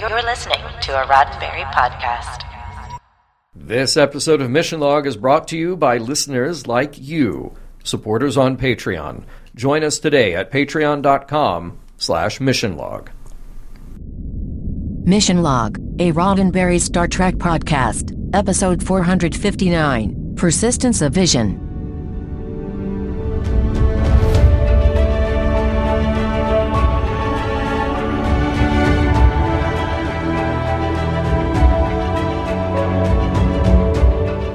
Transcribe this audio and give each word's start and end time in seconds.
You're 0.00 0.22
listening 0.22 0.60
to 0.82 0.92
a 0.92 1.06
Roddenberry 1.06 1.64
podcast. 1.72 2.42
This 3.54 3.96
episode 3.96 4.42
of 4.42 4.50
Mission 4.50 4.78
Log 4.78 5.06
is 5.06 5.16
brought 5.16 5.48
to 5.48 5.56
you 5.56 5.74
by 5.74 5.96
listeners 5.96 6.66
like 6.66 7.00
you, 7.00 7.54
supporters 7.82 8.36
on 8.36 8.58
Patreon. 8.58 9.24
Join 9.54 9.82
us 9.82 9.98
today 9.98 10.34
at 10.34 10.52
patreon.com 10.52 11.78
slash 11.96 12.40
missionlog. 12.40 13.08
Mission 15.06 15.42
Log, 15.42 15.78
a 15.98 16.12
Roddenberry 16.12 16.78
Star 16.78 17.08
Trek 17.08 17.36
podcast, 17.36 18.12
episode 18.34 18.82
459, 18.82 20.34
Persistence 20.36 21.00
of 21.00 21.14
Vision. 21.14 21.65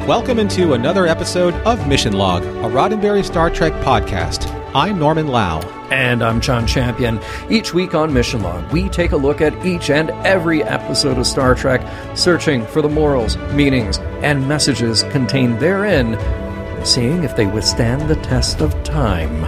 Welcome 0.07 0.39
into 0.39 0.73
another 0.73 1.05
episode 1.05 1.53
of 1.65 1.87
Mission 1.87 2.13
Log, 2.13 2.43
a 2.43 2.47
Roddenberry 2.67 3.23
Star 3.23 3.51
Trek 3.51 3.71
podcast. 3.83 4.49
I'm 4.73 4.97
Norman 4.97 5.27
Lao. 5.27 5.59
And 5.91 6.23
I'm 6.23 6.41
John 6.41 6.65
Champion. 6.65 7.19
Each 7.49 7.73
week 7.73 7.93
on 7.93 8.11
Mission 8.11 8.41
Log, 8.41 8.69
we 8.71 8.89
take 8.89 9.11
a 9.11 9.17
look 9.17 9.41
at 9.41 9.65
each 9.65 9.91
and 9.91 10.09
every 10.25 10.63
episode 10.63 11.19
of 11.19 11.27
Star 11.27 11.53
Trek, 11.53 11.85
searching 12.17 12.65
for 12.65 12.81
the 12.81 12.89
morals, 12.89 13.37
meanings, 13.53 13.99
and 14.23 14.47
messages 14.47 15.03
contained 15.03 15.59
therein, 15.59 16.17
seeing 16.83 17.23
if 17.23 17.35
they 17.35 17.45
withstand 17.45 18.09
the 18.09 18.15
test 18.17 18.59
of 18.59 18.73
time. 18.83 19.41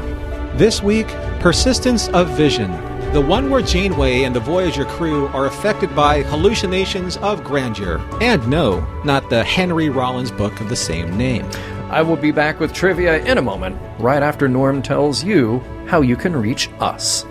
This 0.55 0.83
week, 0.83 1.07
Persistence 1.39 2.09
of 2.09 2.29
Vision, 2.29 2.71
the 3.13 3.21
one 3.21 3.51
where 3.51 3.61
Janeway 3.61 4.23
and 4.23 4.35
the 4.35 4.39
Voyager 4.39 4.85
crew 4.85 5.27
are 5.27 5.45
affected 5.45 5.95
by 5.95 6.23
hallucinations 6.23 7.17
of 7.17 7.43
grandeur. 7.43 7.99
And 8.19 8.45
no, 8.47 8.83
not 9.03 9.29
the 9.29 9.43
Henry 9.43 9.89
Rollins 9.89 10.31
book 10.31 10.59
of 10.59 10.67
the 10.67 10.75
same 10.75 11.15
name. 11.15 11.47
I 11.91 12.01
will 12.01 12.15
be 12.15 12.31
back 12.31 12.59
with 12.59 12.73
trivia 12.73 13.23
in 13.23 13.37
a 13.37 13.41
moment, 13.41 13.79
right 13.99 14.23
after 14.23 14.47
Norm 14.47 14.81
tells 14.81 15.23
you 15.23 15.59
how 15.85 16.01
you 16.01 16.15
can 16.15 16.35
reach 16.35 16.71
us. 16.79 17.23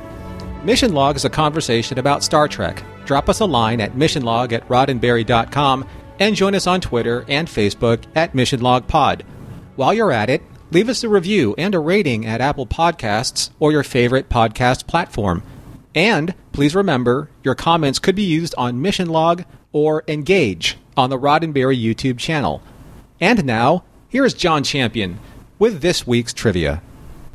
Mission 0.62 0.94
Log 0.94 1.16
is 1.16 1.24
a 1.24 1.30
conversation 1.30 1.98
about 1.98 2.22
Star 2.22 2.46
Trek. 2.46 2.84
Drop 3.05 3.28
us 3.28 3.41
a 3.41 3.44
line 3.44 3.80
at 3.80 3.94
missionlog 3.94 4.52
at 4.52 4.69
roddenberry.com 4.69 5.84
and 6.20 6.36
join 6.36 6.55
us 6.55 6.69
on 6.69 6.80
Twitter 6.80 7.24
and 7.27 7.48
Facebook 7.48 8.05
at 8.14 8.34
missionlogpod. 8.34 9.22
While 9.74 9.94
you're 9.94 10.12
at 10.12 10.30
it, 10.30 10.42
leave 10.70 10.89
us 10.89 11.02
a 11.02 11.08
review 11.08 11.56
and 11.58 11.74
a 11.74 11.80
rating 11.80 12.24
at 12.24 12.41
Apple 12.41 12.69
Podcasts 12.69 13.50
or 13.58 13.72
your 13.72 13.83
favorite 13.83 14.28
podcast 14.28 14.86
platform. 14.86 15.42
And 15.94 16.34
please 16.52 16.74
remember, 16.74 17.28
your 17.42 17.54
comments 17.54 17.98
could 17.98 18.14
be 18.14 18.22
used 18.22 18.54
on 18.56 18.80
Mission 18.80 19.08
Log 19.08 19.44
or 19.72 20.04
Engage 20.08 20.78
on 20.96 21.10
the 21.10 21.18
Roddenberry 21.18 21.80
YouTube 21.82 22.18
channel. 22.18 22.62
And 23.20 23.44
now, 23.44 23.84
here 24.08 24.24
is 24.24 24.34
John 24.34 24.64
Champion 24.64 25.18
with 25.58 25.80
this 25.80 26.06
week's 26.06 26.32
trivia. 26.32 26.82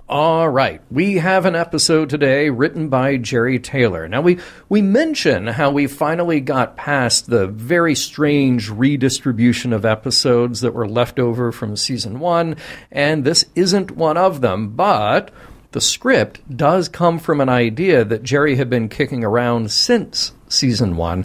All 0.10 0.48
right, 0.48 0.82
we 0.90 1.16
have 1.16 1.46
an 1.46 1.56
episode 1.56 2.10
today 2.10 2.50
written 2.50 2.88
by 2.88 3.18
Jeri 3.18 3.62
Taylor. 3.62 4.08
Now 4.08 4.22
we 4.22 4.40
we 4.70 4.82
mention 4.82 5.48
how 5.48 5.70
we 5.72 5.86
finally 5.86 6.40
got 6.40 6.78
past 6.78 7.30
the 7.30 7.46
very 7.48 7.94
strange 7.94 8.70
redistribution 8.70 9.74
of 9.74 9.84
episodes 9.84 10.62
that 10.62 10.74
were 10.74 10.88
left 10.88 11.20
over 11.20 11.52
from 11.52 11.76
season 11.76 12.22
1, 12.22 12.56
and 12.90 13.26
this 13.26 13.44
isn't 13.54 13.92
one 13.92 14.16
of 14.16 14.40
them, 14.40 14.70
but 14.70 15.30
the 15.78 15.82
script 15.82 16.42
does 16.58 16.90
come 16.90 17.20
from 17.20 17.40
an 17.40 17.50
idea 17.50 18.04
that 18.04 18.24
Jeri 18.24 18.58
had 18.58 18.68
been 18.68 18.90
kicking 18.90 19.24
around 19.24 19.70
since 19.70 20.32
season 20.50 20.98
1. 20.98 21.24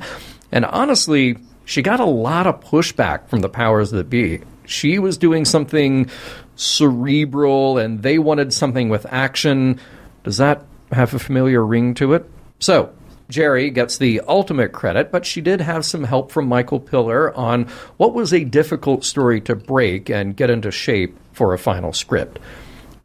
And 0.53 0.67
honestly, 0.67 1.39
she 1.65 1.81
got 1.81 2.01
a 2.01 2.05
lot 2.05 2.47
of 2.47 2.61
pushback 2.61 3.29
from 3.29 3.41
the 3.41 3.49
powers 3.49 3.93
that 3.93 4.11
be. 4.11 4.43
She 4.67 4.99
was 4.99 5.17
doing 5.17 5.47
something 5.47 6.11
cerebral 6.55 7.79
and 7.79 8.03
they 8.03 8.19
wanted 8.19 8.53
something 8.53 8.91
with 8.91 9.07
action. 9.09 9.81
Does 10.23 10.37
that 10.37 10.67
have 10.91 11.15
a 11.15 11.19
familiar 11.19 11.65
ring 11.65 11.95
to 11.95 12.13
it? 12.13 12.31
So, 12.59 12.93
Jeri 13.31 13.73
gets 13.73 13.97
the 13.97 14.21
ultimate 14.29 14.73
credit, 14.73 15.11
but 15.11 15.25
she 15.25 15.41
did 15.41 15.63
have 15.63 15.87
some 15.87 16.05
help 16.05 16.31
from 16.31 16.47
Michael 16.47 16.79
Piller 16.79 17.35
on 17.35 17.69
what 17.97 18.13
was 18.13 18.35
a 18.35 18.45
difficult 18.45 19.03
story 19.03 19.41
to 19.41 19.57
break 19.57 20.11
and 20.11 20.37
get 20.37 20.51
into 20.51 20.71
shape 20.71 21.17
for 21.33 21.55
a 21.55 21.59
final 21.59 21.95
script. 21.95 22.39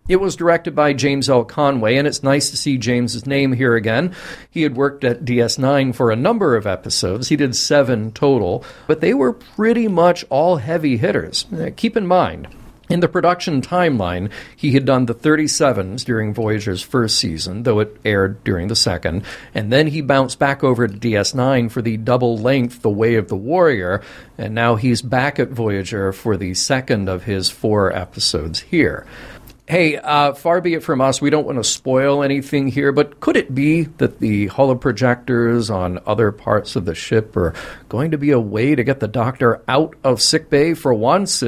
It 0.08 0.22
was 0.22 0.38
directed 0.38 0.74
by 0.74 0.94
James 0.94 1.30
L. 1.30 1.44
Conway, 1.44 1.98
and 1.98 2.08
it's 2.08 2.24
nice 2.24 2.50
to 2.50 2.58
see 2.58 2.78
James's 2.78 3.26
name 3.26 3.52
here 3.54 3.76
again. 3.76 4.16
He 4.50 4.62
had 4.62 4.78
worked 4.78 5.04
at 5.04 5.26
DS9 5.26 5.94
for 5.94 6.12
a 6.12 6.16
number 6.16 6.56
of 6.56 6.66
episodes. 6.66 7.28
He 7.28 7.36
did 7.36 7.56
seven 7.56 8.12
total, 8.12 8.64
but 8.88 9.02
they 9.02 9.14
were 9.14 9.34
pretty 9.34 9.88
much 9.88 10.24
all 10.30 10.58
heavy 10.58 10.98
hitters. 10.98 11.46
Uh, 11.52 11.72
keep 11.76 11.98
in 11.98 12.08
mind, 12.08 12.48
in 12.90 13.02
the 13.02 13.10
production 13.10 13.62
timeline, 13.62 14.32
he 14.56 14.72
had 14.72 14.86
done 14.86 15.08
the 15.08 15.14
37s 15.14 16.06
during 16.06 16.34
Voyager's 16.34 16.82
first 16.82 17.20
season, 17.20 17.64
though 17.64 17.80
it 17.80 17.98
aired 18.06 18.42
during 18.46 18.70
the 18.70 18.78
second, 18.78 19.24
and 19.54 19.74
then 19.74 19.88
he 19.88 20.00
bounced 20.00 20.40
back 20.40 20.64
over 20.64 20.88
to 20.88 20.98
DS9 20.98 21.70
for 21.70 21.82
the 21.82 21.98
double 21.98 22.38
length 22.38 22.82
The 22.82 22.90
Way 22.90 23.16
of 23.16 23.28
the 23.28 23.36
Warrior, 23.36 24.02
and 24.38 24.56
now 24.56 24.76
he's 24.76 25.02
back 25.02 25.38
at 25.38 25.50
Voyager 25.50 26.14
for 26.14 26.38
the 26.38 26.54
second 26.54 27.10
of 27.10 27.24
his 27.24 27.50
four 27.50 27.94
episodes 27.94 28.62
here. 28.62 29.06
Hey, 29.70 29.98
uh, 29.98 30.32
far 30.34 30.62
be 30.62 30.76
it 30.76 30.84
from 30.84 31.02
us, 31.02 31.20
we 31.20 31.30
don't 31.30 31.46
want 31.46 31.58
to 31.58 31.64
spoil 31.66 32.24
anything 32.24 32.70
here, 32.70 32.94
but 32.94 33.20
could 33.20 33.36
it 33.36 33.54
be 33.54 33.84
that 33.98 34.20
the 34.20 34.48
holoprojectors 34.48 35.70
on 35.70 36.00
other 36.06 36.32
parts 36.32 36.78
of 36.78 36.86
the 36.86 36.96
ship 36.96 37.36
are 37.36 37.54
going 37.90 38.12
to 38.12 38.18
be 38.18 38.32
a 38.32 38.40
way 38.40 38.76
to 38.76 38.84
get 38.86 39.02
the 39.02 39.10
doctor 39.10 39.62
out 39.68 39.94
of 40.06 40.22
sickbay 40.22 40.74
for 40.74 40.94
once? 40.94 41.44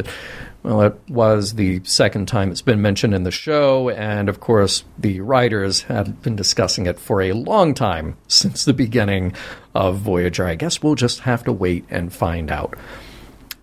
Well, 0.64 0.82
it 0.82 1.00
was 1.08 1.54
the 1.54 1.80
second 1.86 2.28
time 2.28 2.52
it's 2.52 2.62
been 2.62 2.82
mentioned 2.82 3.14
in 3.14 3.24
the 3.24 3.32
show, 3.32 3.90
and 3.90 4.28
of 4.28 4.42
course, 4.42 4.84
the 4.98 5.22
writers 5.22 5.84
had 5.84 6.22
been 6.22 6.36
discussing 6.36 6.88
it 6.88 7.00
for 7.00 7.22
a 7.22 7.32
long 7.32 7.74
time 7.74 8.18
since 8.28 8.66
the 8.66 8.74
beginning 8.74 9.32
of 9.74 10.00
Voyager. 10.00 10.46
I 10.46 10.56
guess 10.56 10.84
we'll 10.84 10.96
just 10.96 11.22
have 11.22 11.46
to 11.46 11.54
wait 11.54 11.86
and 11.90 12.12
find 12.12 12.52
out. 12.52 12.78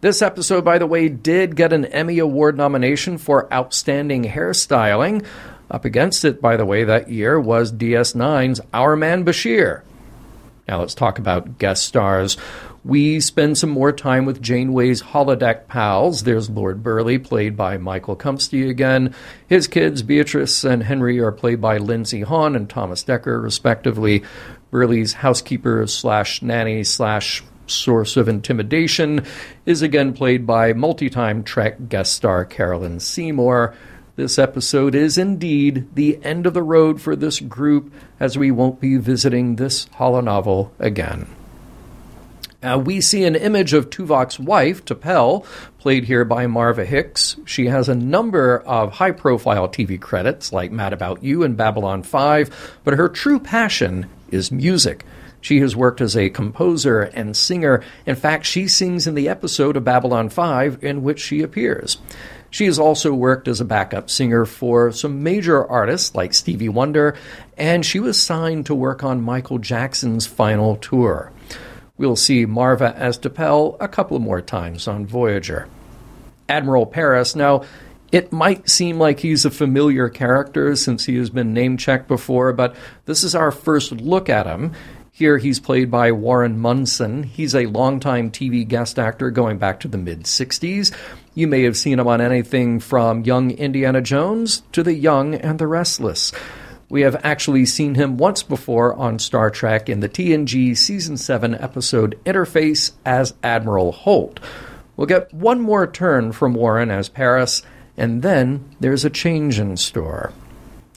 This 0.02 0.20
episode, 0.20 0.62
by 0.62 0.76
the 0.76 0.86
way, 0.86 1.08
did 1.08 1.56
get 1.56 1.72
an 1.72 1.86
Emmy 1.86 2.18
Award 2.18 2.56
nomination 2.56 3.16
for 3.16 3.52
Outstanding 3.52 4.24
Hairstyling. 4.24 5.24
Up 5.70 5.86
against 5.86 6.22
it, 6.24 6.42
by 6.42 6.58
the 6.58 6.66
way, 6.66 6.84
that 6.84 7.08
year 7.08 7.40
was 7.40 7.72
DS9's 7.72 8.60
Our 8.74 8.94
Man 8.94 9.24
Bashir. 9.24 9.80
Now 10.68 10.80
let's 10.80 10.94
talk 10.94 11.18
about 11.18 11.56
guest 11.56 11.84
stars. 11.84 12.36
We 12.84 13.20
spend 13.20 13.56
some 13.56 13.70
more 13.70 13.90
time 13.90 14.26
with 14.26 14.42
Janeway's 14.42 15.02
holodeck 15.02 15.66
pals. 15.66 16.24
There's 16.24 16.50
Lord 16.50 16.82
Burleigh, 16.82 17.18
played 17.18 17.56
by 17.56 17.78
Michael 17.78 18.16
Cumpsty 18.16 18.68
again. 18.68 19.14
His 19.48 19.66
kids, 19.66 20.02
Beatrice 20.02 20.62
and 20.62 20.82
Henry, 20.82 21.18
are 21.20 21.32
played 21.32 21.62
by 21.62 21.78
Lindsey 21.78 22.20
Haun 22.20 22.54
and 22.54 22.68
Thomas 22.68 23.02
Dekker, 23.02 23.42
respectively. 23.42 24.24
Burleigh's 24.70 25.14
housekeeper 25.14 25.86
slash 25.86 26.42
nanny 26.42 26.84
slash 26.84 27.42
source 27.66 28.16
of 28.16 28.28
intimidation 28.28 29.24
is 29.64 29.82
again 29.82 30.12
played 30.12 30.46
by 30.46 30.72
multi 30.72 31.10
time 31.10 31.42
Trek 31.42 31.88
guest 31.88 32.14
star 32.14 32.44
Carolyn 32.44 33.00
Seymour. 33.00 33.74
This 34.16 34.38
episode 34.38 34.94
is 34.94 35.18
indeed 35.18 35.94
the 35.94 36.18
end 36.24 36.46
of 36.46 36.54
the 36.54 36.62
road 36.62 37.02
for 37.02 37.14
this 37.14 37.38
group, 37.38 37.92
as 38.18 38.38
we 38.38 38.50
won't 38.50 38.80
be 38.80 38.96
visiting 38.96 39.56
this 39.56 39.86
holonovel 39.86 40.70
again. 40.78 41.28
Uh, 42.62 42.78
we 42.78 43.00
see 43.00 43.24
an 43.24 43.36
image 43.36 43.74
of 43.74 43.90
Tuvok's 43.90 44.40
wife, 44.40 44.84
T'Pel, 44.84 45.44
played 45.78 46.04
here 46.04 46.24
by 46.24 46.46
Marva 46.46 46.84
Hicks. 46.84 47.36
She 47.44 47.66
has 47.66 47.88
a 47.88 47.94
number 47.94 48.58
of 48.60 48.92
high 48.92 49.10
profile 49.10 49.68
TV 49.68 50.00
credits, 50.00 50.52
like 50.52 50.72
Mad 50.72 50.92
About 50.92 51.22
You 51.22 51.42
and 51.42 51.56
Babylon 51.56 52.02
5, 52.02 52.80
but 52.82 52.94
her 52.94 53.08
true 53.08 53.38
passion 53.38 54.06
is 54.30 54.50
music. 54.50 55.04
She 55.46 55.60
has 55.60 55.76
worked 55.76 56.00
as 56.00 56.16
a 56.16 56.28
composer 56.28 57.02
and 57.02 57.36
singer. 57.36 57.84
In 58.04 58.16
fact, 58.16 58.46
she 58.46 58.66
sings 58.66 59.06
in 59.06 59.14
the 59.14 59.28
episode 59.28 59.76
of 59.76 59.84
Babylon 59.84 60.28
5 60.28 60.82
in 60.82 61.04
which 61.04 61.20
she 61.20 61.40
appears. 61.40 61.98
She 62.50 62.64
has 62.64 62.80
also 62.80 63.14
worked 63.14 63.46
as 63.46 63.60
a 63.60 63.64
backup 63.64 64.10
singer 64.10 64.44
for 64.44 64.90
some 64.90 65.22
major 65.22 65.64
artists 65.64 66.16
like 66.16 66.34
Stevie 66.34 66.68
Wonder, 66.68 67.14
and 67.56 67.86
she 67.86 68.00
was 68.00 68.20
signed 68.20 68.66
to 68.66 68.74
work 68.74 69.04
on 69.04 69.22
Michael 69.22 69.58
Jackson's 69.58 70.26
final 70.26 70.74
tour. 70.74 71.30
We'll 71.96 72.16
see 72.16 72.44
Marva 72.44 72.92
as 72.96 73.16
T'Pel 73.16 73.76
a 73.78 73.86
couple 73.86 74.18
more 74.18 74.42
times 74.42 74.88
on 74.88 75.06
Voyager. 75.06 75.68
Admiral 76.48 76.86
Paris, 76.86 77.36
now, 77.36 77.62
it 78.12 78.32
might 78.32 78.68
seem 78.68 78.98
like 78.98 79.20
he's 79.20 79.44
a 79.44 79.50
familiar 79.50 80.08
character 80.08 80.74
since 80.74 81.04
he 81.04 81.16
has 81.16 81.30
been 81.30 81.52
name 81.52 81.76
checked 81.76 82.08
before, 82.08 82.52
but 82.52 82.74
this 83.04 83.22
is 83.22 83.34
our 83.34 83.50
first 83.50 83.92
look 83.92 84.28
at 84.28 84.46
him. 84.46 84.72
Here 85.16 85.38
he's 85.38 85.60
played 85.60 85.90
by 85.90 86.12
Warren 86.12 86.58
Munson. 86.58 87.22
He's 87.22 87.54
a 87.54 87.64
longtime 87.64 88.30
TV 88.30 88.68
guest 88.68 88.98
actor 88.98 89.30
going 89.30 89.56
back 89.56 89.80
to 89.80 89.88
the 89.88 89.96
mid 89.96 90.24
60s. 90.24 90.94
You 91.34 91.46
may 91.46 91.62
have 91.62 91.78
seen 91.78 91.98
him 91.98 92.06
on 92.06 92.20
anything 92.20 92.80
from 92.80 93.24
Young 93.24 93.50
Indiana 93.50 94.02
Jones 94.02 94.62
to 94.72 94.82
The 94.82 94.92
Young 94.92 95.34
and 95.34 95.58
the 95.58 95.66
Restless. 95.66 96.32
We 96.90 97.00
have 97.00 97.18
actually 97.24 97.64
seen 97.64 97.94
him 97.94 98.18
once 98.18 98.42
before 98.42 98.92
on 98.92 99.18
Star 99.18 99.50
Trek 99.50 99.88
in 99.88 100.00
the 100.00 100.08
TNG 100.10 100.76
Season 100.76 101.16
7 101.16 101.54
episode 101.54 102.20
Interface 102.26 102.92
as 103.06 103.32
Admiral 103.42 103.92
Holt. 103.92 104.38
We'll 104.98 105.06
get 105.06 105.32
one 105.32 105.62
more 105.62 105.86
turn 105.86 106.32
from 106.32 106.52
Warren 106.52 106.90
as 106.90 107.08
Paris, 107.08 107.62
and 107.96 108.20
then 108.20 108.76
there's 108.80 109.06
a 109.06 109.08
change 109.08 109.58
in 109.58 109.78
store. 109.78 110.34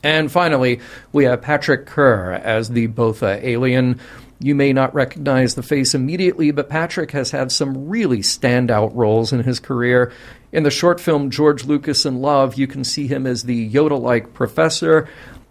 And 0.03 0.31
finally, 0.31 0.79
we 1.11 1.25
have 1.25 1.41
Patrick 1.41 1.85
Kerr 1.85 2.33
as 2.33 2.69
the 2.69 2.87
Botha 2.87 3.45
alien. 3.45 3.99
You 4.39 4.55
may 4.55 4.71
not 4.71 4.95
recognize 4.95 5.55
the 5.55 5.63
face 5.63 5.93
immediately, 5.93 6.51
but 6.51 6.69
Patrick 6.69 7.11
has 7.11 7.31
had 7.31 7.51
some 7.51 7.89
really 7.89 8.19
standout 8.19 8.91
roles 8.93 9.33
in 9.33 9.43
his 9.43 9.59
career. 9.59 10.13
In 10.53 10.63
the 10.63 10.71
short 10.71 11.01
film 11.01 11.29
George 11.29 11.65
Lucas 11.65 12.05
in 12.05 12.21
Love, 12.21 12.55
you 12.55 12.65
can 12.65 12.85
see 12.85 13.07
him 13.07 13.27
as 13.27 13.43
the 13.43 13.69
Yoda 13.69 13.99
like 13.99 14.33
professor. 14.33 15.09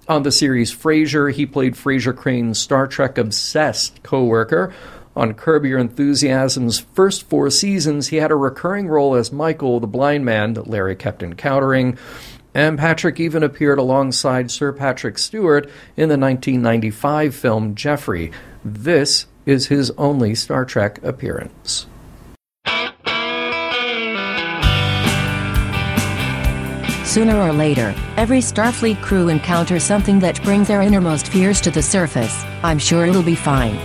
On 0.08 0.22
the 0.22 0.32
series 0.32 0.74
Frasier, 0.74 1.30
he 1.30 1.44
played 1.44 1.74
Frasier 1.74 2.16
Crane's 2.16 2.58
Star 2.58 2.86
Trek 2.86 3.18
obsessed 3.18 4.02
co 4.02 4.24
worker. 4.24 4.72
On 5.14 5.34
Curb 5.34 5.66
Your 5.66 5.78
Enthusiasm's 5.78 6.78
first 6.78 7.28
four 7.28 7.50
seasons, 7.50 8.08
he 8.08 8.16
had 8.16 8.30
a 8.30 8.36
recurring 8.36 8.88
role 8.88 9.16
as 9.16 9.32
Michael, 9.32 9.80
the 9.80 9.86
blind 9.86 10.24
man 10.24 10.54
that 10.54 10.68
Larry 10.68 10.96
kept 10.96 11.22
encountering. 11.22 11.98
And 12.54 12.78
Patrick 12.78 13.20
even 13.20 13.42
appeared 13.42 13.78
alongside 13.78 14.50
Sir 14.50 14.72
Patrick 14.72 15.18
Stewart 15.18 15.66
in 15.96 16.08
the 16.08 16.18
1995 16.18 17.34
film 17.34 17.74
Jeffrey. 17.74 18.32
This 18.64 19.26
is 19.46 19.68
his 19.68 19.90
only 19.92 20.34
Star 20.34 20.64
Trek 20.64 21.02
appearance. 21.02 21.86
Sooner 27.04 27.40
or 27.40 27.52
later, 27.54 27.94
every 28.18 28.40
Starfleet 28.40 29.00
crew 29.00 29.28
encounters 29.28 29.82
something 29.82 30.18
that 30.20 30.42
brings 30.42 30.68
their 30.68 30.82
innermost 30.82 31.28
fears 31.28 31.60
to 31.62 31.70
the 31.70 31.82
surface. 31.82 32.44
I'm 32.62 32.78
sure 32.78 33.06
it'll 33.06 33.22
be 33.22 33.34
fine. 33.34 33.78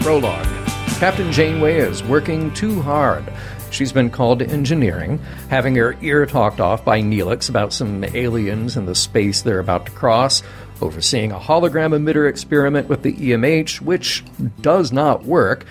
Prologue 0.00 0.49
Captain 1.00 1.32
Janeway 1.32 1.78
is 1.78 2.02
working 2.02 2.52
too 2.52 2.82
hard. 2.82 3.24
She's 3.70 3.90
been 3.90 4.10
called 4.10 4.40
to 4.40 4.46
engineering, 4.46 5.16
having 5.48 5.74
her 5.76 5.96
ear 6.02 6.26
talked 6.26 6.60
off 6.60 6.84
by 6.84 7.00
Neelix 7.00 7.48
about 7.48 7.72
some 7.72 8.04
aliens 8.04 8.76
in 8.76 8.84
the 8.84 8.94
space 8.94 9.40
they're 9.40 9.60
about 9.60 9.86
to 9.86 9.92
cross, 9.92 10.42
overseeing 10.82 11.32
a 11.32 11.38
hologram 11.38 11.98
emitter 11.98 12.28
experiment 12.28 12.90
with 12.90 13.00
the 13.00 13.14
EMH, 13.14 13.80
which 13.80 14.22
does 14.60 14.92
not 14.92 15.24
work. 15.24 15.64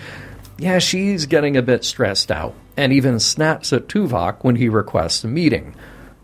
Yeah, 0.58 0.80
she's 0.80 1.26
getting 1.26 1.56
a 1.56 1.62
bit 1.62 1.84
stressed 1.84 2.32
out, 2.32 2.56
and 2.76 2.92
even 2.92 3.20
snaps 3.20 3.72
at 3.72 3.86
Tuvok 3.86 4.42
when 4.42 4.56
he 4.56 4.68
requests 4.68 5.22
a 5.22 5.28
meeting. 5.28 5.76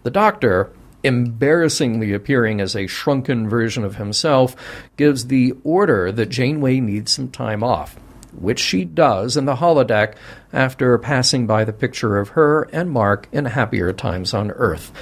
The 0.03 0.11
doctor, 0.11 0.73
embarrassingly 1.05 2.13
appearing 2.13 2.61
as 2.61 2.75
a 2.75 2.89
shrunken 2.89 3.49
version 3.49 3.85
of 3.85 3.99
himself, 3.99 4.57
gives 4.97 5.29
the 5.29 5.55
order 5.63 6.11
that 6.11 6.29
Janeway 6.29 6.81
needs 6.81 7.13
some 7.13 7.31
time 7.31 7.63
off, 7.63 7.97
which 8.41 8.59
she 8.59 8.85
does 8.85 9.37
in 9.37 9.45
the 9.45 9.57
holodeck 9.57 10.15
after 10.53 10.97
passing 10.99 11.47
by 11.47 11.65
the 11.65 11.73
picture 11.73 12.19
of 12.19 12.31
her 12.31 12.69
and 12.73 12.91
Mark 12.91 13.29
in 13.33 13.45
happier 13.47 13.93
times 13.93 14.35
on 14.35 14.51
Earth. 14.53 14.93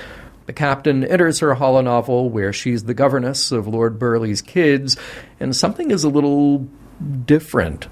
The 0.47 0.53
captain 0.53 1.05
enters 1.05 1.39
her 1.39 1.55
holonovel 1.55 2.31
where 2.31 2.53
she's 2.53 2.85
the 2.85 2.95
governess 2.95 3.51
of 3.51 3.67
Lord 3.67 3.99
Burleigh's 3.99 4.43
kids, 4.43 4.97
and 5.41 5.57
something 5.57 5.91
is 5.91 6.05
a 6.05 6.11
little 6.11 6.69
different. 7.25 7.89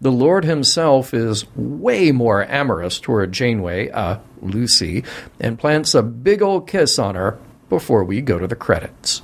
The 0.00 0.12
Lord 0.12 0.44
himself 0.44 1.12
is 1.12 1.44
way 1.56 2.12
more 2.12 2.44
amorous 2.44 3.00
toward 3.00 3.32
Janeway, 3.32 3.90
uh, 3.90 4.18
Lucy, 4.40 5.02
and 5.40 5.58
plants 5.58 5.94
a 5.94 6.04
big 6.04 6.40
old 6.40 6.68
kiss 6.68 7.00
on 7.00 7.16
her 7.16 7.36
before 7.68 8.04
we 8.04 8.20
go 8.20 8.38
to 8.38 8.46
the 8.46 8.54
credits. 8.54 9.22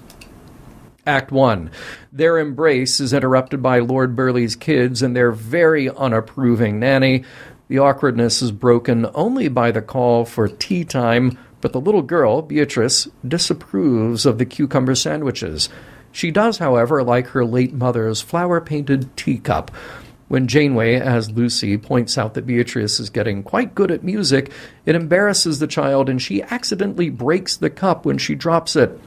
Act 1.07 1.31
1. 1.31 1.71
Their 2.13 2.39
embrace 2.39 2.99
is 2.99 3.13
interrupted 3.13 3.63
by 3.63 3.81
Lord 3.81 4.17
Burleigh's 4.17 4.57
kids 4.57 5.03
and 5.03 5.15
their 5.15 5.33
very 5.33 5.91
unapproving 5.91 6.81
nanny. 6.81 7.25
The 7.69 7.79
awkwardness 7.79 8.41
is 8.41 8.53
broken 8.53 9.07
only 9.15 9.49
by 9.49 9.71
the 9.71 9.83
call 9.83 10.25
for 10.25 10.49
tea 10.49 10.85
time, 10.85 11.39
but 11.61 11.73
the 11.73 11.81
little 11.81 12.01
girl, 12.01 12.41
Beatrice, 12.41 13.07
disapproves 13.27 14.25
of 14.25 14.39
the 14.39 14.47
cucumber 14.47 14.95
sandwiches. 14.95 15.69
She 16.11 16.31
does, 16.31 16.57
however, 16.57 17.03
like 17.03 17.29
her 17.29 17.45
late 17.45 17.75
mother's 17.75 18.23
flower 18.23 18.63
painted 18.63 19.15
teacup. 19.15 19.71
When 20.29 20.49
Janeway, 20.49 20.95
as 20.95 21.31
Lucy, 21.31 21.77
points 21.77 22.17
out 22.17 22.33
that 22.33 22.47
Beatrice 22.47 22.99
is 22.99 23.11
getting 23.11 23.43
quite 23.43 23.75
good 23.75 23.91
at 23.91 24.05
music, 24.05 24.51
it 24.87 24.95
embarrasses 24.95 25.59
the 25.59 25.67
child 25.67 26.09
and 26.09 26.21
she 26.21 26.43
accidentally 26.43 27.11
breaks 27.11 27.59
the 27.59 27.69
cup 27.69 28.07
when 28.07 28.17
she 28.17 28.35
drops 28.35 28.75
it. 28.75 28.99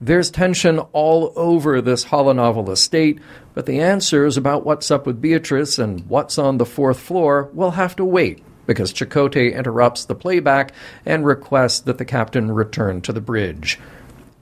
There's 0.00 0.30
tension 0.30 0.78
all 0.92 1.32
over 1.36 1.80
this 1.80 2.04
holonovel 2.06 2.68
estate, 2.68 3.18
but 3.54 3.64
the 3.64 3.80
answers 3.80 4.36
about 4.36 4.66
what's 4.66 4.90
up 4.90 5.06
with 5.06 5.22
Beatrice 5.22 5.78
and 5.78 6.06
what's 6.08 6.38
on 6.38 6.58
the 6.58 6.66
fourth 6.66 7.00
floor 7.00 7.50
will 7.54 7.72
have 7.72 7.96
to 7.96 8.04
wait 8.04 8.42
because 8.66 8.92
Chakotay 8.92 9.54
interrupts 9.54 10.04
the 10.04 10.14
playback 10.14 10.72
and 11.06 11.24
requests 11.24 11.80
that 11.80 11.98
the 11.98 12.04
captain 12.04 12.50
return 12.50 13.00
to 13.02 13.12
the 13.12 13.20
bridge. 13.20 13.78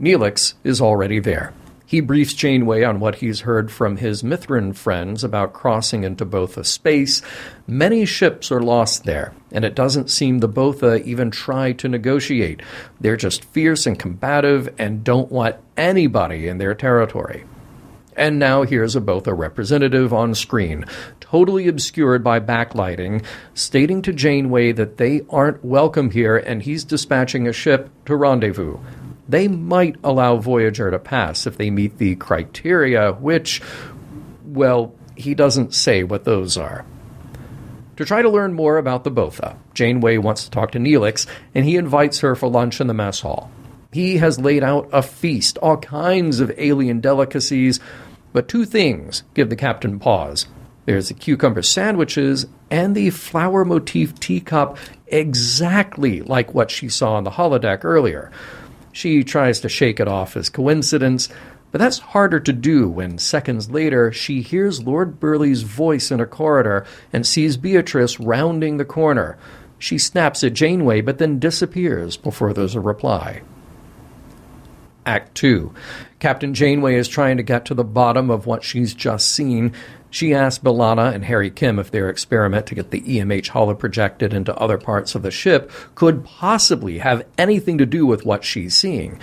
Neelix 0.01 0.55
is 0.65 0.81
already 0.81 1.21
there. 1.21 1.53
He 1.87 2.01
briefs 2.01 2.33
Janeway 2.33 2.83
on 2.83 2.99
what 2.99 3.17
he's 3.17 3.41
heard 3.41 3.71
from 3.71 3.99
his 3.99 4.23
Mithrin 4.23 4.75
friends 4.75 5.23
about 5.23 5.53
crossing 5.53 6.03
into 6.03 6.25
Botha 6.25 6.65
space. 6.65 7.21
Many 7.67 8.07
ships 8.07 8.51
are 8.51 8.63
lost 8.63 9.05
there, 9.05 9.35
and 9.53 9.67
it 9.67 9.75
doesn't 9.75 10.11
seem 10.11 10.39
the 10.39 10.49
Botha 10.49 11.03
even 11.05 11.31
try 11.31 11.73
to 11.73 11.89
negotiate. 11.89 12.63
They're 13.01 13.17
just 13.17 13.45
fierce 13.45 13.87
and 13.87 13.99
combative 13.99 14.75
and 14.79 15.05
don't 15.05 15.31
want 15.31 15.57
anybody 15.77 16.49
in 16.49 16.57
their 16.57 16.75
territory. 16.75 17.45
And 18.17 18.39
now 18.39 18.63
here's 18.63 18.97
a 18.97 19.01
Botha 19.01 19.35
representative 19.35 20.15
on 20.15 20.35
screen, 20.35 20.85
totally 21.21 21.69
obscured 21.69 22.25
by 22.25 22.41
backlighting, 22.41 23.25
stating 23.55 24.03
to 24.03 24.13
Janeway 24.13 24.73
that 24.73 24.97
they 24.97 25.23
aren't 25.29 25.65
welcome 25.65 26.11
here 26.11 26.37
and 26.37 26.63
he's 26.63 26.85
dispatching 26.85 27.49
a 27.49 27.53
ship 27.53 27.91
to 28.07 28.17
rendezvous. 28.17 28.79
They 29.29 29.49
might 29.49 29.97
allow 30.05 30.37
Voyager 30.37 30.91
to 30.91 30.99
pass 30.99 31.47
if 31.47 31.57
they 31.57 31.71
meet 31.71 31.99
the 31.99 32.17
criteria, 32.17 33.13
which, 33.13 33.63
well, 34.45 34.95
he 35.17 35.35
doesn't 35.35 35.75
say 35.75 36.03
what 36.03 36.25
those 36.25 36.57
are. 36.57 36.85
To 37.97 38.05
try 38.05 38.23
to 38.23 38.29
learn 38.29 38.55
more 38.55 38.77
about 38.77 39.05
the 39.05 39.11
Botha, 39.11 39.57
Janeway 39.73 40.19
wants 40.19 40.45
to 40.45 40.51
talk 40.51 40.73
to 40.73 40.79
Neelix, 40.79 41.27
and 41.55 41.65
he 41.65 41.77
invites 41.77 42.21
her 42.21 42.35
for 42.35 42.49
lunch 42.49 42.81
in 42.81 42.89
the 42.89 42.95
mess 42.95 43.21
hall. 43.21 43.51
He 43.93 44.17
has 44.17 44.41
laid 44.41 44.65
out 44.65 44.89
a 44.93 45.01
feast, 45.03 45.57
all 45.59 45.77
kinds 45.77 46.41
of 46.41 46.53
alien 46.59 47.01
delicacies, 47.01 47.79
but 48.33 48.49
two 48.49 48.65
things 48.65 49.23
give 49.35 49.49
the 49.49 49.57
captain 49.57 50.01
pause. 50.01 50.49
There's 50.87 51.09
the 51.09 51.15
cucumber 51.15 51.63
sandwiches 51.63 52.47
and 52.71 52.95
the 52.95 53.11
flower 53.11 53.65
motif 53.65 54.19
teacup, 54.19 54.77
exactly 55.07 56.21
like 56.23 56.53
what 56.53 56.73
she 56.73 56.89
saw 56.89 57.15
on 57.15 57.23
the 57.23 57.31
holodeck 57.31 57.85
earlier. 57.85 58.33
She 58.95 59.25
tries 59.25 59.59
to 59.59 59.69
shake 59.69 59.99
it 59.99 60.07
off 60.07 60.37
as 60.37 60.49
coincidence, 60.49 61.29
but 61.73 61.81
that's 61.81 61.99
harder 61.99 62.39
to 62.39 62.53
do 62.53 62.89
when 62.89 63.19
seconds 63.19 63.69
later 63.69 64.13
she 64.13 64.41
hears 64.41 64.85
Lord 64.85 65.19
Burleigh's 65.19 65.63
voice 65.63 66.13
in 66.13 66.21
a 66.21 66.27
corridor 66.27 66.87
and 67.13 67.27
sees 67.27 67.57
Beatrice 67.57 68.21
rounding 68.21 68.77
the 68.77 68.85
corner. 68.85 69.37
She 69.81 69.99
snaps 69.99 70.45
at 70.45 70.53
Janeway 70.53 71.01
but 71.01 71.19
then 71.19 71.41
disappears 71.41 72.17
before 72.17 72.53
there's 72.53 72.77
a 72.77 72.81
reply. 72.81 73.43
Act 75.07 75.35
2. 75.37 75.75
Captain 76.19 76.55
Janeway 76.55 76.95
is 76.95 77.09
trying 77.09 77.37
to 77.37 77.43
get 77.43 77.65
to 77.67 77.75
the 77.75 77.85
bottom 77.85 78.31
of 78.31 78.47
what 78.47 78.65
she's 78.65 78.95
just 78.95 79.31
seen. 79.31 79.73
She 80.11 80.33
asks 80.33 80.63
B'Elanna 80.63 81.13
and 81.13 81.25
Harry 81.25 81.51
Kim 81.51 81.79
if 81.79 81.91
their 81.91 82.09
experiment 82.09 82.67
to 82.67 82.75
get 82.75 82.91
the 82.91 83.03
EMH 83.03 83.51
holoprojected 83.51 84.33
into 84.33 84.57
other 84.57 84.79
parts 84.79 85.15
of 85.15 85.23
the 85.23 85.31
ship 85.31 85.71
could 85.95 86.25
possibly 86.25 86.99
have 86.99 87.27
anything 87.37 87.79
to 87.79 87.87
do 87.87 88.07
with 88.07 88.25
what 88.25 88.45
she's 88.45 88.77
seeing. 88.77 89.19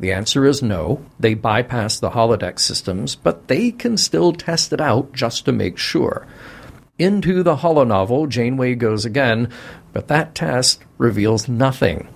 The 0.00 0.12
answer 0.12 0.44
is 0.44 0.62
no. 0.62 1.04
They 1.20 1.34
bypass 1.34 2.00
the 2.00 2.10
holodeck 2.10 2.58
systems, 2.58 3.14
but 3.14 3.46
they 3.46 3.70
can 3.70 3.96
still 3.96 4.32
test 4.32 4.72
it 4.72 4.80
out 4.80 5.12
just 5.12 5.44
to 5.44 5.52
make 5.52 5.78
sure. 5.78 6.26
Into 6.98 7.42
the 7.42 7.56
holonovel, 7.56 8.28
Janeway 8.28 8.74
goes 8.74 9.04
again, 9.04 9.48
but 9.92 10.08
that 10.08 10.34
test 10.34 10.82
reveals 10.98 11.48
nothing. 11.48 12.08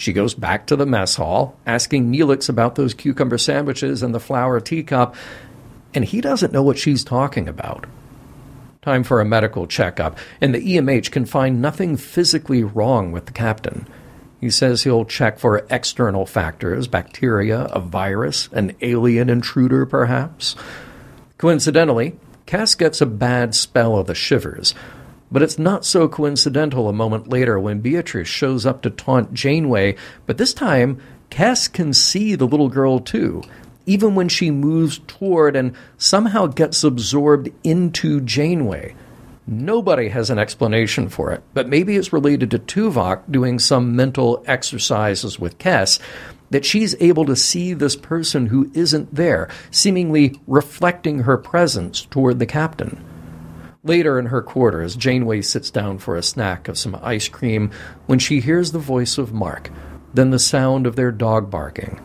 She 0.00 0.14
goes 0.14 0.32
back 0.32 0.64
to 0.66 0.76
the 0.76 0.86
mess 0.86 1.16
hall, 1.16 1.58
asking 1.66 2.10
Neelix 2.10 2.48
about 2.48 2.74
those 2.74 2.94
cucumber 2.94 3.36
sandwiches 3.36 4.02
and 4.02 4.14
the 4.14 4.18
flower 4.18 4.58
teacup, 4.58 5.14
and 5.92 6.06
he 6.06 6.22
doesn't 6.22 6.54
know 6.54 6.62
what 6.62 6.78
she's 6.78 7.04
talking 7.04 7.46
about. 7.46 7.84
Time 8.80 9.04
for 9.04 9.20
a 9.20 9.26
medical 9.26 9.66
checkup, 9.66 10.16
and 10.40 10.54
the 10.54 10.58
EMH 10.58 11.10
can 11.10 11.26
find 11.26 11.60
nothing 11.60 11.98
physically 11.98 12.64
wrong 12.64 13.12
with 13.12 13.26
the 13.26 13.32
captain. 13.32 13.86
He 14.40 14.48
says 14.48 14.84
he'll 14.84 15.04
check 15.04 15.38
for 15.38 15.66
external 15.68 16.24
factors 16.24 16.88
bacteria, 16.88 17.64
a 17.64 17.80
virus, 17.80 18.48
an 18.52 18.74
alien 18.80 19.28
intruder, 19.28 19.84
perhaps. 19.84 20.56
Coincidentally, 21.36 22.18
Kes 22.46 22.74
gets 22.78 23.02
a 23.02 23.06
bad 23.06 23.54
spell 23.54 23.98
of 23.98 24.06
the 24.06 24.14
shivers. 24.14 24.74
But 25.32 25.42
it's 25.42 25.58
not 25.58 25.84
so 25.84 26.08
coincidental 26.08 26.88
a 26.88 26.92
moment 26.92 27.28
later 27.28 27.58
when 27.58 27.80
Beatrice 27.80 28.28
shows 28.28 28.66
up 28.66 28.82
to 28.82 28.90
taunt 28.90 29.32
Janeway, 29.32 29.96
but 30.26 30.38
this 30.38 30.52
time 30.52 31.00
Kes 31.30 31.72
can 31.72 31.92
see 31.92 32.34
the 32.34 32.46
little 32.46 32.68
girl 32.68 32.98
too, 32.98 33.42
even 33.86 34.14
when 34.14 34.28
she 34.28 34.50
moves 34.50 35.00
toward 35.06 35.54
and 35.54 35.74
somehow 35.96 36.46
gets 36.46 36.82
absorbed 36.82 37.50
into 37.62 38.20
Janeway. 38.20 38.94
Nobody 39.46 40.08
has 40.08 40.30
an 40.30 40.38
explanation 40.38 41.08
for 41.08 41.32
it, 41.32 41.42
but 41.54 41.68
maybe 41.68 41.96
it's 41.96 42.12
related 42.12 42.50
to 42.50 42.58
Tuvok 42.58 43.22
doing 43.30 43.58
some 43.58 43.96
mental 43.96 44.44
exercises 44.46 45.38
with 45.38 45.58
Kes 45.58 45.98
that 46.50 46.64
she's 46.64 46.94
able 47.00 47.24
to 47.24 47.36
see 47.36 47.72
this 47.72 47.96
person 47.96 48.46
who 48.46 48.70
isn't 48.74 49.14
there, 49.14 49.48
seemingly 49.70 50.38
reflecting 50.46 51.20
her 51.20 51.36
presence 51.36 52.02
toward 52.02 52.38
the 52.38 52.46
captain. 52.46 53.04
Later 53.82 54.18
in 54.18 54.26
her 54.26 54.42
quarters, 54.42 54.94
Janeway 54.94 55.40
sits 55.40 55.70
down 55.70 55.98
for 55.98 56.14
a 56.14 56.22
snack 56.22 56.68
of 56.68 56.76
some 56.76 56.98
ice 57.02 57.28
cream 57.28 57.70
when 58.04 58.18
she 58.18 58.40
hears 58.40 58.72
the 58.72 58.78
voice 58.78 59.16
of 59.16 59.32
Mark, 59.32 59.70
then 60.12 60.30
the 60.30 60.38
sound 60.38 60.86
of 60.86 60.96
their 60.96 61.10
dog 61.10 61.50
barking. 61.50 61.98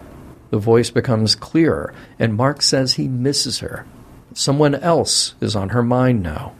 The 0.51 0.57
voice 0.57 0.89
becomes 0.89 1.35
clearer, 1.35 1.93
and 2.17 2.35
Mark 2.35 2.61
says 2.61 2.93
he 2.93 3.09
misses 3.09 3.59
her. 3.59 3.85
Someone 4.33 4.75
else 4.75 5.35
is 5.41 5.53
on 5.53 5.69
her 5.69 5.83
mind 5.83 6.23
now. 6.23 6.53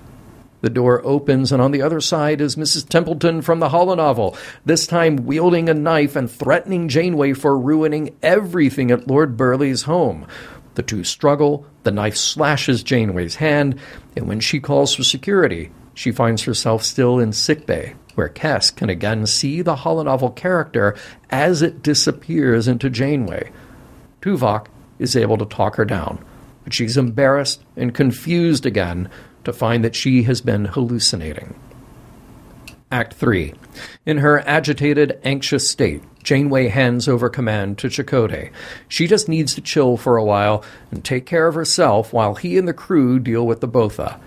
The 0.60 0.70
door 0.70 1.02
opens, 1.06 1.52
and 1.54 1.62
on 1.62 1.72
the 1.72 1.82
other 1.82 2.02
side 2.02 2.42
is 2.42 2.58
Mrs. 2.58 2.90
Templeton 2.90 3.42
from 3.42 3.60
the 3.60 3.70
holonovel, 3.70 4.36
this 4.66 4.86
time 4.88 5.18
wielding 5.18 5.70
a 5.70 5.74
knife 5.74 6.18
and 6.18 6.30
threatening 6.30 6.90
Janeway 6.90 7.34
for 7.34 7.58
ruining 7.58 8.18
everything 8.22 8.92
at 8.92 9.08
Lord 9.08 9.38
Burleigh's 9.38 9.84
home. 9.84 10.26
The 10.76 10.84
two 10.84 11.04
struggle, 11.04 11.66
the 11.84 11.92
knife 11.92 12.16
slashes 12.16 12.84
Janeway's 12.84 13.36
hand, 13.36 13.80
and 14.16 14.28
when 14.28 14.40
she 14.40 14.60
calls 14.60 14.94
for 14.94 15.04
security, 15.04 15.72
she 15.94 16.12
finds 16.12 16.44
herself 16.44 16.84
still 16.84 17.20
in 17.20 17.32
sickbay, 17.32 17.96
where 18.16 18.30
Kes 18.30 18.76
can 18.76 18.90
again 18.90 19.26
see 19.26 19.62
the 19.62 19.78
holonovel 19.78 20.36
character 20.36 20.96
as 21.30 21.62
it 21.62 21.82
disappears 21.82 22.68
into 22.68 22.90
Janeway. 22.90 23.52
Tuvok 24.22 24.68
is 25.00 25.16
able 25.16 25.38
to 25.38 25.46
talk 25.46 25.76
her 25.76 25.86
down, 25.86 26.24
but 26.64 26.74
she's 26.74 26.98
embarrassed 26.98 27.64
and 27.78 27.94
confused 27.94 28.66
again 28.66 29.10
to 29.46 29.54
find 29.54 29.84
that 29.84 29.96
she 29.96 30.24
has 30.24 30.42
been 30.42 30.66
hallucinating. 30.66 31.58
Act 32.92 33.14
3. 33.14 33.54
In 34.06 34.18
her 34.18 34.40
agitated, 34.48 35.20
anxious 35.24 35.70
state, 35.70 36.04
Janeway 36.24 36.68
hands 36.68 37.08
over 37.08 37.30
command 37.30 37.78
to 37.80 37.88
Chakotay. 37.88 38.52
She 38.88 39.08
just 39.08 39.30
needs 39.30 39.56
to 39.56 39.62
chill 39.62 39.98
for 39.98 40.18
a 40.18 40.24
while 40.24 40.64
and 40.92 41.04
take 41.04 41.26
care 41.26 41.48
of 41.48 41.56
herself 41.56 42.14
while 42.14 42.36
he 42.36 42.58
and 42.58 42.68
the 42.68 42.74
crew 42.74 43.20
deal 43.20 43.46
with 43.46 43.62
the 43.62 43.68
Botha. 43.68 44.20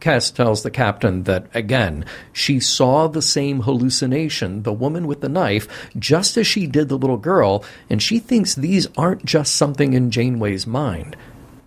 Kes 0.00 0.34
tells 0.34 0.62
the 0.62 0.70
captain 0.70 1.22
that, 1.24 1.46
again, 1.54 2.04
she 2.32 2.58
saw 2.58 3.06
the 3.06 3.22
same 3.22 3.60
hallucination, 3.60 4.64
the 4.64 4.72
woman 4.72 5.06
with 5.06 5.20
the 5.20 5.28
knife, 5.28 5.90
just 5.96 6.36
as 6.36 6.46
she 6.46 6.66
did 6.66 6.88
the 6.88 6.98
little 6.98 7.16
girl, 7.16 7.64
and 7.88 8.02
she 8.02 8.18
thinks 8.18 8.54
these 8.54 8.88
aren't 8.96 9.24
just 9.24 9.54
something 9.54 9.92
in 9.92 10.10
Janeway's 10.10 10.66
mind 10.66 11.16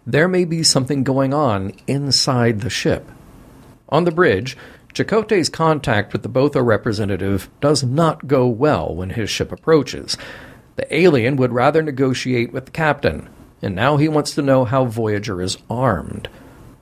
there 0.06 0.28
may 0.28 0.46
be 0.46 0.64
something 0.64 1.04
going 1.04 1.34
on 1.34 1.74
inside 1.88 2.62
the 2.62 2.70
ship. 2.70 3.10
On 3.90 4.04
the 4.04 4.12
bridge, 4.12 4.58
Chakotay's 4.96 5.50
contact 5.50 6.14
with 6.14 6.24
the 6.24 6.30
Botha 6.30 6.64
representative 6.64 7.50
does 7.60 7.84
not 7.84 8.28
go 8.28 8.48
well 8.48 8.96
when 8.96 9.10
his 9.10 9.30
ship 9.30 9.52
approaches. 9.52 10.18
The 10.78 10.96
alien 10.96 11.36
would 11.36 11.52
rather 11.52 11.82
negotiate 11.82 12.54
with 12.54 12.64
the 12.64 12.72
captain, 12.72 13.28
and 13.62 13.76
now 13.76 13.98
he 13.98 14.08
wants 14.08 14.34
to 14.36 14.42
know 14.42 14.64
how 14.64 14.86
Voyager 14.86 15.42
is 15.42 15.58
armed. 15.70 16.30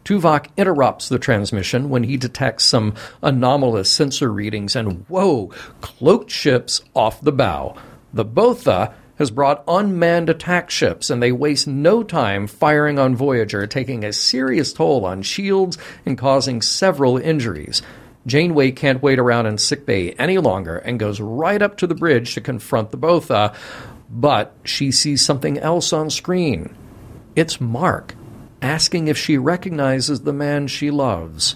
Tuvok 0.06 0.46
interrupts 0.56 1.10
the 1.10 1.18
transmission 1.18 1.90
when 1.90 2.04
he 2.04 2.16
detects 2.16 2.66
some 2.66 2.94
anomalous 3.24 3.90
sensor 3.90 4.32
readings 4.32 4.76
and, 4.76 5.08
whoa, 5.08 5.48
cloaked 5.82 6.30
ships 6.30 6.84
off 6.94 7.20
the 7.20 7.32
bow. 7.32 7.76
The 8.14 8.26
Botha 8.26 8.94
has 9.16 9.32
brought 9.32 9.64
unmanned 9.68 10.30
attack 10.30 10.70
ships, 10.70 11.10
and 11.10 11.22
they 11.22 11.32
waste 11.32 11.68
no 11.68 12.04
time 12.04 12.46
firing 12.46 13.00
on 13.00 13.16
Voyager, 13.16 13.66
taking 13.66 14.04
a 14.04 14.14
serious 14.14 14.72
toll 14.72 15.04
on 15.04 15.24
shields 15.24 15.80
and 16.06 16.16
causing 16.16 16.62
several 16.62 17.18
injuries. 17.18 17.82
Janeway 18.26 18.72
can't 18.72 19.04
wait 19.04 19.20
around 19.20 19.48
in 19.48 19.58
sickbay 19.58 20.12
any 20.12 20.38
longer 20.38 20.78
and 20.78 21.00
goes 21.00 21.20
right 21.20 21.62
up 21.62 21.78
to 21.78 21.88
the 21.88 21.96
bridge 21.96 22.34
to 22.34 22.42
confront 22.42 22.92
the 22.92 22.98
Botha, 22.98 23.54
but 24.10 24.54
she 24.64 24.92
sees 24.92 25.26
something 25.26 25.58
else 25.58 25.92
on 25.92 26.10
screen. 26.10 26.76
It's 27.36 27.60
Mark, 27.60 28.16
asking 28.62 29.08
if 29.08 29.18
she 29.18 29.38
recognizes 29.38 30.22
the 30.22 30.34
man 30.34 30.68
she 30.68 30.90
loves. 30.92 31.56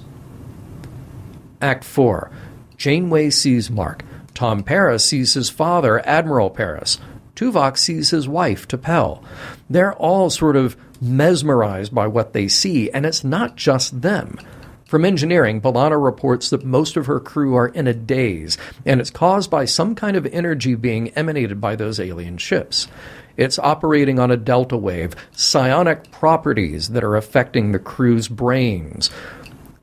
Act 1.62 1.83
4. 1.83 2.31
Janeway 2.77 3.29
sees 3.29 3.69
Mark. 3.69 4.03
Tom 4.33 4.63
Paris 4.63 5.05
sees 5.05 5.33
his 5.33 5.50
father, 5.50 6.05
Admiral 6.05 6.50
Paris. 6.50 7.00
Tuvok 7.36 7.77
sees 7.77 8.09
his 8.09 8.27
wife, 8.27 8.67
T'Pel. 8.67 9.24
They're 9.69 9.93
all 9.93 10.29
sort 10.29 10.55
of 10.55 10.75
mesmerized 11.01 11.93
by 11.93 12.07
what 12.07 12.33
they 12.33 12.47
see, 12.47 12.89
and 12.91 13.05
it's 13.05 13.24
not 13.24 13.55
just 13.55 14.01
them. 14.01 14.39
From 14.88 15.03
engineering, 15.03 15.60
B'Elanna 15.60 16.01
reports 16.01 16.50
that 16.50 16.63
most 16.63 16.96
of 16.96 17.08
her 17.08 17.20
crew 17.20 17.56
are 17.56 17.67
in 17.67 17.88
a 17.88 17.94
daze, 17.94 18.58
and 18.86 19.01
it's 19.01 19.10
caused 19.10 19.51
by 19.51 19.65
some 19.65 19.96
kind 19.96 20.15
of 20.15 20.25
energy 20.27 20.75
being 20.75 21.10
emanated 21.10 21.60
by 21.60 21.75
those 21.75 22.00
alien 22.00 22.38
ships. 22.38 22.88
It's 23.36 23.60
operating 23.60 24.17
on 24.17 24.32
a 24.32 24.38
delta 24.38 24.77
wave, 24.77 25.13
psionic 25.34 26.10
properties 26.12 26.88
that 26.89 27.03
are 27.03 27.17
affecting 27.17 27.74
the 27.74 27.79
crew's 27.79 28.29
brains. 28.29 29.10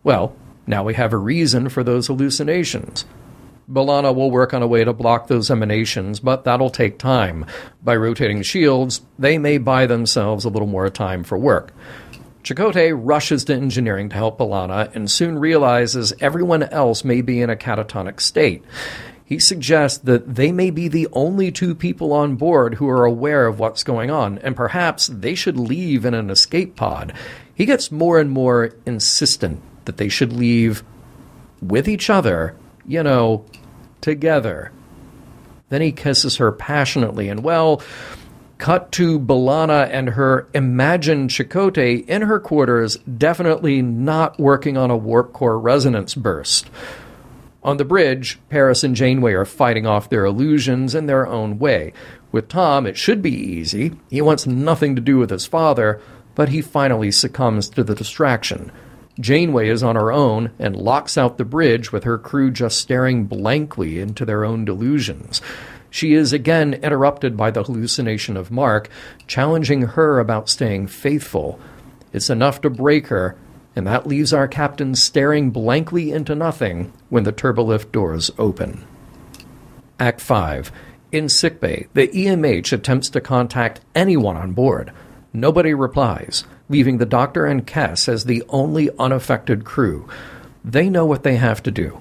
Well, 0.03 0.35
now 0.67 0.85
we 0.85 0.95
have 0.95 1.13
a 1.13 1.19
reason 1.19 1.69
for 1.69 1.85
those 1.85 2.07
hallucinations. 2.07 3.05
B'Elanna 3.71 4.15
will 4.15 4.31
work 4.31 4.55
on 4.55 4.63
a 4.63 4.67
way 4.67 4.85
to 4.85 4.95
block 4.95 5.27
those 5.27 5.51
emanations, 5.51 6.19
but 6.19 6.45
that'll 6.45 6.71
take 6.71 6.99
time. 6.99 7.45
By 7.83 7.97
rotating 7.97 8.43
shields, 8.43 9.03
they 9.19 9.37
may 9.37 9.59
buy 9.59 9.85
themselves 9.85 10.47
a 10.47 10.51
little 10.51 10.69
more 10.69 10.89
time 10.89 11.25
for 11.25 11.37
work. 11.37 11.75
Chakotay 12.45 12.93
rushes 12.97 13.45
to 13.45 13.55
engineering 13.55 14.11
to 14.11 14.17
help 14.17 14.39
B'Elanna 14.39 14.95
and 14.95 15.11
soon 15.11 15.39
realizes 15.39 16.13
everyone 16.21 16.63
else 16.63 17.03
may 17.03 17.23
be 17.23 17.41
in 17.41 17.51
a 17.51 17.57
catatonic 17.57 18.21
state. 18.21 18.63
He 19.25 19.39
suggests 19.39 19.99
that 19.99 20.35
they 20.35 20.53
may 20.53 20.71
be 20.71 20.87
the 20.87 21.09
only 21.13 21.51
two 21.51 21.75
people 21.75 22.13
on 22.13 22.37
board 22.37 22.75
who 22.75 22.89
are 22.89 23.05
aware 23.05 23.47
of 23.47 23.59
what's 23.59 23.83
going 23.83 24.11
on, 24.11 24.39
and 24.39 24.55
perhaps 24.55 25.07
they 25.07 25.35
should 25.35 25.57
leave 25.57 26.05
in 26.05 26.13
an 26.15 26.29
escape 26.31 26.77
pod. 26.77 27.15
He 27.55 27.65
gets 27.65 27.91
more 27.91 28.21
and 28.21 28.31
more 28.31 28.73
insistent 28.85 29.63
that 29.87 29.97
they 29.97 30.11
should 30.11 30.33
leave 30.33 30.85
with 31.63 31.89
each 31.89 32.11
other 32.11 32.55
you 32.87 33.03
know, 33.03 33.45
together. 34.01 34.73
Then 35.69 35.81
he 35.81 35.93
kisses 35.93 36.37
her 36.37 36.53
passionately, 36.53 37.29
and 37.29 37.43
well, 37.43 37.83
cut 38.59 38.93
to 38.93 39.19
B'Elanna 39.19 39.89
and 39.91 40.11
her 40.11 40.49
imagined 40.55 41.31
Chakotay 41.31 42.07
in 42.09 42.23
her 42.23 42.39
quarters, 42.39 42.97
definitely 42.99 43.83
not 43.83 44.39
working 44.39 44.77
on 44.77 44.91
a 44.91 44.97
warp 44.97 45.33
core 45.33 45.59
resonance 45.59 46.15
burst. 46.15 46.71
On 47.63 47.79
the 47.79 47.85
bridge, 47.85 48.39
Paris 48.51 48.85
and 48.85 48.95
Janeway 48.95 49.33
are 49.33 49.47
fighting 49.47 49.87
off 49.87 50.11
their 50.11 50.27
illusions 50.27 50.95
in 50.95 51.07
their 51.07 51.27
own 51.27 51.59
way. 51.59 51.93
With 52.31 52.49
Tom, 52.49 52.87
it 52.87 52.99
should 52.99 53.23
be 53.23 53.33
easy. 53.33 53.93
He 54.11 54.21
wants 54.21 54.47
nothing 54.47 54.95
to 54.97 55.01
do 55.01 55.19
with 55.19 55.31
his 55.31 55.47
father, 55.47 56.01
but 56.35 56.51
he 56.51 56.61
finally 56.61 57.11
succumbs 57.11 57.69
to 57.71 57.83
the 57.83 57.95
distraction. 57.95 58.71
Janeway 59.21 59.69
is 59.69 59.83
on 59.83 59.97
her 59.97 60.11
own 60.11 60.51
and 60.59 60.77
locks 60.77 61.17
out 61.17 61.39
the 61.39 61.45
bridge 61.45 61.93
with 61.93 62.05
her 62.05 62.19
crew 62.19 62.51
just 62.51 62.79
staring 62.79 63.25
blankly 63.25 64.01
into 64.01 64.25
their 64.25 64.45
own 64.45 64.65
delusions. 64.65 65.41
She 65.95 66.15
is 66.15 66.33
again 66.33 66.75
interrupted 66.75 67.37
by 67.37 67.53
the 67.53 67.63
hallucination 67.63 68.37
of 68.37 68.51
Mark, 68.51 68.89
challenging 69.29 69.83
her 69.83 70.19
about 70.19 70.49
staying 70.49 70.89
faithful. 70.89 71.61
It's 72.13 72.29
enough 72.29 72.61
to 72.63 72.69
break 72.69 73.07
her, 73.07 73.37
and 73.77 73.87
that 73.87 74.05
leaves 74.05 74.33
our 74.33 74.49
captain 74.49 74.97
staring 74.97 75.53
blankly 75.53 76.11
into 76.11 76.35
nothing 76.35 76.93
when 77.11 77.23
the 77.23 77.33
turbolift 77.33 77.93
doors 77.93 78.33
open. 78.39 78.85
Act 80.01 80.21
5. 80.21 80.73
In 81.13 81.29
sickbay, 81.29 81.87
the 81.95 82.09
EMH 82.09 82.73
attempts 82.73 83.09
to 83.11 83.21
contact 83.21 83.81
anyone 83.95 84.37
on 84.37 84.51
board. 84.51 84.91
Nobody 85.33 85.75
replies 85.75 86.43
leaving 86.69 86.99
the 86.99 87.07
doctor 87.07 87.47
and 87.47 87.69
Kes 87.69 88.09
as 88.09 88.25
the 88.25 88.43
only 88.49 88.91
unaffected 88.99 89.65
crew. 89.65 90.09
They 90.65 90.91
know 90.91 91.07
what 91.07 91.23
they 91.23 91.37
have 91.37 91.63
to 91.63 91.71
do. 91.71 92.01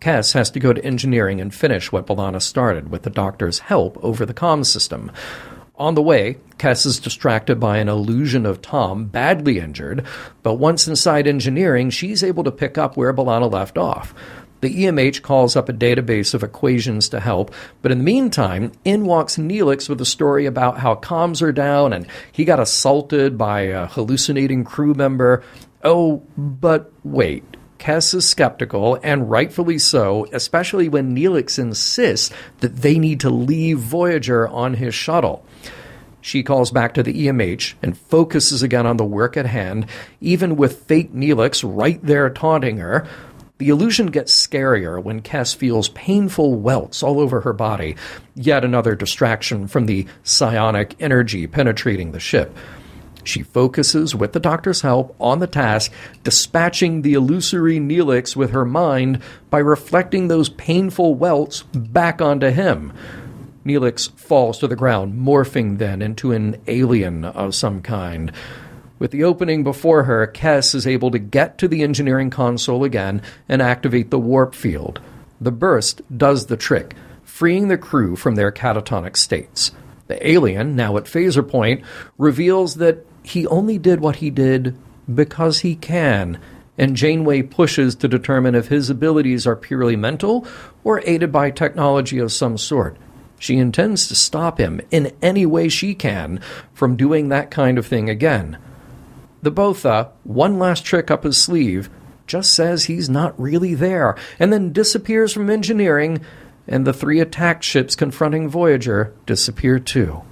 Kes 0.00 0.32
has 0.32 0.50
to 0.52 0.60
go 0.60 0.72
to 0.72 0.84
engineering 0.84 1.40
and 1.40 1.52
finish 1.52 1.90
what 1.90 2.06
B'Elanna 2.06 2.40
started 2.40 2.90
with 2.90 3.02
the 3.02 3.10
doctor's 3.10 3.58
help 3.58 3.98
over 4.02 4.24
the 4.24 4.34
comm 4.34 4.64
system. 4.64 5.10
On 5.74 5.94
the 5.94 6.02
way, 6.02 6.38
Kes 6.56 6.86
is 6.86 7.00
distracted 7.00 7.58
by 7.58 7.78
an 7.78 7.88
illusion 7.88 8.46
of 8.46 8.62
Tom 8.62 9.06
badly 9.06 9.58
injured, 9.58 10.04
but 10.42 10.54
once 10.54 10.86
inside 10.86 11.26
engineering, 11.26 11.90
she's 11.90 12.22
able 12.22 12.44
to 12.44 12.52
pick 12.52 12.78
up 12.78 12.96
where 12.96 13.12
B'Elanna 13.12 13.50
left 13.50 13.76
off. 13.76 14.14
The 14.60 14.84
EMH 14.84 15.22
calls 15.22 15.54
up 15.54 15.68
a 15.68 15.72
database 15.72 16.34
of 16.34 16.42
equations 16.42 17.08
to 17.10 17.20
help, 17.20 17.54
but 17.80 17.92
in 17.92 17.98
the 17.98 18.04
meantime, 18.04 18.72
in 18.84 19.04
walks 19.04 19.36
Neelix 19.36 19.88
with 19.88 20.00
a 20.00 20.04
story 20.04 20.46
about 20.46 20.78
how 20.78 20.96
comms 20.96 21.42
are 21.42 21.52
down 21.52 21.92
and 21.92 22.06
he 22.32 22.44
got 22.44 22.58
assaulted 22.58 23.38
by 23.38 23.62
a 23.62 23.86
hallucinating 23.86 24.64
crew 24.64 24.94
member. 24.94 25.44
Oh, 25.84 26.24
but 26.36 26.92
wait, 27.04 27.56
Kes 27.78 28.14
is 28.14 28.28
skeptical, 28.28 28.98
and 29.02 29.30
rightfully 29.30 29.78
so, 29.78 30.26
especially 30.32 30.88
when 30.88 31.14
Neelix 31.14 31.58
insists 31.58 32.34
that 32.58 32.76
they 32.76 32.98
need 32.98 33.20
to 33.20 33.30
leave 33.30 33.78
Voyager 33.78 34.48
on 34.48 34.74
his 34.74 34.94
shuttle. 34.94 35.44
She 36.20 36.42
calls 36.42 36.70
back 36.70 36.94
to 36.94 37.02
the 37.02 37.26
EMH 37.26 37.74
and 37.82 37.96
focuses 37.96 38.62
again 38.62 38.86
on 38.86 38.96
the 38.96 39.04
work 39.04 39.36
at 39.36 39.46
hand, 39.46 39.86
even 40.20 40.56
with 40.56 40.82
fake 40.84 41.14
Neelix 41.14 41.62
right 41.64 42.02
there 42.02 42.28
taunting 42.28 42.78
her. 42.78 43.06
The 43.58 43.70
illusion 43.70 44.06
gets 44.06 44.34
scarier 44.34 45.02
when 45.02 45.22
Kes 45.22 45.54
feels 45.54 45.88
painful 45.88 46.54
welts 46.54 47.02
all 47.02 47.18
over 47.18 47.40
her 47.40 47.52
body, 47.52 47.96
yet 48.34 48.64
another 48.64 48.94
distraction 48.94 49.66
from 49.68 49.86
the 49.86 50.06
psionic 50.22 50.94
energy 51.00 51.46
penetrating 51.46 52.12
the 52.12 52.20
ship. 52.20 52.56
She 53.24 53.42
focuses, 53.42 54.14
with 54.14 54.32
the 54.32 54.40
doctor's 54.40 54.80
help, 54.80 55.14
on 55.20 55.40
the 55.40 55.46
task, 55.46 55.92
dispatching 56.24 57.02
the 57.02 57.14
illusory 57.14 57.78
Neelix 57.78 58.34
with 58.34 58.50
her 58.50 58.64
mind 58.64 59.20
by 59.50 59.58
reflecting 59.58 60.28
those 60.28 60.48
painful 60.48 61.14
welts 61.14 61.62
back 61.62 62.22
onto 62.22 62.50
him. 62.50 62.92
Neelix 63.64 64.10
falls 64.12 64.58
to 64.58 64.66
the 64.66 64.76
ground, 64.76 65.14
morphing 65.20 65.78
then 65.78 66.00
into 66.00 66.32
an 66.32 66.56
alien 66.66 67.24
of 67.24 67.54
some 67.54 67.82
kind. 67.82 68.32
With 68.98 69.10
the 69.10 69.24
opening 69.24 69.62
before 69.62 70.04
her, 70.04 70.26
Kes 70.26 70.74
is 70.74 70.86
able 70.86 71.10
to 71.10 71.18
get 71.18 71.58
to 71.58 71.68
the 71.68 71.82
engineering 71.82 72.30
console 72.30 72.82
again 72.82 73.22
and 73.48 73.62
activate 73.62 74.10
the 74.10 74.18
warp 74.18 74.54
field. 74.54 75.00
The 75.40 75.52
burst 75.52 76.02
does 76.16 76.46
the 76.46 76.56
trick, 76.56 76.94
freeing 77.22 77.68
the 77.68 77.78
crew 77.78 78.16
from 78.16 78.34
their 78.34 78.50
catatonic 78.50 79.16
states. 79.16 79.70
The 80.08 80.26
alien, 80.26 80.74
now 80.74 80.96
at 80.96 81.04
phaser 81.04 81.46
point, 81.46 81.84
reveals 82.16 82.76
that 82.76 83.06
he 83.28 83.46
only 83.46 83.78
did 83.78 84.00
what 84.00 84.16
he 84.16 84.30
did 84.30 84.76
because 85.12 85.60
he 85.60 85.74
can, 85.74 86.38
and 86.76 86.96
Janeway 86.96 87.42
pushes 87.42 87.94
to 87.96 88.08
determine 88.08 88.54
if 88.54 88.68
his 88.68 88.88
abilities 88.88 89.46
are 89.46 89.56
purely 89.56 89.96
mental 89.96 90.46
or 90.84 91.02
aided 91.04 91.32
by 91.32 91.50
technology 91.50 92.18
of 92.18 92.32
some 92.32 92.56
sort. 92.56 92.96
She 93.38 93.56
intends 93.56 94.08
to 94.08 94.14
stop 94.14 94.58
him 94.58 94.80
in 94.90 95.12
any 95.22 95.46
way 95.46 95.68
she 95.68 95.94
can 95.94 96.40
from 96.72 96.96
doing 96.96 97.28
that 97.28 97.50
kind 97.50 97.78
of 97.78 97.86
thing 97.86 98.10
again. 98.10 98.58
The 99.42 99.50
Botha, 99.50 100.10
one 100.24 100.58
last 100.58 100.84
trick 100.84 101.10
up 101.10 101.24
his 101.24 101.36
sleeve, 101.36 101.88
just 102.26 102.52
says 102.52 102.84
he's 102.84 103.08
not 103.08 103.40
really 103.40 103.74
there, 103.74 104.16
and 104.38 104.52
then 104.52 104.72
disappears 104.72 105.32
from 105.32 105.48
engineering, 105.48 106.20
and 106.66 106.86
the 106.86 106.92
three 106.92 107.20
attack 107.20 107.62
ships 107.62 107.94
confronting 107.96 108.48
Voyager 108.48 109.14
disappear 109.26 109.78
too. 109.78 110.22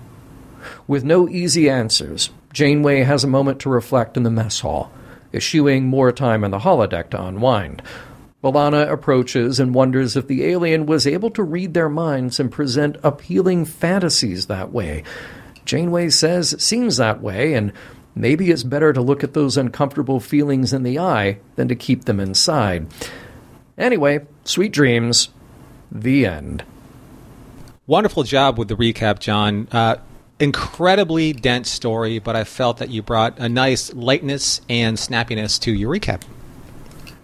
With 0.87 1.05
no 1.05 1.29
easy 1.29 1.71
answers, 1.71 2.31
Janeway 2.57 3.03
has 3.03 3.23
a 3.23 3.29
moment 3.29 3.61
to 3.61 3.69
reflect 3.69 4.17
in 4.17 4.23
the 4.23 4.31
mess 4.31 4.61
hall, 4.61 4.91
eschewing 5.35 5.85
more 5.85 6.11
time 6.11 6.43
in 6.43 6.53
the 6.53 6.61
holodeck 6.61 7.11
to 7.11 7.23
unwind. 7.23 7.83
B'Elanna 8.43 8.91
approaches 8.91 9.61
and 9.61 9.75
wonders 9.75 10.17
if 10.17 10.27
the 10.27 10.43
alien 10.47 10.87
was 10.87 11.07
able 11.07 11.29
to 11.33 11.43
read 11.43 11.75
their 11.75 11.91
minds 11.91 12.41
and 12.41 12.51
present 12.51 12.97
appealing 13.03 13.67
fantasies 13.67 14.47
that 14.47 14.73
way. 14.73 15.05
Janeway 15.67 16.09
says 16.09 16.55
it 16.55 16.63
seems 16.63 16.97
that 16.97 17.21
way, 17.21 17.53
and 17.53 17.75
maybe 18.15 18.51
it's 18.51 18.63
better 18.63 18.91
to 18.95 19.03
look 19.03 19.23
at 19.23 19.35
those 19.35 19.59
uncomfortable 19.59 20.19
feelings 20.19 20.73
in 20.73 20.83
the 20.83 20.99
eye 20.99 21.39
than 21.57 21.69
to 21.69 21.77
keep 21.77 22.07
them 22.07 22.19
inside. 22.19 22.87
Anyway, 23.77 24.25
sweet 24.45 24.73
dreams. 24.73 25.29
The 25.93 26.25
end. 26.25 26.65
Wonderful 27.87 28.23
job 28.23 28.59
with 28.59 28.69
the 28.69 28.77
recap, 28.77 29.19
John. 29.19 29.69
Uh, 29.71 29.97
incredibly 30.39 31.33
dense 31.33 31.71
story, 31.71 32.19
but 32.19 32.37
I 32.37 32.45
felt 32.45 32.79
that 32.79 32.91
you 32.91 33.03
brought 33.03 33.39
a 33.39 33.49
nice 33.49 33.93
lightness 33.95 34.61
and 34.69 34.97
snappiness 34.97 35.61
to 35.63 35.73
your 35.73 35.93
recap. 35.95 36.23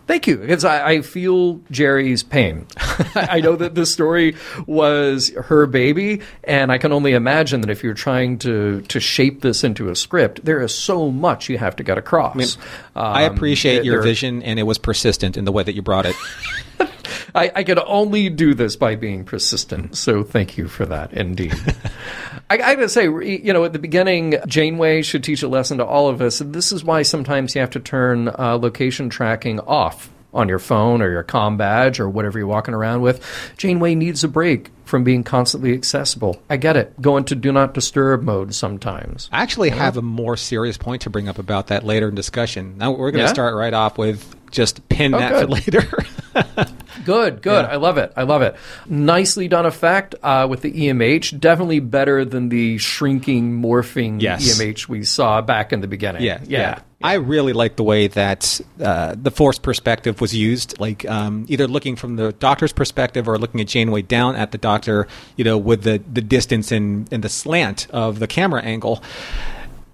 Thank 0.09 0.27
you, 0.27 0.37
because 0.39 0.65
I, 0.65 0.85
I 0.89 1.01
feel 1.03 1.59
Jeri's 1.71 2.23
pain. 2.25 2.67
I 3.15 3.41
know 3.41 3.55
that 3.57 3.77
this 3.77 3.93
story 3.93 4.35
was 4.67 5.31
her 5.31 5.65
baby, 5.67 6.21
and 6.43 6.73
I 6.73 6.79
can 6.79 6.93
only 6.93 7.13
imagine 7.13 7.61
that 7.63 7.71
if 7.71 7.85
you're 7.85 7.95
trying 7.95 8.39
to 8.39 8.83
to 8.83 9.01
shape 9.01 9.43
this 9.43 9.63
into 9.63 9.91
a 9.91 9.97
script, 9.97 10.45
there 10.45 10.61
is 10.61 10.75
so 10.75 11.11
much 11.11 11.49
you 11.49 11.57
have 11.59 11.77
to 11.77 11.85
get 11.85 11.99
across. 11.99 12.35
I, 12.35 12.39
mean, 12.39 12.49
I 12.97 13.25
Um, 13.27 13.35
appreciate 13.35 13.77
there- 13.77 13.85
your 13.85 14.03
vision, 14.03 14.43
and 14.43 14.59
it 14.59 14.65
was 14.65 14.77
persistent 14.77 15.37
in 15.37 15.45
the 15.45 15.53
way 15.53 15.63
that 15.63 15.75
you 15.75 15.83
brought 15.83 16.05
it. 16.05 16.17
I, 17.35 17.51
I 17.57 17.65
could 17.65 17.79
only 17.79 18.29
do 18.29 18.55
this 18.55 18.77
by 18.77 18.95
being 18.97 19.25
persistent. 19.25 19.97
So 19.97 20.23
thank 20.23 20.57
you 20.59 20.69
for 20.69 20.85
that, 20.87 21.13
indeed. 21.13 21.55
I, 22.51 22.55
I 22.55 22.75
gotta 22.75 22.89
say, 22.89 23.05
you 23.05 23.53
know, 23.53 23.65
at 23.65 23.73
the 23.73 23.79
beginning, 23.79 24.35
Janeway 24.47 25.03
should 25.03 25.25
teach 25.25 25.43
a 25.43 25.49
lesson 25.49 25.79
to 25.79 25.85
all 25.87 26.09
of 26.09 26.21
us. 26.21 26.41
This 26.45 26.73
is 26.73 26.85
why 26.85 27.03
sometimes 27.03 27.55
you 27.55 27.61
have 27.61 27.71
to 27.71 27.81
turn 27.81 28.29
uh, 28.29 28.59
location 28.61 29.09
tracking 29.09 29.61
off 29.61 30.11
on 30.35 30.49
your 30.49 30.59
phone 30.59 31.03
or 31.03 31.11
your 31.11 31.23
com 31.23 31.57
badge 31.59 32.01
or 32.01 32.09
whatever 32.09 32.39
you're 32.39 32.49
walking 32.49 32.73
around 32.75 33.03
with. 33.03 33.23
Janeway 33.59 33.95
needs 33.95 34.25
a 34.25 34.29
break 34.29 34.71
from 34.85 35.05
being 35.05 35.23
constantly 35.25 35.73
accessible. 35.75 36.43
I 36.51 36.57
get 36.57 36.77
it. 36.77 37.01
Go 37.01 37.17
into 37.19 37.35
do 37.35 37.53
not 37.53 37.75
disturb 37.75 38.23
mode 38.23 38.55
sometimes. 38.55 39.29
I 39.33 39.43
actually 39.43 39.71
have 39.71 39.97
a 39.99 40.03
more 40.03 40.37
serious 40.39 40.77
point 40.79 41.03
to 41.03 41.11
bring 41.11 41.29
up 41.29 41.39
about 41.39 41.67
that 41.69 41.85
later 41.85 42.09
in 42.09 42.15
discussion. 42.15 42.77
Now 42.79 42.93
we're 42.93 43.11
going 43.11 43.21
to 43.23 43.29
Yeah? 43.29 43.33
start 43.33 43.55
right 43.55 43.75
off 43.75 43.97
with 43.99 44.35
just 44.51 44.87
pin 44.89 45.15
Oh, 45.15 45.19
that 45.19 45.43
for 45.43 45.47
later. 45.49 45.89
Good, 47.05 47.43
good. 47.43 47.65
I 47.65 47.77
love 47.77 47.99
it. 47.99 48.13
I 48.17 48.23
love 48.23 48.43
it. 48.43 48.55
Nicely 48.87 49.49
done 49.49 49.67
effect 49.67 50.15
uh, 50.23 50.47
with 50.49 50.61
the 50.61 50.71
EMH. 50.71 51.41
Definitely 51.41 51.81
better 51.81 52.25
than 52.25 52.49
the 52.49 52.79
shrinking, 52.79 53.61
morphing 53.61 54.21
Yes. 54.21 54.61
EMH 54.61 54.89
we 54.89 55.03
saw 55.03 55.41
back 55.41 55.73
in 55.73 55.81
the 55.81 55.89
beginning. 55.89 56.23
Yeah, 56.23 56.41
yeah. 56.47 56.81
I 57.03 57.15
really 57.15 57.53
like 57.53 57.77
the 57.77 57.83
way 57.83 58.07
that 58.09 58.61
uh, 58.81 59.17
the 59.21 59.33
force 59.33 59.59
perspective 59.59 60.21
was 60.21 60.35
used, 60.35 60.79
like 60.79 61.09
um, 61.09 61.47
either 61.49 61.67
looking 61.67 61.97
from 61.97 62.15
the 62.17 62.33
doctor's 62.33 62.73
perspective 62.73 63.27
or 63.27 63.39
looking 63.39 63.61
at 63.61 63.67
Janeway 63.67 64.03
down 64.03 64.37
at 64.37 64.53
the 64.53 64.59
doctor, 64.59 65.09
you 65.37 65.45
know, 65.45 65.59
with 65.59 65.83
the, 65.83 66.01
the 66.13 66.21
distance 66.21 66.71
and, 66.71 67.13
and 67.13 67.25
the 67.25 67.29
slant 67.29 67.89
of 67.91 68.21
the 68.21 68.29
camera 68.29 68.63
angle. 68.63 69.03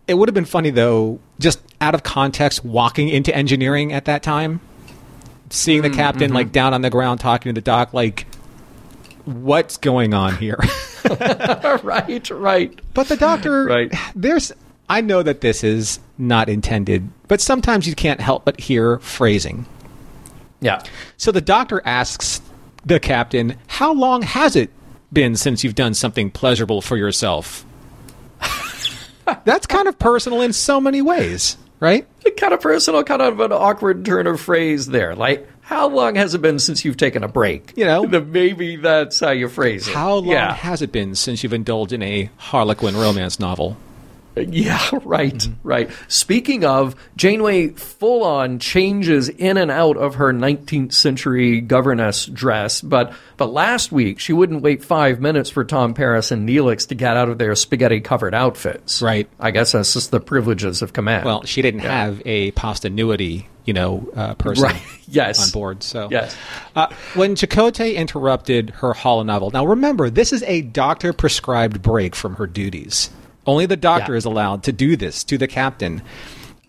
It 0.07 0.15
would 0.15 0.29
have 0.29 0.35
been 0.35 0.45
funny, 0.45 0.71
though, 0.71 1.21
just 1.39 1.61
out 1.81 1.95
of 1.95 2.03
context, 2.03 2.65
walking 2.65 3.09
into 3.09 3.35
engineering 3.35 3.93
at 3.93 4.07
that 4.07 4.23
time, 4.23 4.61
seeing 5.51 5.83
the 5.83 5.91
mm, 5.91 5.95
captain, 5.95 6.33
like, 6.33 6.47
mm-hmm. 6.47 6.53
down 6.53 6.75
on 6.75 6.83
the 6.83 6.91
ground 6.91 7.21
talking 7.21 7.51
to 7.51 7.55
the 7.55 7.65
doc, 7.65 7.93
like, 7.93 8.27
what's 9.25 9.77
going 9.77 10.15
on 10.15 10.37
here? 10.37 10.59
right, 11.83 12.31
right. 12.31 12.81
But 12.95 13.09
the 13.09 13.17
doctor, 13.17 13.65
Right. 13.65 13.93
There's, 14.15 14.53
I 14.89 15.01
know 15.01 15.23
that 15.23 15.41
this 15.41 15.63
is 15.63 16.01
not 16.17 16.49
intended, 16.49 17.09
but 17.29 17.41
sometimes 17.41 17.87
you 17.87 17.95
can't 17.95 18.21
help 18.21 18.45
but 18.45 18.61
hear 18.61 18.99
phrasing. 19.01 19.67
Yeah. 20.61 20.83
So 21.17 21.31
the 21.31 21.41
doctor 21.41 21.83
asks 21.85 22.41
the 22.85 22.99
captain, 22.99 23.57
"How 23.67 23.93
long 23.93 24.23
has 24.23 24.57
it 24.57 24.71
been 25.13 25.37
since 25.37 25.63
you've 25.63 25.75
done 25.75 25.95
something 25.95 26.31
pleasurable 26.31 26.81
for 26.81 26.97
yourself?" 26.97 27.65
That's 29.45 29.67
kind 29.67 29.89
of 29.89 29.99
personal 29.99 30.41
in 30.41 30.53
so 30.53 30.81
many 30.81 31.03
ways, 31.03 31.57
right? 31.81 32.07
Kind 32.37 32.53
of 32.55 32.61
personal, 32.61 33.03
kind 33.05 33.23
of 33.23 33.41
an 33.41 33.53
awkward 33.53 34.05
turn 34.05 34.27
of 34.27 34.41
phrase 34.41 34.87
there. 34.87 35.15
Like, 35.17 35.49
how 35.63 35.89
long 35.89 36.15
has 36.15 36.35
it 36.35 36.41
been 36.43 36.59
since 36.59 36.85
you've 36.85 36.97
taken 36.97 37.23
a 37.25 37.29
break? 37.29 37.73
You 37.77 37.85
know. 37.85 38.07
The- 38.07 38.21
maybe 38.21 38.77
that's 38.77 39.19
how 39.21 39.31
you 39.31 39.49
phrase 39.49 39.87
it. 39.89 39.95
How 39.95 40.15
long 40.15 40.29
Yeah. 40.29 40.55
has 40.55 40.83
it 40.83 40.93
been 40.93 41.15
since 41.15 41.43
you've 41.43 41.53
indulged 41.53 41.93
in 41.93 42.03
a 42.03 42.31
Harlequin 42.37 42.97
romance 42.97 43.39
novel? 43.41 43.77
Yeah, 44.53 44.79
right, 45.05 45.35
Mm-hmm. 45.35 45.69
right. 45.69 45.91
Speaking 46.09 46.65
of, 46.65 46.95
Janeway 47.17 47.69
full 47.69 48.25
on 48.25 48.59
changes 48.59 49.29
in 49.29 49.57
and 49.57 49.71
out 49.71 49.97
of 49.97 50.17
her 50.17 50.33
19th 50.33 50.93
century 50.93 51.61
governess 51.61 52.27
dress, 52.27 52.81
but 52.81 53.13
but 53.37 53.53
last 53.53 53.93
week 53.93 54.19
she 54.19 54.33
wouldn't 54.33 54.63
wait 54.63 54.83
five 54.85 55.21
minutes 55.21 55.49
for 55.51 55.65
Tom 55.65 55.95
Paris 55.95 56.31
and 56.31 56.49
Neelix 56.49 56.89
to 56.89 56.95
get 56.95 57.17
out 57.17 57.29
of 57.29 57.39
their 57.39 57.55
spaghetti 57.55 58.01
covered 58.01 58.35
outfits. 58.35 59.01
Right. 59.01 59.29
I 59.39 59.51
guess 59.53 59.73
that's 59.73 59.93
just 59.95 60.11
the 60.11 60.21
privileges 60.21 60.83
of 60.83 60.93
command. 60.93 61.25
Well, 61.25 61.45
she 61.45 61.63
didn't 61.63 61.81
have 61.81 62.21
a 62.25 62.51
postanuity, 62.53 63.47
you 63.65 63.73
know, 63.75 64.09
uh, 64.17 64.35
person 64.35 64.65
Right. 64.65 64.83
Yes. 65.11 65.43
on 65.47 65.51
board. 65.53 65.83
So 65.83 66.09
Yes. 66.11 66.37
Uh, 66.77 66.89
when 67.15 67.35
Chakotay 67.35 67.95
interrupted 67.97 68.71
her 68.71 68.93
holonovel, 68.93 69.53
now 69.55 69.65
remember, 69.65 70.11
this 70.11 70.33
is 70.35 70.43
a 70.43 70.61
doctor 70.63 71.13
prescribed 71.15 71.81
break 71.81 72.15
from 72.15 72.37
her 72.37 72.47
duties. 72.47 73.09
Only 73.49 73.67
the 73.67 73.77
doctor 73.77 74.13
Yeah. 74.13 74.19
is 74.19 74.25
allowed 74.27 74.63
to 74.65 74.73
do 74.73 74.95
this 74.97 75.25
to 75.25 75.39
the 75.39 75.49
captain. 75.49 76.03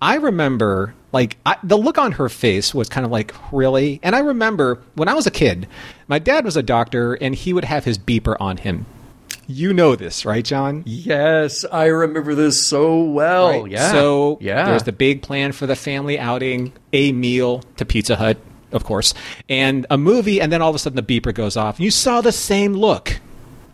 I 0.02 0.16
remember, 0.16 0.96
like, 1.12 1.38
I, 1.46 1.58
the 1.62 1.78
look 1.78 1.98
on 1.98 2.14
her 2.14 2.30
face 2.30 2.74
was 2.74 2.88
kind 2.88 3.06
of 3.06 3.12
like, 3.12 3.34
really? 3.52 4.00
And 4.02 4.16
I 4.16 4.20
remember 4.20 4.82
when 4.96 5.10
I 5.10 5.14
was 5.14 5.28
a 5.28 5.32
kid, 5.32 5.68
my 6.08 6.20
dad 6.20 6.46
was 6.46 6.56
a 6.56 6.64
doctor 6.64 7.14
and 7.16 7.36
he 7.36 7.52
would 7.54 7.66
have 7.66 7.84
his 7.84 7.98
beeper 7.98 8.38
on 8.40 8.58
him. 8.58 8.86
You 9.46 9.74
know 9.74 9.96
this, 9.96 10.26
right, 10.26 10.46
John? 10.46 10.84
Yes, 10.86 11.66
I 11.70 11.86
remember 11.88 12.34
this 12.36 12.64
so 12.64 13.02
well. 13.04 13.64
Right. 13.64 13.72
Yeah. 13.72 13.92
So 13.92 14.38
yeah. 14.40 14.66
there's 14.66 14.84
the 14.84 14.92
big 14.94 15.22
plan 15.22 15.52
for 15.52 15.66
the 15.68 15.76
family 15.76 16.18
outing, 16.18 16.72
a 16.94 17.12
meal 17.12 17.64
to 17.78 17.84
Pizza 17.84 18.16
Hut, 18.16 18.38
of 18.72 18.84
course, 18.86 19.14
and 19.50 19.86
a 19.90 19.98
movie, 19.98 20.40
and 20.40 20.52
then 20.52 20.62
all 20.62 20.70
of 20.70 20.76
a 20.76 20.80
sudden 20.80 20.96
the 20.96 21.20
beeper 21.20 21.34
goes 21.34 21.58
off. 21.58 21.80
You 21.80 21.90
saw 21.92 22.22
the 22.22 22.32
same 22.32 22.74
look, 22.74 23.20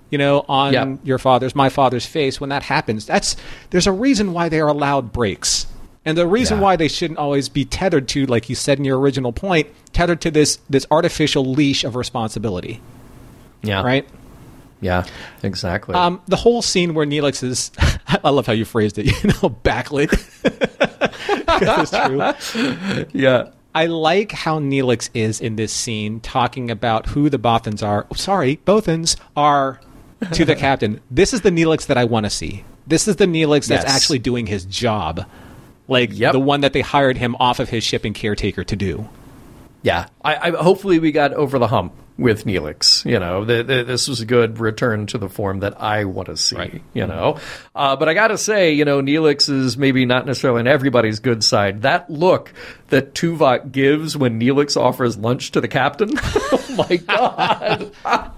you 0.09 0.17
know, 0.17 0.45
on 0.47 0.73
Yep. 0.73 0.99
your 1.03 1.17
father's, 1.17 1.55
my 1.55 1.69
father's 1.69 2.05
face 2.05 2.39
when 2.39 2.49
that 2.49 2.63
happens. 2.63 3.05
That's 3.05 3.35
there's 3.71 3.87
a 3.87 3.91
reason 3.91 4.33
why 4.33 4.49
they 4.49 4.59
are 4.59 4.67
allowed 4.67 5.11
breaks. 5.11 5.67
And 6.07 6.15
the 6.17 6.27
reason 6.27 6.57
Yeah. 6.57 6.63
why 6.63 6.75
they 6.75 6.87
shouldn't 6.87 7.17
always 7.17 7.49
be 7.49 7.65
tethered 7.65 8.07
to, 8.09 8.25
like 8.27 8.47
you 8.47 8.55
said 8.55 8.77
in 8.77 8.85
your 8.85 8.99
original 8.99 9.31
point, 9.31 9.67
tethered 9.93 10.21
to 10.21 10.31
this 10.31 10.59
this 10.69 10.85
artificial 10.91 11.43
leash 11.45 11.83
of 11.83 11.95
responsibility, 11.95 12.79
Yeah. 13.63 13.81
right? 13.81 14.07
Yeah. 14.81 15.05
Exactly. 15.41 15.95
Um, 15.95 16.21
the 16.27 16.35
whole 16.35 16.61
scene 16.61 16.93
where 16.93 17.05
Neelix 17.07 17.41
is, 17.43 17.71
I 18.23 18.29
love 18.29 18.45
how 18.45 18.53
you 18.53 18.65
phrased 18.65 18.99
it, 18.99 19.05
you 19.23 19.29
know, 19.29 19.57
backlit. 19.63 20.11
it's 21.83 21.91
true. 21.91 23.09
yeah. 23.13 23.49
I 23.73 23.87
like 23.87 24.31
how 24.31 24.59
Neelix 24.59 25.09
is 25.13 25.41
in 25.41 25.55
this 25.57 25.73
scene 25.73 26.19
talking 26.21 26.71
about 26.71 27.07
who 27.07 27.29
the 27.29 27.37
Bothans 27.39 27.85
are. 27.85 28.05
oh, 28.09 28.15
sorry, 28.15 28.59
Bothans 28.65 29.17
are 29.35 29.79
to 30.33 30.45
the 30.45 30.55
captain. 30.55 31.01
This 31.11 31.33
is 31.33 31.41
the 31.41 31.51
Neelix 31.51 31.87
that 31.87 31.97
I 31.97 32.05
want 32.05 32.25
to 32.25 32.29
see. 32.29 32.63
This 32.87 33.07
is 33.07 33.15
the 33.15 33.25
Neelix 33.25 33.67
that's 33.67 33.83
Yes. 33.85 33.95
actually 33.95 34.19
doing 34.19 34.45
his 34.47 34.65
job. 34.65 35.25
Like 35.87 36.09
Yep. 36.13 36.33
the 36.33 36.39
one 36.39 36.61
that 36.61 36.73
they 36.73 36.81
hired 36.81 37.17
him 37.17 37.35
off 37.39 37.59
of 37.59 37.69
his 37.69 37.83
shipping 37.83 38.13
caretaker 38.13 38.63
to 38.63 38.75
do. 38.75 39.07
Yeah, 39.83 40.07
I, 40.23 40.35
I 40.35 40.49
hopefully 40.51 40.97
we 40.97 41.11
got 41.11 41.33
over 41.33 41.59
the 41.59 41.67
hump 41.67 41.93
with 42.17 42.45
Neelix. 42.45 43.05
You 43.05 43.19
know, 43.19 43.45
the, 43.45 43.61
the, 43.61 43.83
this 43.83 44.07
was 44.07 44.19
a 44.21 44.25
good 44.25 44.59
return 44.59 45.05
to 45.07 45.19
the 45.19 45.29
form 45.29 45.59
that 45.59 45.79
I 45.79 46.05
want 46.05 46.27
to 46.27 46.37
see. 46.37 46.55
Right. 46.55 46.81
You 46.95 47.05
know, 47.05 47.37
uh, 47.75 47.95
but 47.95 48.09
I 48.09 48.15
got 48.15 48.29
to 48.29 48.37
say, 48.39 48.71
you 48.73 48.83
know, 48.85 48.99
Neelix 49.01 49.47
is 49.47 49.77
maybe 49.77 50.05
not 50.05 50.25
necessarily 50.25 50.61
on 50.61 50.67
everybody's 50.67 51.19
good 51.19 51.43
side. 51.43 51.83
That 51.83 52.09
look 52.09 52.51
that 52.87 53.13
Tuvok 53.13 53.71
gives 53.71 54.17
when 54.17 54.39
Neelix 54.39 54.75
offers 54.79 55.17
lunch 55.17 55.51
to 55.51 55.61
the 55.61 55.67
captain, 55.67 56.09
oh 56.23 56.85
my 56.89 56.95
god. 56.97 57.91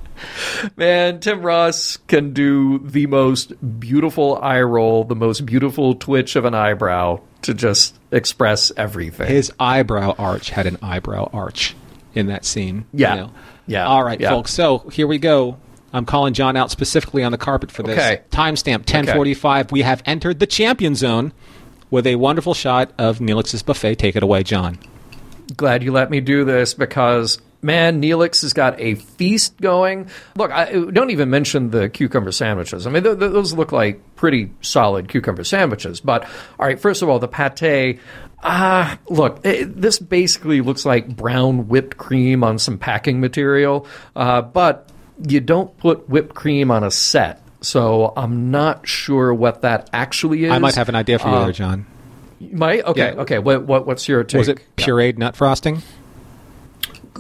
Man, 0.76 1.20
Tim 1.20 1.42
Russ 1.42 1.98
can 2.08 2.34
do 2.34 2.80
the 2.80 3.06
most 3.08 3.54
beautiful 3.80 4.38
eye 4.38 4.62
roll, 4.62 5.04
the 5.04 5.16
most 5.16 5.46
beautiful 5.46 5.96
twitch 5.96 6.36
of 6.36 6.46
an 6.46 6.54
eyebrow 6.54 7.20
to 7.44 7.54
just 7.54 7.98
express 8.12 8.72
everything. 8.78 9.28
His 9.30 9.52
eyebrow 9.60 10.16
arch 10.18 10.50
had 10.50 10.66
an 10.66 10.78
eyebrow 10.82 11.30
arch 11.34 11.76
in 12.16 12.28
that 12.28 12.46
scene. 12.46 12.86
you 12.94 13.00
Yeah. 13.02 13.16
know. 13.16 13.32
Yeah. 13.68 13.86
All 13.86 14.04
right, 14.04 14.20
Yeah. 14.20 14.30
folks. 14.30 14.54
So 14.54 14.80
here 14.92 15.08
we 15.08 15.18
go. 15.20 15.58
I'm 15.94 16.06
calling 16.06 16.34
John 16.34 16.56
out 16.58 16.72
specifically 16.72 17.24
on 17.24 17.32
the 17.32 17.38
carpet 17.38 17.72
for 17.72 17.84
this. 17.84 17.98
Okay. 17.98 18.22
Timestamp 18.32 18.86
1045. 18.86 19.72
We 19.72 19.82
have 19.84 20.02
entered 20.06 20.40
the 20.40 20.46
champion 20.48 20.96
zone 20.96 21.32
with 21.90 22.06
a 22.08 22.16
wonderful 22.16 22.54
shot 22.54 22.92
of 22.98 23.20
Neelix's 23.20 23.64
buffet. 23.64 23.96
Take 23.96 24.16
it 24.16 24.24
away, 24.24 24.44
John. 24.44 24.78
glad 25.56 25.82
you 25.82 25.94
let 25.94 26.10
me 26.12 26.20
do 26.20 26.44
this 26.44 26.74
because 26.74 27.40
man, 27.62 28.02
Neelix 28.02 28.42
has 28.42 28.54
got 28.54 28.80
a 28.80 28.96
feast 28.96 29.60
going. 29.60 30.10
Look, 30.36 30.52
I 30.52 30.72
don't 30.72 31.10
even 31.10 31.30
mention 31.30 31.72
the 31.72 31.90
cucumber 31.90 32.32
sandwiches. 32.32 32.86
I 32.88 32.92
mean, 32.92 33.04
th- 33.04 33.20
th- 33.20 33.32
those 33.32 33.54
look 33.54 33.72
like 33.72 34.02
pretty 34.16 34.52
solid 34.62 35.08
cucumber 35.10 35.44
sandwiches. 35.44 36.00
But 36.00 36.24
all 36.60 36.66
right, 36.68 36.80
first 36.80 37.02
of 37.02 37.10
all, 37.10 37.20
the 37.20 37.28
pate. 37.28 38.00
Ah, 38.44 39.00
look, 39.10 39.44
it, 39.46 39.82
this 39.82 39.98
basically 40.00 40.62
looks 40.62 40.86
like 40.86 41.16
brown 41.16 41.68
whipped 41.68 41.98
cream 41.98 42.44
on 42.44 42.60
some 42.60 42.78
packing 42.78 43.20
material. 43.20 43.88
Uh, 44.16 44.42
but 44.44 44.90
you 45.28 45.40
don't 45.40 45.76
put 45.78 46.08
whipped 46.08 46.36
cream 46.36 46.70
on 46.70 46.84
a 46.84 46.92
set. 46.92 47.42
So 47.62 48.14
I'm 48.16 48.52
not 48.52 48.88
sure 48.88 49.34
what 49.34 49.64
that 49.64 49.90
actually 49.92 50.46
is. 50.46 50.52
I 50.52 50.60
might 50.60 50.76
have 50.76 50.90
an 50.90 50.96
idea 50.96 51.18
for 51.18 51.28
you 51.30 51.34
Uh, 51.34 51.44
there, 51.46 51.52
John. 51.54 51.88
You 52.40 52.56
might? 52.56 52.86
Okay, 52.86 53.14
Yeah. 53.16 53.22
okay. 53.22 53.40
What, 53.40 53.64
what, 53.66 53.88
what's 53.88 54.08
your 54.08 54.24
take? 54.24 54.38
Was 54.38 54.48
it 54.50 54.60
pureed 54.78 55.18
nut 55.18 55.36
frosting? 55.36 55.82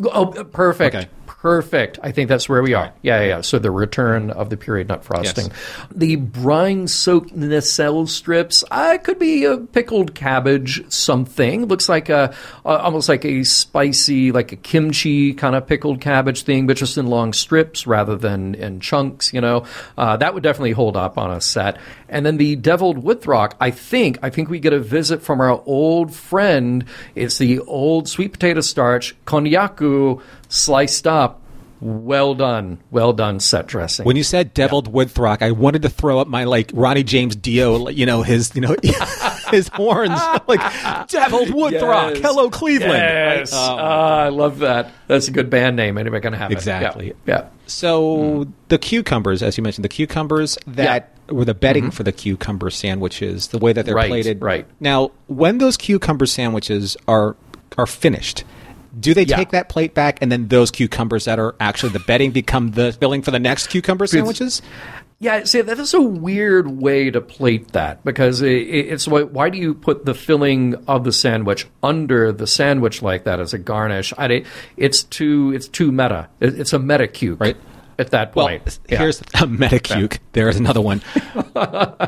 Oh, 0.05 0.27
perfect. 0.43 0.95
Okay. 0.95 1.07
Perfect. 1.39 1.99
I 2.01 2.11
think 2.11 2.29
that's 2.29 2.49
where 2.49 2.63
we 2.63 2.73
are. 2.73 2.91
Yeah, 3.03 3.19
yeah, 3.19 3.27
yeah. 3.27 3.41
So 3.41 3.59
the 3.59 3.69
return 3.69 4.31
of 4.31 4.49
the 4.49 4.57
pureed 4.57 4.87
nut 4.87 5.03
frosting. 5.03 5.51
The 5.93 6.15
brine 6.15 6.87
soaked 6.87 7.35
nacelle 7.35 8.07
strips. 8.07 8.63
I 8.71 8.97
could 8.97 9.19
be 9.19 9.45
a 9.45 9.57
pickled 9.57 10.15
cabbage 10.15 10.91
something. 10.91 11.65
Looks 11.65 11.87
like 11.87 12.09
a 12.09 12.33
uh, 12.65 12.77
almost 12.77 13.07
like 13.07 13.23
a 13.23 13.43
spicy, 13.43 14.31
like 14.31 14.51
a 14.51 14.55
kimchi 14.55 15.35
kind 15.35 15.55
of 15.55 15.67
pickled 15.67 16.01
cabbage 16.01 16.41
thing, 16.41 16.65
but 16.65 16.75
just 16.75 16.97
in 16.97 17.05
long 17.05 17.33
strips 17.33 17.85
rather 17.85 18.15
than 18.15 18.55
in 18.55 18.79
chunks. 18.79 19.31
You 19.31 19.41
know, 19.41 19.63
uh, 19.95 20.17
that 20.17 20.33
would 20.33 20.41
definitely 20.41 20.71
hold 20.71 20.97
up 20.97 21.19
on 21.19 21.29
a 21.29 21.39
set. 21.39 21.77
And 22.09 22.25
then 22.25 22.37
the 22.37 22.55
deviled 22.55 23.03
woodthrock. 23.03 23.53
I 23.59 23.69
think 23.69 24.17
I 24.23 24.31
think 24.31 24.49
we 24.49 24.59
get 24.59 24.73
a 24.73 24.79
visit 24.79 25.21
from 25.21 25.39
our 25.39 25.61
old 25.67 26.15
friend. 26.15 26.83
It's 27.13 27.37
the 27.37 27.59
old 27.59 28.09
sweet 28.09 28.31
potato 28.33 28.61
starch 28.61 29.15
konjaku 29.25 30.19
sliced 30.49 31.07
up. 31.07 31.41
Well 31.79 32.33
done, 32.33 32.79
well 32.89 33.13
done 33.13 33.39
set 33.39 33.67
dressing. 33.67 34.03
When 34.03 34.15
you 34.15 34.23
said 34.23 34.51
deviled 34.55 34.91
woodthrock, 34.91 35.43
I 35.43 35.51
wanted 35.51 35.83
to 35.83 35.89
throw 35.89 36.17
up 36.17 36.27
my 36.27 36.45
like 36.45 36.71
Ronnie 36.73 37.03
James 37.03 37.35
Dio, 37.35 37.87
you 37.89 38.07
know 38.07 38.23
his, 38.23 38.51
you 38.55 38.61
know, 38.61 38.75
his 39.51 39.67
horns, 39.67 40.19
like 40.47 40.59
deviled 41.07 41.49
woodthrock. 41.53 42.15
Yes. 42.15 42.21
Hello, 42.23 42.49
Cleveland. 42.49 42.93
Yes. 42.93 43.53
Right? 43.53 43.59
Um, 43.69 43.77
Ah, 43.79 44.17
I 44.23 44.29
love 44.29 44.57
that. 44.59 44.91
That's 45.05 45.27
a 45.27 45.31
good 45.31 45.51
band 45.51 45.75
name. 45.75 45.99
Anybody 45.99 46.19
gonna 46.23 46.37
have 46.37 46.51
Exactly. 46.51 47.09
it. 47.11 47.17
Yeah. 47.27 47.41
yeah. 47.41 47.47
So 47.67 48.47
the 48.69 48.79
cucumbers, 48.79 49.43
as 49.43 49.55
you 49.55 49.61
mentioned, 49.61 49.85
the 49.85 49.89
cucumbers 49.89 50.57
that 50.65 51.11
were 51.29 51.45
the 51.45 51.53
bedding 51.53 51.91
for 51.91 52.01
the 52.01 52.11
cucumber 52.11 52.71
sandwiches, 52.71 53.49
the 53.49 53.59
way 53.59 53.71
that 53.73 53.85
they're 53.85 53.93
Mm-hmm. 53.93 53.97
Right, 54.01 54.09
plated. 54.09 54.41
right. 54.41 54.65
Now, 54.79 55.11
when 55.27 55.59
those 55.59 55.77
cucumber 55.77 56.25
sandwiches 56.25 56.97
are 57.07 57.35
are 57.77 57.85
finished, 57.85 58.45
do 58.99 59.13
they 59.13 59.23
Yeah. 59.23 59.35
take 59.37 59.49
that 59.51 59.69
plate 59.69 59.93
back 59.93 60.19
and 60.21 60.31
then 60.31 60.47
those 60.47 60.71
cucumbers 60.71 61.25
that 61.25 61.39
are 61.39 61.55
actually 61.59 61.91
the 61.93 61.99
bedding 61.99 62.31
become 62.31 62.71
the 62.71 62.91
filling 62.93 63.21
for 63.21 63.31
the 63.31 63.39
next 63.39 63.67
cucumber 63.67 64.07
sandwiches? 64.07 64.61
Yeah, 65.19 65.45
see, 65.45 65.61
that 65.61 65.79
is 65.79 65.95
a 65.95 66.01
weird 66.01 66.67
way 66.79 67.09
to 67.09 67.19
plate 67.21 67.71
that 67.71 68.05
because 68.05 68.41
it, 68.43 68.51
it- 68.51 68.87
it's 68.93 69.07
why, 69.07 69.23
why 69.23 69.49
do 69.49 69.57
you 69.57 69.73
put 69.73 70.05
the 70.05 70.13
filling 70.13 70.75
of 70.87 71.03
the 71.03 71.11
sandwich 71.11 71.65
under 71.81 72.31
the 72.31 72.45
sandwich 72.45 73.01
like 73.01 73.23
that 73.23 73.39
as 73.39 73.51
a 73.53 73.57
garnish? 73.57 74.13
I, 74.17 74.43
it's 74.77 75.01
too 75.03 75.53
it's 75.55 75.67
too 75.67 75.91
meta. 75.91 76.27
It, 76.39 76.59
it's 76.59 76.71
a 76.73 76.79
meta 76.79 77.07
cuke, 77.07 77.39
Right. 77.39 77.57
At 77.99 78.11
that 78.11 78.35
Well, 78.35 78.47
point, 78.47 78.77
Yeah. 78.87 78.99
here's 78.99 79.19
a 79.21 79.23
metacuke. 79.47 80.19
There 80.33 80.47
is 80.49 80.57
another 80.57 80.81
one. 80.81 81.01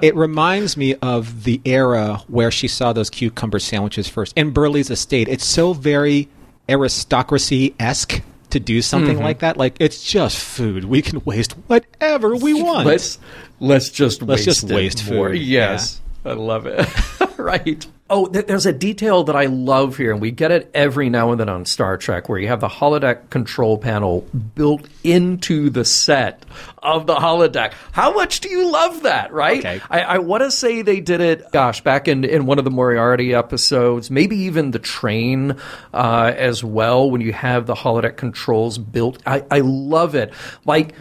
it 0.04 0.15
reminds 0.15 0.78
me 0.78 0.93
of 1.02 1.45
the 1.45 1.60
era 1.65 2.21
where 2.28 2.52
she 2.52 2.67
saw 2.67 2.93
those 2.93 3.10
cucumber 3.10 3.58
sandwiches 3.58 4.08
first 4.08 4.34
in 4.38 4.52
Burleigh's 4.52 4.91
estate. 4.91 5.28
It's 5.28 5.45
so 5.45 5.73
very 5.73 6.30
aristocracy 6.69 7.75
esque 7.79 8.21
to 8.51 8.60
do 8.60 8.82
something 8.82 9.15
Mm-hmm. 9.15 9.23
like 9.23 9.39
that. 9.39 9.58
Like 9.58 9.75
it's 9.79 10.03
just 10.03 10.38
food. 10.39 10.86
We 10.86 11.01
can 11.01 11.21
waste 11.25 11.51
whatever 11.67 12.36
we 12.36 12.62
want. 12.62 12.86
let's 12.88 13.19
let's 13.60 13.89
just 13.89 14.21
Let's 14.21 14.45
waste 14.45 14.62
just 14.62 14.63
waste 14.73 15.12
more. 15.12 15.29
food. 15.29 15.41
Yes, 15.41 16.01
I 16.25 16.34
love 16.34 16.65
it. 16.65 16.88
right. 17.38 17.86
Oh, 18.12 18.26
there's 18.28 18.65
a 18.65 18.74
detail 18.74 19.24
that 19.26 19.36
I 19.36 19.45
love 19.45 19.98
here, 19.98 20.12
and 20.12 20.19
we 20.19 20.32
get 20.32 20.50
it 20.52 20.72
every 20.74 21.12
now 21.12 21.30
and 21.32 21.39
then 21.39 21.48
on 21.48 21.65
Star 21.65 21.95
Trek, 21.95 22.28
where 22.28 22.39
you 22.39 22.48
have 22.48 22.60
the 22.60 22.67
holodeck 22.67 23.30
control 23.30 23.78
panel 23.78 24.22
built 24.56 24.89
into 25.04 25.69
the 25.69 25.86
set 25.86 26.43
of 26.80 27.06
the 27.06 27.13
holodeck. 27.13 27.74
How 27.91 28.12
much 28.12 28.39
do 28.39 28.50
you 28.50 28.72
love 28.72 29.04
that? 29.04 29.32
Right. 29.32 29.60
Okay. 29.60 29.80
I, 29.91 30.02
I 30.02 30.17
want 30.17 30.41
to 30.41 30.50
say 30.50 30.82
they 30.82 31.02
did 31.02 31.22
it. 31.22 31.52
Gosh, 31.52 31.82
back 31.82 32.08
in 32.08 32.24
in 32.24 32.48
one 32.48 32.58
of 32.58 32.65
the 32.65 32.72
Moriarty 32.72 33.36
episodes, 33.36 34.10
maybe 34.10 34.38
even 34.38 34.72
the 34.72 34.80
train 34.80 35.56
uh, 35.93 36.34
as 36.36 36.63
well. 36.63 37.12
When 37.12 37.22
you 37.22 37.34
have 37.34 37.67
the 37.67 37.76
holodeck 37.76 38.17
controls 38.17 38.80
built, 38.80 39.22
I, 39.28 39.43
I 39.52 39.60
love 39.60 40.15
it. 40.15 40.34
Like, 40.65 40.95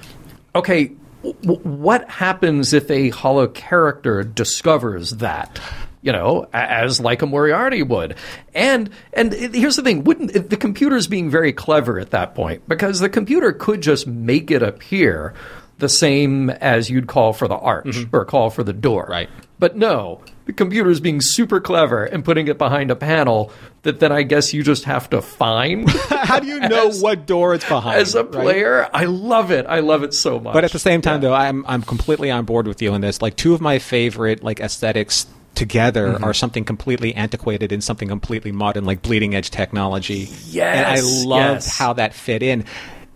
okay, 0.55 0.92
w- 1.23 1.61
what 1.62 2.11
happens 2.11 2.75
if 2.75 2.90
a 2.90 3.09
holo 3.09 3.47
character 3.47 4.23
discovers 4.23 5.12
that? 5.12 5.59
You 6.00 6.12
know, 6.12 6.48
as 6.52 7.00
like 7.00 7.22
a 7.22 7.26
Moriarty 7.26 7.82
would, 7.82 8.14
and 8.54 8.90
and 9.12 9.32
here's 9.32 9.76
the 9.76 9.82
thing: 9.82 10.04
wouldn't 10.04 10.50
the 10.50 10.56
computer's 10.56 11.08
being 11.08 11.28
very 11.28 11.52
clever 11.52 11.98
at 11.98 12.11
that 12.11 12.34
point 12.34 12.68
because 12.68 13.00
the 13.00 13.08
computer 13.08 13.52
could 13.52 13.80
just 13.80 14.06
make 14.06 14.50
it 14.50 14.62
appear 14.62 15.34
the 15.78 15.88
same 15.88 16.50
as 16.50 16.90
you'd 16.90 17.06
call 17.06 17.32
for 17.32 17.48
the 17.48 17.56
arch 17.56 17.87
mm-hmm. 17.87 18.14
or 18.14 18.24
call 18.24 18.50
for 18.50 18.62
the 18.62 18.72
door, 18.72 19.06
Right. 19.08 19.28
But 19.61 19.76
no, 19.76 20.20
the 20.44 20.52
computer 20.52 20.88
is 20.88 21.00
being 21.00 21.20
super 21.20 21.61
clever 21.61 22.04
and 22.04 22.24
putting 22.24 22.46
it 22.46 22.58
behind 22.58 22.92
a 22.92 22.96
panel 22.96 23.50
that 23.82 23.98
then 23.98 24.12
I 24.12 24.22
guess 24.22 24.54
you 24.54 24.62
just 24.62 24.84
have 24.84 25.11
to 25.11 25.20
find. 25.20 25.90
How 26.11 26.38
do 26.38 26.46
you 26.46 26.61
know 26.61 26.88
As- 26.88 27.02
what 27.02 27.26
door 27.26 27.54
it's 27.54 27.68
behind? 27.68 28.00
as 28.00 28.14
a 28.14 28.22
right? 28.22 28.32
player, 28.32 28.88
I 28.94 29.06
love 29.06 29.50
it. 29.50 29.66
I 29.66 29.80
love 29.80 30.04
it 30.04 30.14
so 30.14 30.38
much. 30.38 30.54
But 30.54 30.62
at 30.62 30.70
the 30.70 30.78
same 30.78 31.00
time, 31.00 31.20
though, 31.20 31.34
I'm 31.34 31.66
I'm 31.66 31.82
completely 31.82 32.30
on 32.30 32.44
board 32.44 32.68
with 32.68 32.80
you 32.80 32.92
on 32.92 33.00
this. 33.00 33.20
Like 33.20 33.34
two 33.34 33.52
of 33.52 33.61
my 33.61 33.80
favorite 33.80 34.44
like 34.44 34.61
aesthetics 34.61 35.26
together 35.59 36.14
Mm-hmm. 36.14 36.25
are 36.25 36.33
something 36.33 36.64
completely 36.64 37.14
antiquated 37.14 37.73
and 37.73 37.85
something 37.85 38.09
completely 38.09 38.53
modern, 38.53 38.85
like 38.85 39.03
bleeding 39.03 39.35
edge 39.35 39.51
technology. 39.51 40.29
Yes, 40.47 40.77
and 40.77 40.87
I 40.87 41.27
love 41.29 41.57
yes. 41.57 41.77
how 41.77 41.92
that 41.94 42.14
fit 42.14 42.42
in. 42.42 42.64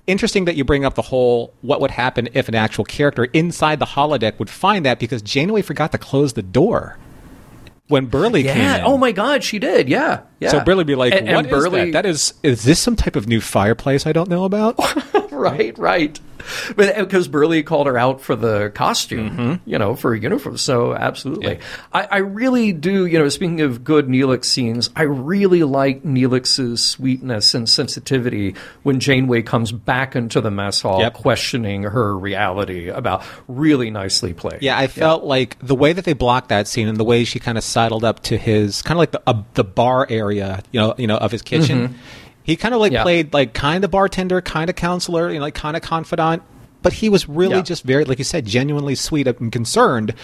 Interesting 0.07 0.44
that 0.46 0.57
you 0.57 0.64
bring 0.64 0.85
up 0.85 0.94
the 0.94 1.02
whole 1.02 1.55
what 1.62 1.81
would 1.81 1.92
happen 1.92 2.28
if 2.35 2.48
an 2.48 2.55
actual 2.57 2.85
character 2.85 3.24
inside 3.26 3.78
the 3.78 3.87
holodeck 3.87 4.38
would 4.40 4.50
find 4.50 4.85
that 4.85 4.98
because 4.98 5.22
Janeway 5.22 5.62
forgot 5.62 5.92
to 5.92 5.98
close 5.98 6.33
the 6.33 6.42
door 6.42 6.98
when 7.88 8.07
Burleigh 8.07 8.42
came 8.42 8.57
yeah. 8.59 8.78
in. 8.78 8.85
Oh 8.85 8.98
my 8.98 9.12
God, 9.12 9.44
she 9.44 9.59
did. 9.61 9.88
Yeah. 9.88 10.22
Yeah. 10.40 10.50
So 10.50 10.61
Burleigh 10.64 10.85
be 10.85 10.96
like, 10.96 11.12
And- 11.14 11.26
"What 11.28 11.46
and 11.46 11.55
is 11.55 11.64
that? 11.70 11.92
That 11.92 12.07
is 12.07 12.35
is 12.42 12.64
this 12.64 12.81
some 12.81 12.96
type 12.96 13.14
of 13.16 13.28
new 13.28 13.40
fireplace 13.40 14.05
I 14.07 14.12
don't 14.12 14.28
know 14.28 14.44
about?" 14.44 14.76
right, 15.50 15.76
right. 15.78 16.20
But 16.76 16.96
uh, 16.96 17.05
because 17.05 17.28
Burleigh 17.28 17.62
called 17.62 17.87
her 17.87 17.96
out 17.96 18.20
for 18.20 18.35
the 18.37 18.70
costume, 18.74 19.31
mm-hmm. 19.31 19.70
you 19.70 19.78
know, 19.78 19.94
for 19.94 20.14
a 20.14 20.18
uniform. 20.18 20.57
So 20.57 20.94
absolutely, 20.94 21.61
I, 21.92 22.09
I 22.11 22.16
really 22.18 22.72
do. 22.72 23.07
You 23.07 23.18
know, 23.18 23.28
speaking 23.28 23.61
of 23.61 23.85
good 23.85 24.09
Neelix 24.09 24.46
scenes, 24.46 24.90
I 24.96 25.02
really 25.02 25.62
like 25.62 26.02
Neelix's 26.02 26.85
sweetness 26.85 27.55
and 27.55 27.68
sensitivity 27.68 28.55
when 28.83 29.00
Janeway 29.00 29.42
comes 29.42 29.72
back 29.72 30.16
into 30.16 30.40
the 30.40 30.50
mess 30.50 30.83
hall, 30.83 31.00
Yep. 31.00 31.14
questioning 31.14 31.85
her 31.85 32.16
reality 32.16 32.88
about. 32.88 33.22
Really 33.48 33.90
nicely 33.90 34.33
played. 34.33 34.62
Yeah, 34.62 34.78
I 34.78 34.87
felt 34.87 35.24
like 35.24 35.59
the 35.61 35.74
way 35.74 35.92
that 35.92 36.05
they 36.05 36.12
blocked 36.12 36.48
that 36.48 36.66
scene 36.68 36.88
and 36.88 36.96
the 36.96 37.05
way 37.05 37.24
she 37.24 37.38
kind 37.38 37.59
of 37.59 37.64
sidled 37.64 38.05
up 38.05 38.22
to 38.24 38.37
his 38.37 38.83
kind 38.83 38.96
of 38.96 38.98
like 38.98 39.12
the 39.12 39.22
uh, 39.26 39.42
the 39.55 39.64
bar 39.64 40.07
area, 40.09 40.62
you 40.72 40.81
know, 40.81 40.94
you 40.98 41.07
know, 41.07 41.16
of 41.16 41.31
his 41.31 41.42
kitchen. 41.42 41.88
Mm-hmm. 41.88 41.96
He 42.44 42.57
kind 42.57 42.74
of 42.74 42.81
like 42.81 42.92
Yeah. 42.92 43.02
played 43.02 43.33
like 43.33 43.55
kind 43.55 43.85
of 43.85 43.90
bartender, 43.90 44.40
kind 44.40 44.68
of 44.70 44.76
counselor, 44.76 45.28
you 45.31 45.37
know, 45.38 45.42
like 45.44 45.55
kind 45.55 45.76
of 45.76 45.83
confidant. 45.83 46.42
But 46.83 46.94
he 46.94 47.09
was 47.09 47.28
really 47.28 47.57
Yeah. 47.57 47.62
just 47.62 47.85
very, 47.85 48.05
like 48.05 48.18
you 48.18 48.24
said, 48.24 48.44
genuinely 48.46 48.96
sweet 48.96 49.28
and 49.28 49.52
concerned, 49.52 50.14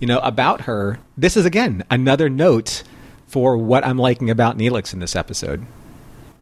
you 0.00 0.06
know, 0.08 0.18
about 0.18 0.62
her. 0.62 0.98
This 1.16 1.36
is 1.36 1.44
again 1.44 1.84
another 1.90 2.28
note 2.28 2.82
for 3.28 3.56
what 3.56 3.86
I'm 3.86 3.98
liking 3.98 4.28
about 4.30 4.58
Neelix 4.58 4.92
in 4.92 4.98
this 4.98 5.14
episode. 5.14 5.64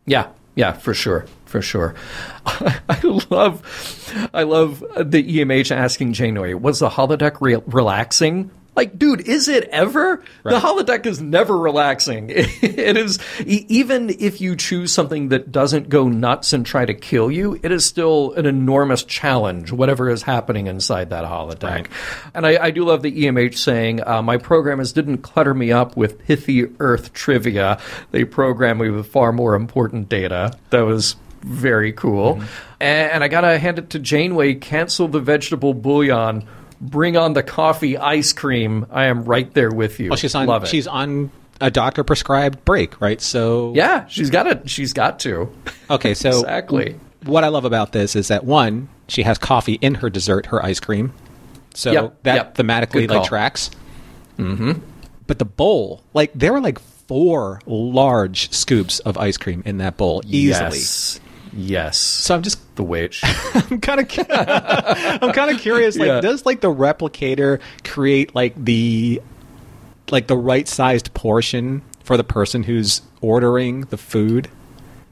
Yeah, 0.07 0.29
yeah, 0.55 0.73
for 0.73 0.95
sure, 0.95 1.27
for 1.45 1.61
sure. 1.61 1.95
I 2.47 3.01
love, 3.29 4.29
I 4.33 4.45
love 4.45 4.81
the 4.97 5.23
EMH 5.23 5.71
asking 5.71 6.15
Janeway, 6.15 6.55
"Was 6.55 6.79
the 6.79 6.91
holodeck 6.91 7.37
re- 7.41 7.61
relaxing?" 7.67 8.51
Like, 8.77 8.99
dude, 8.99 9.23
is 9.23 9.49
it 9.49 9.65
ever? 9.73 10.23
The 10.45 10.61
holodeck 10.61 11.07
is 11.07 11.21
never 11.21 11.57
relaxing. 11.57 12.29
it 12.31 12.97
is 12.97 13.19
even 13.47 14.11
if 14.11 14.41
you 14.41 14.55
choose 14.55 14.93
something 14.93 15.31
that 15.31 15.51
doesn't 15.51 15.89
go 15.89 16.09
nuts 16.09 16.53
and 16.53 16.65
try 16.65 16.85
to 16.85 16.93
kill 16.95 17.31
you, 17.31 17.59
it 17.63 17.73
is 17.73 17.87
still 17.87 18.33
an 18.35 18.45
enormous 18.45 19.03
challenge. 19.03 19.73
Whatever 19.73 20.11
is 20.11 20.23
happening 20.23 20.67
inside 20.67 21.11
that 21.11 21.25
holodeck, 21.25 21.63
Right. 21.63 21.89
and 22.35 22.47
I, 22.47 22.65
I 22.67 22.71
do 22.71 22.85
love 22.85 23.03
the 23.03 23.25
EMH 23.25 23.57
saying, 23.57 24.07
uh, 24.07 24.21
"My 24.21 24.37
programmers 24.37 24.93
didn't 24.93 25.19
clutter 25.19 25.55
me 25.55 25.73
up 25.73 25.97
with 25.97 26.19
pithy 26.27 26.67
Earth 26.79 27.13
trivia; 27.15 27.79
they 28.11 28.25
programmed 28.25 28.81
me 28.81 28.91
with 28.91 29.07
far 29.07 29.33
more 29.33 29.55
important 29.55 30.09
data." 30.11 30.53
That 30.71 30.83
was 30.83 31.17
very 31.43 31.93
cool. 31.93 32.35
Mm-hmm. 32.35 32.45
And, 32.81 33.13
and 33.13 33.25
I 33.25 33.29
gotta 33.29 33.59
hand 33.59 33.79
it 33.79 33.91
to 33.91 33.99
Janeway. 33.99 34.55
Cancel 34.55 35.09
the 35.09 35.21
vegetable 35.21 35.73
bouillon. 35.73 36.47
Bring 36.81 37.17
on 37.17 37.33
the 37.33 37.43
coffee 37.43 37.97
ice 37.97 38.33
cream. 38.33 38.87
I 38.91 39.07
am 39.07 39.25
right 39.25 39.53
there 39.55 39.71
with 39.71 39.99
you. 39.99 40.11
Well, 40.11 40.17
she's 40.17 40.35
on 40.35 40.47
Love 40.47 40.65
it. 40.65 40.69
she's 40.69 40.87
on 40.87 41.31
a 41.61 41.71
doctor 41.71 42.05
prescribed 42.05 42.65
break, 42.65 43.01
right? 43.01 43.21
So 43.21 43.73
yeah, 43.75 44.07
she's 44.09 44.31
got 44.31 44.47
it. 44.47 44.69
She's 44.69 44.93
got 44.93 45.21
to. 45.21 45.51
Okay, 45.91 46.15
so 46.15 46.29
Exactly. 46.41 46.99
What 47.25 47.45
I 47.45 47.49
love 47.49 47.65
about 47.65 47.93
this 47.93 48.15
is 48.15 48.29
that 48.29 48.45
one, 48.45 48.89
she 49.09 49.23
has 49.23 49.39
coffee 49.39 49.75
in 49.75 49.95
her 49.97 50.11
dessert, 50.11 50.47
her 50.47 50.65
ice 50.65 50.81
cream. 50.81 51.13
So 51.75 51.93
Yep, 51.93 52.23
that 52.25 52.35
yep. 52.35 52.55
thematically 52.55 53.09
like 53.09 53.27
tracks. 53.27 53.71
Mm-hmm. 54.39 54.73
But 55.27 55.39
the 55.39 55.45
bowl, 55.45 56.03
like 56.15 56.31
there 56.35 56.53
were 56.53 56.61
like 56.61 56.79
four 56.79 57.61
large 57.67 58.51
scoops 58.53 58.99
of 59.01 59.17
ice 59.17 59.37
cream 59.37 59.63
in 59.65 59.79
that 59.79 59.97
bowl 59.97 60.23
easily. 60.27 60.79
Yes. 60.79 61.21
Yes. 61.57 61.97
So 61.99 62.35
I'm 62.35 62.43
just 62.43 62.59
the 62.77 62.83
witch. 62.83 63.23
I'm 63.55 63.81
kind 63.81 64.01
of 64.01 64.09
I'm 65.23 65.33
kind 65.33 65.51
of 65.51 65.59
curious. 65.61 65.97
Like, 65.97 66.07
Yeah. 66.09 66.21
does 66.21 66.45
like 66.45 66.61
the 66.61 66.73
replicator 66.73 67.61
create 67.83 68.35
like 68.35 68.55
the 68.63 69.23
like 70.11 70.27
the 70.27 70.37
right 70.37 70.69
sized 70.69 71.15
portion 71.15 71.83
for 72.05 72.17
the 72.17 72.25
person 72.25 72.63
who's 72.63 73.01
ordering 73.21 73.83
the 73.83 73.97
food? 73.97 74.49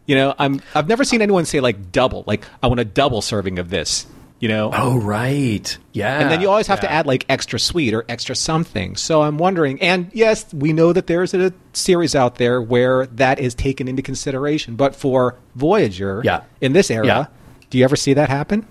You 0.07 0.17
know, 0.17 0.35
I'm 0.39 0.61
I've 0.75 0.87
never 0.87 1.03
seen 1.03 1.23
anyone 1.23 1.47
say 1.47 1.61
like 1.61 1.91
double. 1.91 2.25
Like, 2.27 2.45
I 2.63 2.67
want 2.67 2.79
a 2.81 2.85
double 2.85 3.23
serving 3.23 3.59
of 3.59 3.71
this. 3.71 4.07
You 4.45 4.49
know, 4.49 4.71
oh 4.75 4.99
right. 4.99 5.79
Yeah. 5.95 6.21
and 6.21 6.31
then 6.31 6.43
you 6.43 6.51
always 6.51 6.67
have 6.67 6.81
to 6.81 6.93
add 6.93 7.07
like 7.07 7.25
extra 7.31 7.59
sweet 7.59 7.95
or 7.95 8.05
extra 8.11 8.37
something. 8.37 8.95
So 8.95 9.23
I'm 9.23 9.39
wondering, 9.39 9.81
and 9.81 10.11
yes, 10.13 10.53
we 10.53 10.75
know 10.75 10.93
that 10.93 11.07
there's 11.07 11.33
a 11.33 11.55
series 11.73 12.15
out 12.15 12.35
there 12.35 12.61
where 12.61 13.07
that 13.07 13.39
is 13.39 13.55
taken 13.55 13.89
into 13.89 14.03
consideration. 14.03 14.77
But 14.77 14.95
for 14.95 15.37
Voyager, 15.55 16.21
Yeah. 16.23 16.43
in 16.61 16.75
this 16.75 16.91
era, 16.91 17.07
Yeah. 17.07 17.27
do 17.71 17.79
you 17.79 17.85
ever 17.85 17.97
see 17.97 18.13
that 18.13 18.29
happen? 18.29 18.67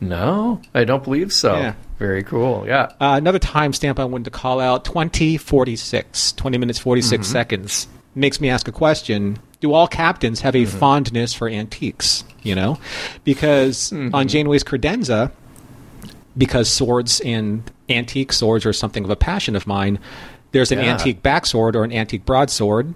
No, 0.00 0.62
I 0.72 0.84
don't 0.84 1.04
believe 1.04 1.34
so. 1.34 1.54
Yeah. 1.54 1.74
Very 1.98 2.22
cool. 2.22 2.64
Yeah. 2.66 2.84
Uh, 2.98 3.16
another 3.18 3.38
timestamp 3.38 3.98
I 3.98 4.06
wanted 4.06 4.24
to 4.24 4.30
call 4.30 4.58
out 4.58 4.86
2046, 4.86 6.32
20 6.32 6.56
minutes 6.56 6.78
46 6.78 7.26
seconds. 7.26 7.88
Makes 8.14 8.40
me 8.40 8.48
ask 8.48 8.66
a 8.68 8.72
question 8.72 9.38
Do 9.64 9.72
all 9.72 9.88
captains 9.88 10.42
have 10.42 10.54
a 10.54 10.64
mm-hmm. 10.64 10.78
fondness 10.78 11.32
for 11.32 11.48
antiques? 11.48 12.22
You 12.42 12.54
know? 12.54 12.78
Because 13.24 13.90
mm-hmm. 13.90 14.14
on 14.14 14.28
Janeway's 14.28 14.62
credenza, 14.62 15.30
because 16.36 16.68
swords 16.68 17.20
and 17.20 17.62
antique 17.88 18.34
swords 18.34 18.66
are 18.66 18.74
something 18.74 19.04
of 19.04 19.08
a 19.08 19.16
passion 19.16 19.56
of 19.56 19.66
mine, 19.66 19.98
there's 20.52 20.70
an 20.70 20.80
Yeah. 20.80 20.92
antique 20.92 21.22
backsword 21.22 21.76
or 21.76 21.82
an 21.82 21.92
antique 21.92 22.26
broadsword. 22.26 22.92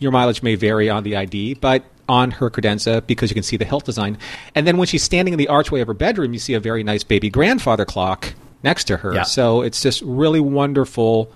Your 0.00 0.10
mileage 0.10 0.42
may 0.42 0.56
vary 0.56 0.90
on 0.90 1.04
the 1.04 1.14
ID, 1.14 1.54
but 1.54 1.84
on 2.08 2.32
her 2.32 2.50
credenza, 2.50 3.06
because 3.06 3.30
you 3.30 3.34
can 3.34 3.44
see 3.44 3.56
the 3.56 3.64
hilt 3.64 3.84
design. 3.84 4.18
And 4.56 4.66
then 4.66 4.78
when 4.78 4.88
she's 4.88 5.04
standing 5.04 5.32
in 5.32 5.38
the 5.38 5.46
archway 5.46 5.80
of 5.80 5.86
her 5.86 5.94
bedroom, 5.94 6.32
you 6.32 6.40
see 6.40 6.54
a 6.54 6.60
very 6.60 6.82
nice 6.82 7.04
baby 7.04 7.30
grandfather 7.30 7.84
clock 7.84 8.34
next 8.64 8.84
to 8.88 8.96
her. 8.96 9.14
Yeah. 9.14 9.22
So 9.22 9.62
it's 9.62 9.80
just 9.80 10.02
really 10.02 10.40
wonderful 10.40 11.30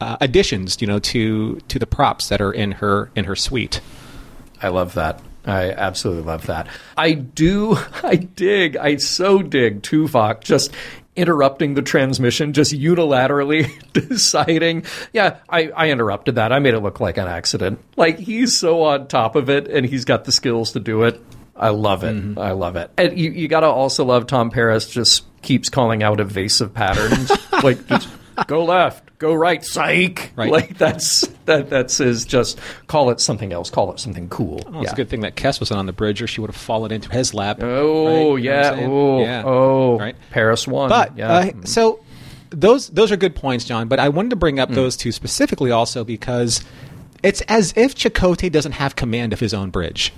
uh, 0.00 0.16
additions, 0.20 0.80
you 0.80 0.86
know, 0.86 0.98
to 0.98 1.60
to 1.68 1.78
the 1.78 1.86
props 1.86 2.28
that 2.28 2.40
are 2.40 2.52
in 2.52 2.72
her 2.72 3.10
in 3.14 3.24
her 3.24 3.36
suite. 3.36 3.80
I 4.60 4.68
love 4.68 4.94
that. 4.94 5.20
I 5.46 5.70
absolutely 5.72 6.22
love 6.22 6.46
that. 6.46 6.68
I 6.96 7.12
do. 7.12 7.76
I 8.02 8.16
dig. 8.16 8.76
I 8.76 8.96
so 8.96 9.42
dig 9.42 9.82
Tuvok 9.82 10.40
just 10.40 10.72
interrupting 11.16 11.74
the 11.74 11.82
transmission, 11.82 12.52
just 12.52 12.72
unilaterally 12.72 13.70
deciding, 13.92 14.84
yeah, 15.12 15.38
I, 15.48 15.68
I 15.68 15.90
interrupted 15.90 16.36
that. 16.36 16.52
I 16.52 16.58
made 16.58 16.74
it 16.74 16.80
look 16.80 17.00
like 17.00 17.18
an 17.18 17.28
accident. 17.28 17.78
Like 17.96 18.18
he's 18.18 18.56
so 18.56 18.82
on 18.82 19.06
top 19.06 19.36
of 19.36 19.48
it 19.48 19.68
and 19.68 19.86
he's 19.86 20.04
got 20.04 20.24
the 20.24 20.32
skills 20.32 20.72
to 20.72 20.80
do 20.80 21.04
it. 21.04 21.20
I 21.56 21.68
love 21.68 22.02
it. 22.02 22.16
Mm-hmm. 22.16 22.38
I 22.38 22.50
love 22.52 22.74
it. 22.76 22.90
And 22.98 23.16
you, 23.16 23.30
you 23.30 23.46
got 23.46 23.60
to 23.60 23.68
also 23.68 24.04
love 24.04 24.26
Tom 24.26 24.50
Paris 24.50 24.90
just 24.90 25.24
keeps 25.42 25.68
calling 25.68 26.02
out 26.02 26.18
evasive 26.18 26.74
patterns. 26.74 27.30
like, 27.62 27.86
just 27.86 28.08
go 28.46 28.64
left, 28.64 29.18
go 29.18 29.34
right, 29.34 29.64
psych. 29.64 30.32
Right. 30.36 30.50
Like 30.50 30.78
that's 30.78 31.26
that 31.46 31.70
that's 31.70 31.98
his 31.98 32.24
just 32.24 32.58
call 32.86 33.10
it 33.10 33.20
something 33.20 33.52
else, 33.52 33.70
call 33.70 33.92
it 33.92 34.00
something 34.00 34.28
cool. 34.28 34.62
Well, 34.68 34.82
it's 34.82 34.92
a 34.92 34.96
good 34.96 35.08
thing 35.08 35.20
that 35.20 35.36
Kes 35.36 35.60
wasn't 35.60 35.78
on 35.78 35.86
the 35.86 35.92
bridge, 35.92 36.22
or 36.22 36.26
she 36.26 36.40
would 36.40 36.50
have 36.50 36.56
fallen 36.56 36.92
into 36.92 37.10
his 37.10 37.34
lap. 37.34 37.58
Oh 37.62 38.04
Right? 38.04 38.12
You 38.12 38.18
know 38.18 38.36
yeah. 38.36 38.76
Oh 38.80 39.20
Yeah. 39.20 39.42
oh. 39.44 39.98
Right. 39.98 40.16
Paris 40.30 40.66
won. 40.66 40.88
But 40.88 41.16
yeah. 41.16 41.32
uh, 41.32 41.50
so 41.64 42.00
those 42.50 42.88
those 42.90 43.10
are 43.12 43.16
good 43.16 43.34
points, 43.34 43.64
John. 43.64 43.88
But 43.88 43.98
I 43.98 44.08
wanted 44.08 44.30
to 44.30 44.36
bring 44.36 44.58
up 44.58 44.70
those 44.70 44.96
two 44.96 45.12
specifically 45.12 45.70
also 45.70 46.04
because 46.04 46.64
it's 47.22 47.40
as 47.42 47.72
if 47.76 47.94
Chakotay 47.94 48.52
doesn't 48.52 48.72
have 48.72 48.96
command 48.96 49.32
of 49.32 49.40
his 49.40 49.54
own 49.54 49.70
bridge. 49.70 50.12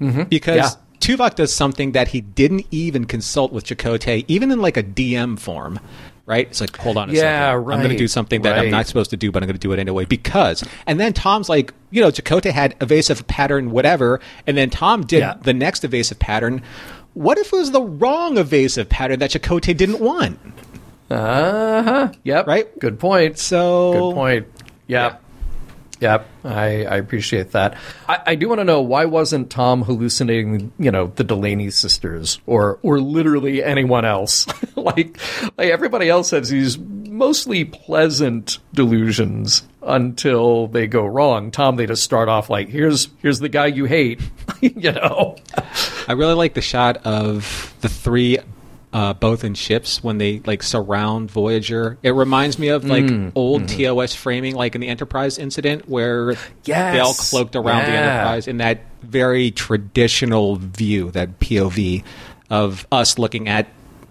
Mm-hmm. 0.00 0.24
Because 0.24 0.56
Yeah. 0.56 0.70
Tuvok 1.00 1.36
does 1.36 1.52
something 1.52 1.92
that 1.92 2.08
he 2.08 2.20
didn't 2.20 2.66
even 2.70 3.04
consult 3.04 3.52
with 3.52 3.64
Chakotay, 3.64 4.24
even 4.28 4.50
in 4.50 4.60
like 4.60 4.76
a 4.76 4.82
DM 4.82 5.38
form. 5.38 5.78
Right? 6.28 6.46
It's 6.46 6.60
like, 6.60 6.76
hold 6.76 6.98
on 6.98 7.08
a 7.08 7.12
Yeah, 7.14 7.52
second. 7.52 7.72
I'm 7.72 7.78
going 7.78 7.88
to 7.88 7.96
do 7.96 8.06
something 8.06 8.42
that 8.42 8.58
I'm 8.58 8.70
not 8.70 8.86
supposed 8.86 9.08
to 9.10 9.16
do, 9.16 9.32
but 9.32 9.42
I'm 9.42 9.46
going 9.46 9.54
to 9.58 9.60
do 9.60 9.72
it 9.72 9.78
anyway 9.78 10.04
because. 10.04 10.62
And 10.86 11.00
then 11.00 11.14
Tom's 11.14 11.48
like, 11.48 11.72
you 11.90 12.02
know, 12.02 12.10
Chakotay 12.10 12.50
had 12.50 12.76
evasive 12.82 13.26
pattern, 13.28 13.70
whatever, 13.70 14.20
and 14.46 14.54
then 14.54 14.68
Tom 14.68 15.06
did 15.06 15.20
Yeah. 15.20 15.38
the 15.40 15.54
next 15.54 15.84
evasive 15.84 16.18
pattern. 16.18 16.60
What 17.14 17.38
if 17.38 17.50
it 17.50 17.56
was 17.56 17.70
the 17.70 17.80
wrong 17.80 18.36
evasive 18.36 18.90
pattern 18.90 19.20
that 19.20 19.30
Chakotay 19.30 19.74
didn't 19.74 20.00
want? 20.00 20.38
Uh 21.10 21.82
huh. 21.82 22.12
Yep. 22.24 22.46
Right? 22.46 22.78
Good 22.78 23.00
point. 23.00 23.38
So 23.38 23.92
Good 23.94 24.14
point. 24.14 24.46
Yep. 24.88 25.22
Yep. 26.00 26.28
I, 26.44 26.84
I 26.84 26.96
appreciate 26.96 27.52
that. 27.52 27.76
I, 28.08 28.20
I 28.26 28.34
do 28.36 28.48
want 28.48 28.60
to 28.60 28.64
know 28.64 28.80
why 28.80 29.04
wasn't 29.04 29.50
Tom 29.50 29.82
hallucinating, 29.82 30.72
you 30.78 30.90
know, 30.90 31.08
the 31.08 31.24
Delaney 31.24 31.70
sisters 31.70 32.40
or 32.46 32.78
or 32.82 33.00
literally 33.00 33.62
anyone 33.62 34.04
else? 34.04 34.46
like 34.76 35.18
like 35.56 35.70
everybody 35.70 36.08
else 36.08 36.30
has 36.30 36.50
these 36.50 36.78
mostly 36.78 37.64
pleasant 37.64 38.58
delusions 38.72 39.66
until 39.82 40.68
they 40.68 40.86
go 40.86 41.04
wrong. 41.04 41.50
Tom 41.50 41.76
they 41.76 41.86
just 41.86 42.04
start 42.04 42.28
off 42.28 42.48
like 42.48 42.68
here's 42.68 43.08
here's 43.20 43.40
the 43.40 43.48
guy 43.48 43.66
you 43.66 43.86
hate, 43.86 44.20
you 44.60 44.92
know. 44.92 45.36
I 46.06 46.12
really 46.12 46.34
like 46.34 46.54
the 46.54 46.62
shot 46.62 46.98
of 47.04 47.74
the 47.80 47.88
three 47.88 48.38
uh, 48.92 49.12
both 49.14 49.44
in 49.44 49.54
ships 49.54 50.02
when 50.02 50.18
they 50.18 50.40
like 50.40 50.62
surround 50.62 51.30
Voyager. 51.30 51.98
It 52.02 52.10
reminds 52.10 52.58
me 52.58 52.68
of 52.68 52.84
like 52.84 53.04
Mm, 53.04 53.32
old 53.34 53.62
mm-hmm. 53.64 53.84
TOS 53.84 54.14
framing, 54.14 54.54
like 54.54 54.74
in 54.74 54.80
the 54.80 54.88
Enterprise 54.88 55.38
incident, 55.38 55.88
where 55.88 56.32
Yes, 56.64 56.94
they 56.94 57.00
all 57.00 57.14
cloaked 57.14 57.56
around 57.56 57.84
the. 57.84 57.92
Enterprise 57.92 58.48
in 58.48 58.58
that 58.58 58.80
very 59.02 59.50
traditional 59.50 60.56
view, 60.56 61.10
that 61.12 61.38
POV 61.38 62.02
of 62.50 62.86
us 62.90 63.18
looking 63.18 63.48
at 63.48 63.68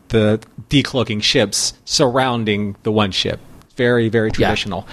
the 0.09 0.39
decloaking 0.69 1.21
ships 1.23 1.73
surrounding 1.85 2.75
the 2.83 2.91
one 2.91 3.11
ship. 3.11 3.39
Very, 3.75 4.09
very 4.09 4.31
traditional. 4.31 4.87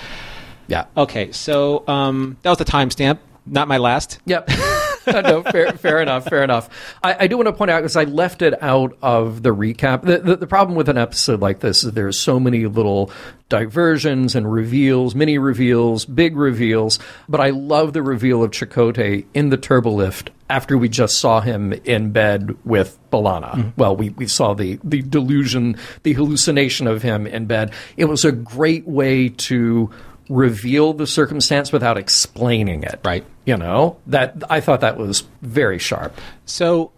Yeah. 0.66 0.86
Okay, 0.96 1.30
so 1.32 1.86
um, 1.86 2.36
that 2.42 2.50
was 2.50 2.58
the 2.58 2.64
timestamp. 2.64 3.18
Not 3.46 3.68
my 3.68 3.76
last. 3.78 4.18
Yep. 4.24 4.50
no, 5.12 5.42
fair, 5.42 5.72
fair 5.72 6.00
enough. 6.00 6.24
Fair 6.24 6.42
enough. 6.42 6.68
I, 7.02 7.16
I 7.20 7.26
do 7.26 7.36
want 7.36 7.48
to 7.48 7.52
point 7.52 7.70
out 7.70 7.80
because 7.80 7.96
I 7.96 8.04
left 8.04 8.42
it 8.42 8.60
out 8.62 8.96
of 9.02 9.42
the 9.42 9.54
recap. 9.54 10.02
The, 10.02 10.18
the, 10.18 10.36
the 10.36 10.46
problem 10.46 10.76
with 10.76 10.88
an 10.88 10.98
episode 10.98 11.40
like 11.40 11.60
this 11.60 11.84
is 11.84 11.92
there's 11.92 12.18
so 12.18 12.40
many 12.40 12.66
little 12.66 13.10
diversions 13.48 14.34
and 14.34 14.50
reveals, 14.50 15.14
mini 15.14 15.38
reveals, 15.38 16.04
big 16.04 16.36
reveals. 16.36 16.98
But 17.28 17.40
I 17.40 17.50
love 17.50 17.92
the 17.92 18.02
reveal 18.02 18.42
of 18.42 18.50
Chakotay 18.50 19.26
in 19.34 19.50
the 19.50 19.58
turbolift 19.58 20.30
after 20.50 20.76
we 20.76 20.88
just 20.88 21.18
saw 21.18 21.40
him 21.40 21.72
in 21.72 22.12
bed 22.12 22.56
with 22.64 22.98
B'Elanna. 23.10 23.52
Mm-hmm. 23.52 23.68
Well, 23.76 23.96
we, 23.96 24.10
we 24.10 24.26
saw 24.26 24.54
the, 24.54 24.78
the 24.84 25.02
delusion, 25.02 25.76
the 26.02 26.12
hallucination 26.12 26.86
of 26.86 27.02
him 27.02 27.26
in 27.26 27.46
bed. 27.46 27.72
It 27.96 28.06
was 28.06 28.24
a 28.24 28.32
great 28.32 28.86
way 28.86 29.30
to 29.30 29.90
reveal 30.28 30.92
the 30.92 31.06
circumstance 31.06 31.72
without 31.72 31.98
explaining 31.98 32.82
it. 32.82 33.00
Right. 33.04 33.24
You 33.44 33.56
know, 33.56 33.98
that 34.06 34.42
I 34.48 34.60
thought 34.60 34.80
that 34.80 34.96
was 34.96 35.24
very 35.42 35.78
sharp. 35.78 36.18
So 36.46 36.92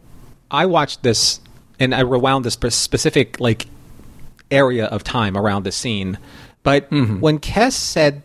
I 0.50 0.66
watched 0.66 1.02
this 1.02 1.40
and 1.78 1.94
I 1.94 2.00
rewound 2.00 2.44
this 2.44 2.54
specific 2.74 3.40
like 3.40 3.66
area 4.50 4.86
of 4.86 5.04
time 5.04 5.36
around 5.36 5.64
the 5.64 5.72
scene. 5.72 6.18
But 6.62 6.90
mm-hmm. 6.90 7.20
when 7.20 7.38
Kes 7.38 7.72
said, 7.72 8.22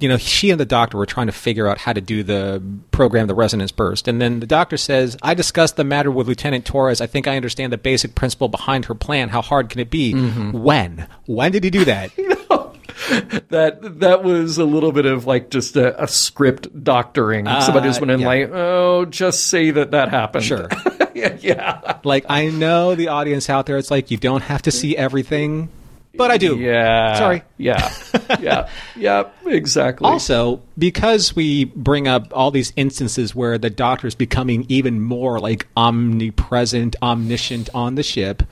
you 0.00 0.08
know, 0.08 0.16
she 0.16 0.50
and 0.50 0.60
the 0.60 0.66
doctor 0.66 0.98
were 0.98 1.06
trying 1.06 1.28
to 1.28 1.32
figure 1.32 1.68
out 1.68 1.78
how 1.78 1.92
to 1.92 2.00
do 2.00 2.22
the 2.22 2.62
program, 2.90 3.26
the 3.26 3.34
resonance 3.34 3.72
burst, 3.72 4.08
and 4.08 4.20
then 4.20 4.40
the 4.40 4.46
doctor 4.46 4.76
says, 4.76 5.16
"I 5.22 5.34
discussed 5.34 5.76
the 5.76 5.84
matter 5.84 6.10
with 6.10 6.26
Lieutenant 6.26 6.66
Torres. 6.66 7.00
I 7.00 7.06
think 7.06 7.28
I 7.28 7.36
understand 7.36 7.72
the 7.72 7.78
basic 7.78 8.14
principle 8.14 8.48
behind 8.48 8.86
her 8.86 8.94
plan. 8.94 9.28
How 9.28 9.40
hard 9.40 9.70
can 9.70 9.80
it 9.80 9.90
be? 9.90 10.12
Mm-hmm. 10.12 10.50
When? 10.52 11.06
When 11.26 11.52
did 11.52 11.64
he 11.64 11.70
do 11.70 11.84
that? 11.84 12.10
That 13.48 14.00
that 14.00 14.24
was 14.24 14.58
a 14.58 14.64
little 14.64 14.90
bit 14.90 15.06
of 15.06 15.26
like 15.26 15.50
just 15.50 15.76
a, 15.76 16.02
a 16.02 16.08
script 16.08 16.82
doctoring. 16.82 17.46
Somebody 17.46 17.88
just 17.88 18.00
uh, 18.00 18.06
went 18.06 18.10
in 18.12 18.20
yeah. 18.20 18.26
like, 18.26 18.50
oh, 18.50 19.04
just 19.04 19.46
say 19.46 19.70
that 19.70 19.92
that 19.92 20.08
happened. 20.08 20.44
Sure. 20.44 20.68
yeah, 21.14 21.36
yeah. 21.40 21.98
like 22.02 22.24
I 22.28 22.46
know 22.46 22.94
the 22.94 23.08
audience 23.08 23.48
out 23.48 23.66
there. 23.66 23.78
It's 23.78 23.90
like 23.90 24.10
you 24.10 24.16
don't 24.16 24.42
have 24.42 24.62
to 24.62 24.72
see 24.72 24.96
everything, 24.96 25.68
but 26.16 26.30
I 26.30 26.38
do. 26.38 26.56
Yeah. 26.56 27.14
Sorry. 27.18 27.42
Yeah. 27.58 27.94
Yeah. 28.40 28.68
yeah. 28.96 29.28
Exactly. 29.46 30.08
Also, 30.08 30.62
because 30.78 31.34
we 31.34 31.64
bring 31.64 32.08
up 32.08 32.28
all 32.32 32.50
these 32.50 32.72
instances 32.76 33.34
where 33.34 33.58
the 33.58 33.70
doctor 33.70 34.06
is 34.06 34.14
becoming 34.14 34.64
even 34.68 35.00
more 35.00 35.40
like 35.40 35.66
omnipresent, 35.76 36.96
omniscient 37.02 37.68
on 37.74 37.96
the 37.96 38.02
ship. 38.02 38.42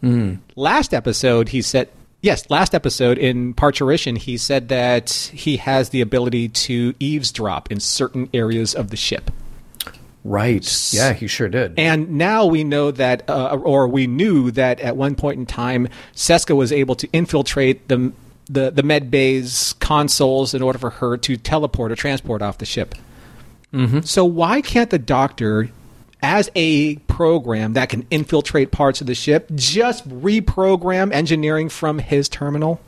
Hmm. 0.00 0.36
Last 0.54 0.94
episode, 0.94 1.50
he 1.50 1.62
said, 1.62 1.88
yes, 2.26 2.50
last 2.50 2.74
episode 2.74 3.16
in 3.16 3.54
Parturition, 3.54 4.18
he 4.18 4.36
said 4.36 4.68
that 4.68 5.10
he 5.32 5.56
has 5.58 5.90
the 5.90 6.00
ability 6.00 6.48
to 6.48 6.92
eavesdrop 6.98 7.70
in 7.70 7.78
certain 7.80 8.28
areas 8.34 8.74
of 8.74 8.90
the 8.90 8.96
ship. 8.96 9.30
right. 10.24 10.92
Yeah, 10.92 11.12
he 11.12 11.28
sure 11.28 11.48
did. 11.48 11.78
And 11.78 12.18
now 12.18 12.46
we 12.46 12.64
know 12.64 12.90
that, 12.90 13.30
uh, 13.30 13.56
or 13.56 13.86
we 13.86 14.08
knew 14.08 14.50
that 14.50 14.80
at 14.80 14.96
one 14.96 15.14
point 15.14 15.38
in 15.38 15.46
time, 15.46 15.88
Seska 16.14 16.54
was 16.54 16.72
able 16.72 16.96
to 16.96 17.08
infiltrate 17.12 17.88
the 17.88 18.12
the, 18.48 18.70
the 18.70 18.84
med 18.84 19.10
bay's 19.10 19.72
consoles 19.80 20.54
in 20.54 20.62
order 20.62 20.78
for 20.78 20.90
her 20.90 21.16
to 21.16 21.36
teleport 21.36 21.90
or 21.90 21.96
transport 21.96 22.42
off 22.42 22.58
the 22.58 22.64
ship. 22.64 22.94
Mm-hmm. 23.72 24.00
So 24.02 24.24
why 24.24 24.60
can't 24.60 24.88
the 24.90 25.00
Doctor, 25.00 25.68
as 26.22 26.50
a 26.54 26.96
program 26.96 27.74
that 27.74 27.88
can 27.88 28.06
infiltrate 28.10 28.70
parts 28.72 29.00
of 29.00 29.06
the 29.06 29.14
ship, 29.14 29.48
just 29.54 30.08
reprogram 30.08 31.12
engineering 31.12 31.68
from 31.68 31.98
his 31.98 32.28
terminal? 32.28 32.80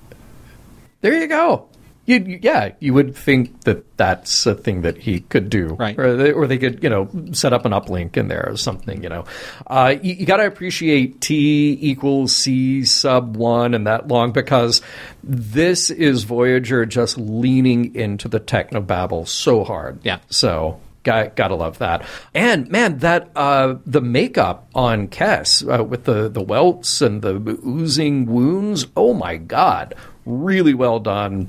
there 1.01 1.15
you 1.21 1.29
go. 1.29 1.69
You, 2.07 2.17
you- 2.21 2.41
yeah, 2.43 2.73
you 2.81 2.95
would 2.95 3.15
think 3.15 3.65
that 3.65 3.85
that's 3.99 4.47
a 4.47 4.55
thing 4.55 4.81
that 4.83 4.97
he 4.97 5.21
could 5.21 5.51
do, 5.51 5.75
Right. 5.75 5.97
Or 5.99 6.17
they, 6.17 6.33
or 6.33 6.47
they 6.47 6.57
could, 6.59 6.83
you 6.83 6.89
know, 6.89 7.09
set 7.33 7.53
up 7.53 7.67
an 7.67 7.73
uplink 7.73 8.17
in 8.17 8.29
there 8.29 8.49
or 8.51 8.57
something. 8.57 9.03
You 9.03 9.11
know, 9.11 9.25
uh, 9.67 9.95
you, 10.03 10.15
you 10.15 10.27
got 10.27 10.39
to 10.39 10.47
appreciate 10.47 11.21
T 11.21 11.79
equals 11.81 12.35
C 12.35 12.85
sub 12.87 13.37
one 13.37 13.75
and 13.75 13.87
that 13.87 14.09
long 14.09 14.33
because 14.33 14.81
this 15.23 15.91
is 15.91 16.25
Voyager 16.25 16.87
just 16.87 17.19
leaning 17.19 17.95
into 17.95 18.27
the 18.27 18.41
technobabble 18.41 19.29
so 19.29 19.63
hard. 19.63 20.01
Yeah. 20.03 20.19
So 20.31 20.81
got 21.03 21.37
gotta 21.37 21.55
love 21.55 21.79
that. 21.79 22.05
And 22.35 22.69
man, 22.69 22.99
that 22.99 23.31
uh, 23.37 23.77
the 23.87 24.01
makeup 24.01 24.69
on 24.75 25.09
Kes 25.09 25.63
uh, 25.81 25.83
with 25.85 26.05
the 26.05 26.29
the 26.29 26.43
welts 26.43 27.01
and 27.01 27.23
the 27.23 27.35
oozing 27.67 28.27
wounds. 28.27 28.87
Oh 28.97 29.15
my 29.15 29.37
god, 29.37 29.95
really 30.27 30.75
well 30.75 31.01
done. 31.01 31.49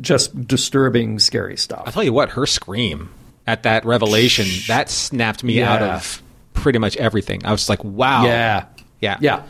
Just 0.00 0.46
disturbing, 0.46 1.18
scary 1.18 1.56
stuff. 1.56 1.82
I'll 1.86 1.92
tell 1.92 2.04
you 2.04 2.12
what, 2.12 2.30
her 2.30 2.46
scream 2.46 3.10
at 3.46 3.64
that 3.64 3.84
revelation, 3.84 4.46
that 4.68 4.88
snapped 4.88 5.44
me 5.44 5.62
out 5.62 5.82
of 5.82 6.22
pretty 6.54 6.78
much 6.78 6.96
everything. 6.96 7.44
I 7.44 7.52
was 7.52 7.68
like, 7.68 7.82
wow. 7.84 8.24
Yeah, 8.24 8.64
Yeah. 9.00 9.18
yeah. 9.20 9.42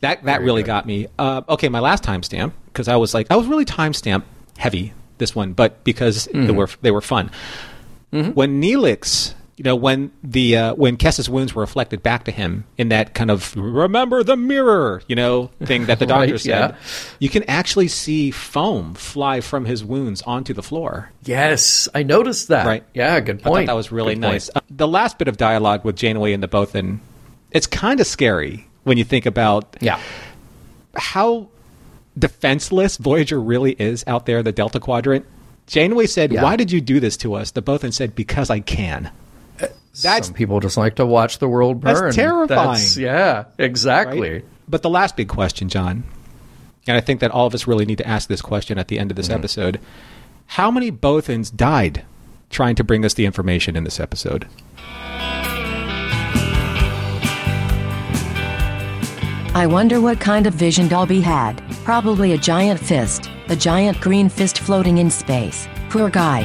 That 0.00 0.24
that 0.24 0.42
really 0.42 0.64
got 0.64 0.84
me. 0.84 1.06
Uh, 1.18 1.42
okay, 1.48 1.68
my 1.68 1.78
last 1.80 2.02
timestamp 2.02 2.52
because 2.66 2.88
I 2.88 2.96
was 2.96 3.14
like 3.14 3.28
I 3.30 3.36
was 3.36 3.46
really 3.46 3.64
timestamp 3.64 4.24
heavy 4.58 4.92
this 5.18 5.36
one, 5.36 5.52
but 5.52 5.84
because 5.84 6.26
they 6.32 6.50
were 6.50 6.68
they 6.80 6.90
were 6.90 7.00
fun. 7.00 7.30
When 8.12 8.60
Neelix, 8.60 9.32
you 9.56 9.64
know, 9.64 9.74
when 9.74 10.12
the 10.22 10.56
uh, 10.56 10.74
when 10.74 10.96
Kes's 10.98 11.30
wounds 11.30 11.54
were 11.54 11.62
reflected 11.62 12.02
back 12.02 12.24
to 12.24 12.30
him 12.30 12.64
in 12.76 12.90
that 12.90 13.14
kind 13.14 13.30
of 13.30 13.56
remember 13.56 14.22
the 14.22 14.36
mirror, 14.36 15.00
you 15.08 15.16
know, 15.16 15.50
thing 15.64 15.86
that 15.86 15.98
the 15.98 16.04
doctor 16.14 16.32
Right, 16.32 16.40
said, 16.40 16.48
yeah. 16.72 16.76
you 17.20 17.28
can 17.30 17.42
actually 17.44 17.88
see 17.88 18.30
foam 18.30 18.92
fly 18.94 19.40
from 19.40 19.64
his 19.64 19.82
wounds 19.82 20.20
onto 20.22 20.52
the 20.52 20.62
floor. 20.62 21.10
Yes, 21.24 21.88
I 21.94 22.02
noticed 22.02 22.48
that. 22.48 22.66
Right. 22.66 22.84
Yeah, 22.92 23.18
good 23.20 23.40
I 23.40 23.42
point. 23.48 23.66
thought 23.66 23.72
that 23.72 23.76
was 23.76 23.90
really 23.90 24.14
Good 24.14 24.20
nice. 24.20 24.50
Uh, 24.54 24.60
the 24.70 24.88
last 24.88 25.16
bit 25.18 25.28
of 25.28 25.36
dialogue 25.38 25.84
with 25.84 25.96
Janeway 25.96 26.34
and 26.34 26.42
the 26.42 26.48
Bothan, 26.48 26.98
it's 27.50 27.66
kind 27.66 27.98
of 28.00 28.06
scary 28.06 28.66
when 28.84 28.98
you 28.98 29.04
think 29.04 29.24
about 29.24 29.76
Yeah. 29.80 29.98
how 30.94 31.48
defenseless 32.18 32.98
Voyager 32.98 33.40
really 33.40 33.72
is 33.72 34.04
out 34.06 34.26
there 34.26 34.38
in 34.40 34.44
the 34.44 34.52
Delta 34.52 34.80
Quadrant. 34.80 35.24
Janeway 35.66 36.06
said, 36.06 36.32
Yeah. 36.32 36.42
"Why 36.42 36.56
did 36.56 36.72
you 36.72 36.80
do 36.80 37.00
this 37.00 37.16
to 37.18 37.34
us?" 37.34 37.50
The 37.52 37.62
Bothan 37.62 37.92
said, 37.92 38.14
"Because 38.14 38.50
I 38.50 38.60
can." 38.60 39.10
Uh, 39.60 39.66
that's 40.00 40.28
Some 40.28 40.34
people 40.34 40.60
just 40.60 40.76
like 40.76 40.96
to 40.96 41.06
watch 41.06 41.38
the 41.38 41.48
world 41.48 41.80
burn. 41.80 41.94
That's 41.94 42.16
terrifying. 42.16 42.48
That's- 42.48 42.96
yeah, 42.96 43.44
exactly. 43.58 44.32
right. 44.32 44.44
But 44.68 44.82
the 44.82 44.90
last 44.90 45.16
big 45.16 45.28
question, 45.28 45.68
John, 45.68 46.04
and 46.86 46.96
I 46.96 47.00
think 47.00 47.20
that 47.20 47.30
all 47.30 47.46
of 47.46 47.54
us 47.54 47.66
really 47.66 47.84
need 47.84 47.98
to 47.98 48.06
ask 48.06 48.28
this 48.28 48.42
question 48.42 48.78
at 48.78 48.88
the 48.88 48.98
end 48.98 49.10
of 49.10 49.16
this 49.16 49.28
mm-hmm. 49.28 49.38
episode: 49.38 49.80
How 50.46 50.70
many 50.70 50.90
Bothans 50.90 51.54
died 51.54 52.04
trying 52.50 52.74
to 52.76 52.84
bring 52.84 53.04
us 53.04 53.14
the 53.14 53.26
information 53.26 53.76
in 53.76 53.84
this 53.84 54.00
episode? 54.00 54.46
I 59.54 59.66
wonder 59.66 60.00
what 60.00 60.18
kind 60.18 60.46
of 60.46 60.54
vision 60.54 60.88
Dolby 60.88 61.20
had. 61.20 61.62
Probably 61.84 62.32
a 62.32 62.38
giant 62.38 62.80
fist. 62.80 63.28
A 63.52 63.56
giant 63.56 64.00
green 64.00 64.30
fist 64.30 64.60
floating 64.60 64.96
in 64.96 65.10
space. 65.10 65.68
Poor 65.90 66.08
guy. 66.08 66.40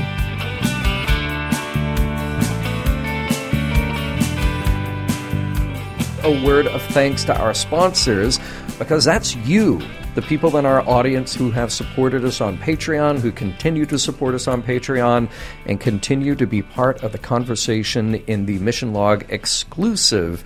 a 6.24 6.46
word 6.46 6.68
of 6.68 6.82
thanks 6.88 7.24
to 7.24 7.34
our 7.40 7.54
sponsors 7.54 8.38
because 8.78 9.06
that's 9.06 9.34
you, 9.38 9.82
the 10.16 10.22
people 10.22 10.58
in 10.58 10.66
our 10.66 10.82
audience 10.82 11.34
who 11.34 11.52
have 11.52 11.72
supported 11.72 12.26
us 12.26 12.42
on 12.42 12.58
Patreon, 12.58 13.20
who 13.20 13.32
continue 13.32 13.86
to 13.86 13.98
support 13.98 14.36
us 14.36 14.46
on 14.46 14.62
Patreon, 14.62 15.30
and 15.66 15.80
continue 15.80 16.36
to 16.36 16.46
be 16.46 16.62
part 16.62 17.02
of 17.02 17.14
the 17.14 17.18
conversation 17.18 18.16
in 18.16 18.46
the 18.46 18.60
Mission 18.60 18.92
Log 18.92 19.24
exclusive 19.30 20.44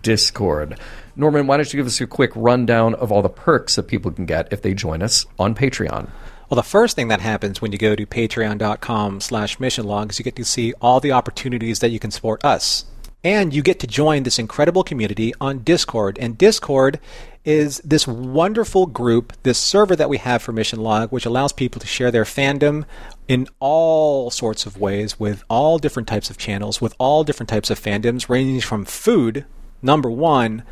Discord. 0.00 0.78
Norman, 1.16 1.46
why 1.46 1.56
don't 1.56 1.72
you 1.72 1.78
give 1.78 1.86
us 1.86 2.00
a 2.00 2.06
quick 2.06 2.30
rundown 2.34 2.94
of 2.94 3.10
all 3.10 3.22
the 3.22 3.28
perks 3.28 3.76
that 3.76 3.84
people 3.84 4.10
can 4.10 4.26
get 4.26 4.52
if 4.52 4.62
they 4.62 4.74
join 4.74 5.02
us 5.02 5.26
on 5.38 5.54
Patreon? 5.54 6.10
Well, 6.48 6.56
the 6.56 6.62
first 6.62 6.96
thing 6.96 7.08
that 7.08 7.20
happens 7.20 7.62
when 7.62 7.70
you 7.70 7.78
go 7.78 7.94
to 7.94 8.04
patreon.com 8.04 9.20
slash 9.20 9.60
mission 9.60 9.86
log 9.86 10.10
is 10.10 10.18
you 10.18 10.24
get 10.24 10.34
to 10.36 10.44
see 10.44 10.74
all 10.80 10.98
the 10.98 11.12
opportunities 11.12 11.78
that 11.78 11.90
you 11.90 12.00
can 12.00 12.10
support 12.10 12.44
us. 12.44 12.86
And 13.22 13.54
you 13.54 13.62
get 13.62 13.78
to 13.80 13.86
join 13.86 14.22
this 14.22 14.38
incredible 14.38 14.82
community 14.82 15.34
on 15.40 15.58
Discord. 15.58 16.18
And 16.18 16.38
Discord 16.38 16.98
is 17.44 17.78
this 17.84 18.06
wonderful 18.06 18.86
group, 18.86 19.32
this 19.42 19.58
server 19.58 19.94
that 19.94 20.08
we 20.08 20.18
have 20.18 20.42
for 20.42 20.52
Mission 20.52 20.80
Log, 20.80 21.12
which 21.12 21.26
allows 21.26 21.52
people 21.52 21.80
to 21.80 21.86
share 21.86 22.10
their 22.10 22.24
fandom 22.24 22.84
in 23.28 23.46
all 23.60 24.30
sorts 24.30 24.66
of 24.66 24.78
ways 24.78 25.20
with 25.20 25.44
all 25.48 25.78
different 25.78 26.08
types 26.08 26.30
of 26.30 26.38
channels, 26.38 26.80
with 26.80 26.94
all 26.98 27.22
different 27.22 27.48
types 27.48 27.70
of 27.70 27.78
fandoms, 27.78 28.28
ranging 28.28 28.60
from 28.60 28.84
food, 28.84 29.44
number 29.82 30.10
one, 30.10 30.62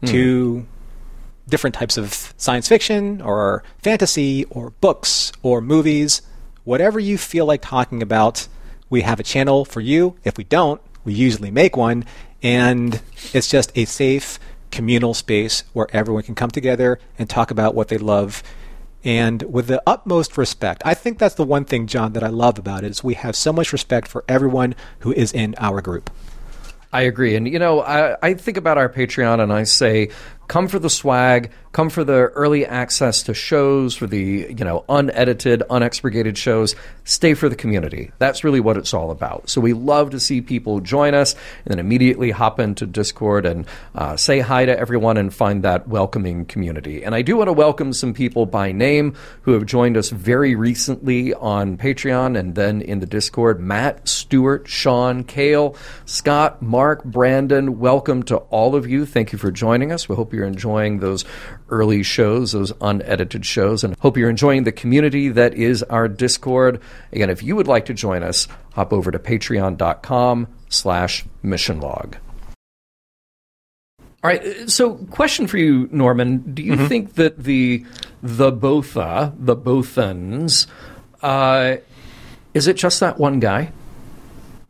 hmm. 0.00 0.06
to 0.06 0.66
different 1.48 1.74
types 1.74 1.96
of 1.96 2.32
science 2.36 2.68
fiction 2.68 3.20
or 3.20 3.62
fantasy 3.78 4.44
or 4.46 4.70
books 4.80 5.32
or 5.42 5.60
movies, 5.60 6.22
whatever 6.64 7.00
you 7.00 7.18
feel 7.18 7.46
like 7.46 7.62
talking 7.62 8.02
about, 8.02 8.48
we 8.88 9.02
have 9.02 9.20
a 9.20 9.24
channel 9.24 9.64
for 9.64 9.80
you. 9.80 10.16
If 10.24 10.36
we 10.36 10.44
don't, 10.44 10.80
we 11.04 11.12
usually 11.12 11.50
make 11.50 11.76
one, 11.76 12.04
and 12.42 13.00
it's 13.32 13.48
just 13.48 13.72
a 13.76 13.84
safe 13.84 14.38
communal 14.70 15.14
space 15.14 15.64
where 15.72 15.88
everyone 15.92 16.22
can 16.22 16.34
come 16.34 16.50
together 16.50 16.98
and 17.18 17.28
talk 17.28 17.50
about 17.50 17.74
what 17.74 17.88
they 17.88 17.98
love 17.98 18.42
and 19.04 19.42
with 19.42 19.66
the 19.66 19.82
utmost 19.86 20.38
respect. 20.38 20.82
I 20.84 20.94
think 20.94 21.18
that's 21.18 21.34
the 21.34 21.44
one 21.44 21.64
thing, 21.64 21.86
John, 21.86 22.12
that 22.12 22.22
I 22.22 22.28
love 22.28 22.58
about 22.58 22.84
it 22.84 22.90
is 22.90 23.02
we 23.02 23.14
have 23.14 23.34
so 23.34 23.52
much 23.52 23.72
respect 23.72 24.08
for 24.08 24.24
everyone 24.28 24.74
who 25.00 25.12
is 25.12 25.32
in 25.32 25.54
our 25.58 25.80
group. 25.80 26.10
I 26.92 27.02
agree. 27.02 27.36
And, 27.36 27.48
you 27.48 27.58
know, 27.58 27.80
I, 27.80 28.16
I 28.22 28.34
think 28.34 28.56
about 28.56 28.76
our 28.76 28.88
Patreon 28.88 29.42
and 29.42 29.52
I 29.52 29.62
say, 29.64 30.10
come 30.48 30.68
for 30.68 30.78
the 30.78 30.90
swag, 30.90 31.50
come 31.72 31.88
for 31.88 32.04
the 32.04 32.12
early 32.12 32.66
access 32.66 33.22
to 33.22 33.34
shows, 33.34 33.94
for 33.94 34.06
the, 34.06 34.46
you 34.50 34.64
know, 34.64 34.84
unedited, 34.88 35.62
unexpurgated 35.70 36.36
shows. 36.36 36.76
Stay 37.04 37.34
for 37.34 37.48
the 37.48 37.56
community. 37.56 38.10
That's 38.18 38.44
really 38.44 38.60
what 38.60 38.76
it's 38.76 38.92
all 38.92 39.10
about. 39.10 39.48
So 39.48 39.60
we 39.60 39.72
love 39.72 40.10
to 40.10 40.20
see 40.20 40.40
people 40.42 40.80
join 40.80 41.14
us 41.14 41.34
and 41.64 41.72
then 41.72 41.78
immediately 41.78 42.30
hop 42.30 42.60
into 42.60 42.86
Discord 42.86 43.46
and 43.46 43.66
uh, 43.94 44.16
say 44.16 44.40
hi 44.40 44.66
to 44.66 44.78
everyone 44.78 45.16
and 45.16 45.32
find 45.32 45.62
that 45.64 45.88
welcoming 45.88 46.44
community. 46.44 47.02
And 47.02 47.14
I 47.14 47.22
do 47.22 47.36
want 47.38 47.48
to 47.48 47.52
welcome 47.52 47.92
some 47.92 48.12
people 48.12 48.44
by 48.44 48.72
name 48.72 49.14
who 49.42 49.52
have 49.52 49.64
joined 49.64 49.96
us 49.96 50.10
very 50.10 50.54
recently 50.54 51.32
on 51.34 51.78
Patreon 51.78 52.38
and 52.38 52.54
then 52.54 52.82
in 52.82 53.00
the 53.00 53.06
Discord. 53.06 53.60
Matt, 53.60 54.06
Stewart, 54.06 54.68
Sean, 54.68 55.24
Kale, 55.24 55.74
Scott, 56.04 56.60
Mark, 56.60 57.02
Brandon, 57.04 57.78
welcome 57.78 58.22
to 58.24 58.36
all 58.36 58.76
of 58.76 58.86
you. 58.88 59.06
Thank 59.06 59.32
you 59.32 59.38
for 59.38 59.50
joining 59.50 59.90
us. 59.90 60.08
We 60.08 60.14
hope 60.16 60.32
you're 60.42 60.48
enjoying 60.48 60.98
those 60.98 61.24
early 61.70 62.02
shows, 62.02 62.52
those 62.52 62.72
unedited 62.80 63.46
shows, 63.46 63.84
and 63.84 63.96
hope 64.00 64.16
you're 64.16 64.28
enjoying 64.28 64.64
the 64.64 64.72
community 64.72 65.28
that 65.28 65.54
is 65.54 65.82
our 65.84 66.08
Discord. 66.08 66.80
Again, 67.12 67.30
if 67.30 67.42
you 67.42 67.54
would 67.54 67.68
like 67.68 67.86
to 67.86 67.94
join 67.94 68.24
us, 68.24 68.48
hop 68.74 68.92
over 68.92 69.12
to 69.12 69.18
patreon.com 69.18 70.48
slash 70.68 71.24
mission 71.42 71.80
log. 71.80 72.16
All 74.24 74.30
right. 74.30 74.68
So, 74.70 74.94
question 74.94 75.46
for 75.46 75.58
you, 75.58 75.88
Norman: 75.92 76.54
Do 76.54 76.62
you 76.62 76.74
mm-hmm. 76.74 76.86
think 76.86 77.14
that 77.14 77.42
the 77.42 77.84
the 78.22 78.52
Botha, 78.52 79.32
the 79.36 79.56
Bothans, 79.56 80.66
uh, 81.22 81.76
is 82.54 82.66
it 82.68 82.76
just 82.76 83.00
that 83.00 83.18
one 83.18 83.40
guy, 83.40 83.72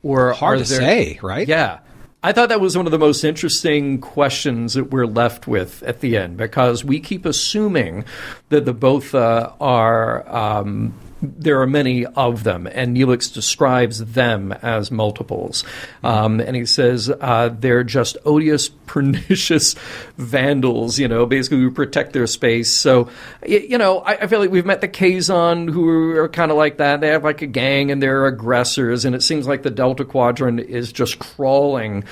or 0.03 0.33
hard 0.33 0.59
to 0.61 0.65
there, 0.65 0.81
say, 0.81 1.19
right? 1.23 1.47
Yeah. 1.47 1.81
I 2.25 2.33
thought 2.33 2.51
that 2.51 2.61
was 2.61 2.77
one 2.77 2.87
of 2.87 2.93
the 2.93 2.99
most 2.99 3.25
interesting 3.25 4.01
questions 4.01 4.75
that 4.75 4.91
we're 4.91 5.07
left 5.07 5.49
with 5.49 5.83
at 5.83 6.01
the 6.01 6.17
end 6.17 6.37
because 6.37 6.85
we 6.85 7.01
keep 7.01 7.27
assuming 7.27 8.05
that 8.49 8.65
the 8.65 8.73
Botha 8.73 9.55
are. 9.61 10.29
Um, 10.29 10.95
there 11.23 11.61
are 11.61 11.67
many 11.69 12.05
of 12.05 12.43
them, 12.43 12.67
and 12.67 12.97
Neelix 12.97 13.33
describes 13.33 14.05
them 14.05 14.51
as 14.51 14.91
multiples. 14.91 15.65
Um, 16.03 16.41
and 16.41 16.57
he 16.57 16.67
says 16.67 17.11
uh, 17.21 17.51
they're 17.57 17.85
just 17.85 18.17
odious, 18.25 18.69
pernicious 18.87 19.75
vandals, 20.19 20.99
you 20.99 21.07
know, 21.07 21.25
basically 21.25 21.59
who 21.59 21.71
protect 21.71 22.13
their 22.13 22.27
space. 22.27 22.71
So, 22.71 23.09
you 23.47 23.79
know, 23.79 24.01
I, 24.01 24.23
I 24.23 24.27
feel 24.27 24.41
like 24.41 24.51
we've 24.51 24.67
met 24.67 24.81
the 24.81 24.89
Kazon 24.89 25.71
who 25.71 26.17
are 26.17 26.29
kind 26.29 26.51
of 26.51 26.57
like 26.57 26.79
that. 26.79 27.01
They 27.01 27.09
have 27.09 27.25
like 27.25 27.41
a 27.41 27.47
gang 27.47 27.91
and 27.93 28.03
they're 28.03 28.27
aggressors, 28.27 29.05
and 29.05 29.15
it 29.15 29.23
seems 29.23 29.47
like 29.47 29.63
the 29.63 29.71
Delta 29.71 30.05
Quadrant 30.05 30.61
is 30.61 30.93
just 30.93 31.21
crawling 31.21 32.05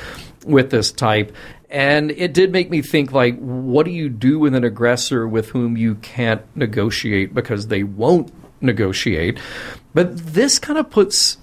with 0.46 0.70
this 0.70 0.92
type. 0.92 1.34
And 1.68 2.10
it 2.10 2.34
did 2.34 2.50
make 2.50 2.68
me 2.68 2.82
think, 2.82 3.12
like, 3.12 3.38
what 3.38 3.86
do 3.86 3.92
you 3.92 4.08
do 4.08 4.40
with 4.40 4.54
an 4.54 4.64
aggressor 4.64 5.28
with 5.28 5.50
whom 5.50 5.76
you 5.76 5.94
can't 5.96 6.42
negotiate 6.56 7.32
because 7.32 7.68
they 7.68 7.84
won't 7.84 8.32
negotiate. 8.60 9.38
But 9.94 10.16
this 10.16 10.58
kind 10.58 10.78
of 10.78 10.90
puts 10.90 11.38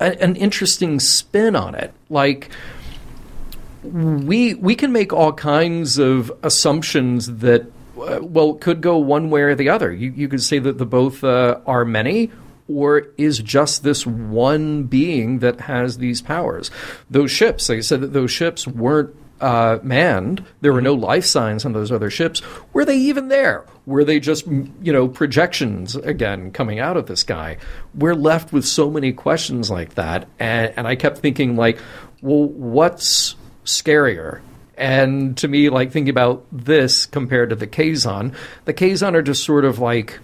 a, 0.00 0.20
an 0.22 0.36
interesting 0.36 1.00
spin 1.00 1.56
on 1.56 1.74
it. 1.74 1.92
Like 2.08 2.50
we 3.82 4.54
we 4.54 4.74
can 4.74 4.92
make 4.92 5.12
all 5.12 5.32
kinds 5.32 5.98
of 5.98 6.32
assumptions 6.42 7.38
that 7.38 7.66
uh, 8.00 8.20
well 8.22 8.54
could 8.54 8.80
go 8.80 8.98
one 8.98 9.30
way 9.30 9.42
or 9.42 9.54
the 9.54 9.68
other. 9.68 9.92
You 9.92 10.12
you 10.12 10.28
could 10.28 10.42
say 10.42 10.58
that 10.58 10.78
the 10.78 10.86
both 10.86 11.22
uh, 11.22 11.60
are 11.66 11.84
many 11.84 12.30
or 12.66 13.08
is 13.18 13.40
just 13.40 13.82
this 13.82 14.06
one 14.06 14.84
being 14.84 15.40
that 15.40 15.60
has 15.62 15.98
these 15.98 16.22
powers. 16.22 16.70
Those 17.10 17.30
ships, 17.30 17.68
like 17.68 17.78
I 17.78 17.82
said, 17.82 18.00
that 18.00 18.14
those 18.14 18.30
ships 18.30 18.66
weren't 18.66 19.14
uh, 19.40 19.78
manned. 19.82 20.44
There 20.60 20.72
were 20.72 20.80
no 20.80 20.94
life 20.94 21.24
signs 21.24 21.64
on 21.64 21.72
those 21.72 21.92
other 21.92 22.10
ships. 22.10 22.42
Were 22.72 22.84
they 22.84 22.96
even 22.96 23.28
there? 23.28 23.64
Were 23.86 24.04
they 24.04 24.20
just, 24.20 24.46
you 24.46 24.92
know, 24.92 25.08
projections 25.08 25.96
again 25.96 26.50
coming 26.50 26.78
out 26.78 26.96
of 26.96 27.06
the 27.06 27.16
sky? 27.16 27.58
We're 27.94 28.14
left 28.14 28.52
with 28.52 28.64
so 28.64 28.90
many 28.90 29.12
questions 29.12 29.70
like 29.70 29.94
that. 29.94 30.28
And, 30.38 30.72
and 30.76 30.86
I 30.86 30.96
kept 30.96 31.18
thinking, 31.18 31.56
like, 31.56 31.78
well, 32.22 32.44
what's 32.44 33.36
scarier? 33.64 34.40
And 34.76 35.36
to 35.38 35.48
me, 35.48 35.68
like, 35.68 35.92
thinking 35.92 36.10
about 36.10 36.44
this 36.50 37.06
compared 37.06 37.50
to 37.50 37.56
the 37.56 37.66
Kazon, 37.66 38.34
the 38.64 38.74
Kazon 38.74 39.14
are 39.14 39.22
just 39.22 39.44
sort 39.44 39.64
of 39.64 39.78
like, 39.78 40.18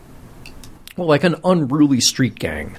well, 0.97 1.09
like 1.09 1.24
an 1.24 1.36
unruly 1.45 2.01
street 2.01 2.34
gang 2.34 2.76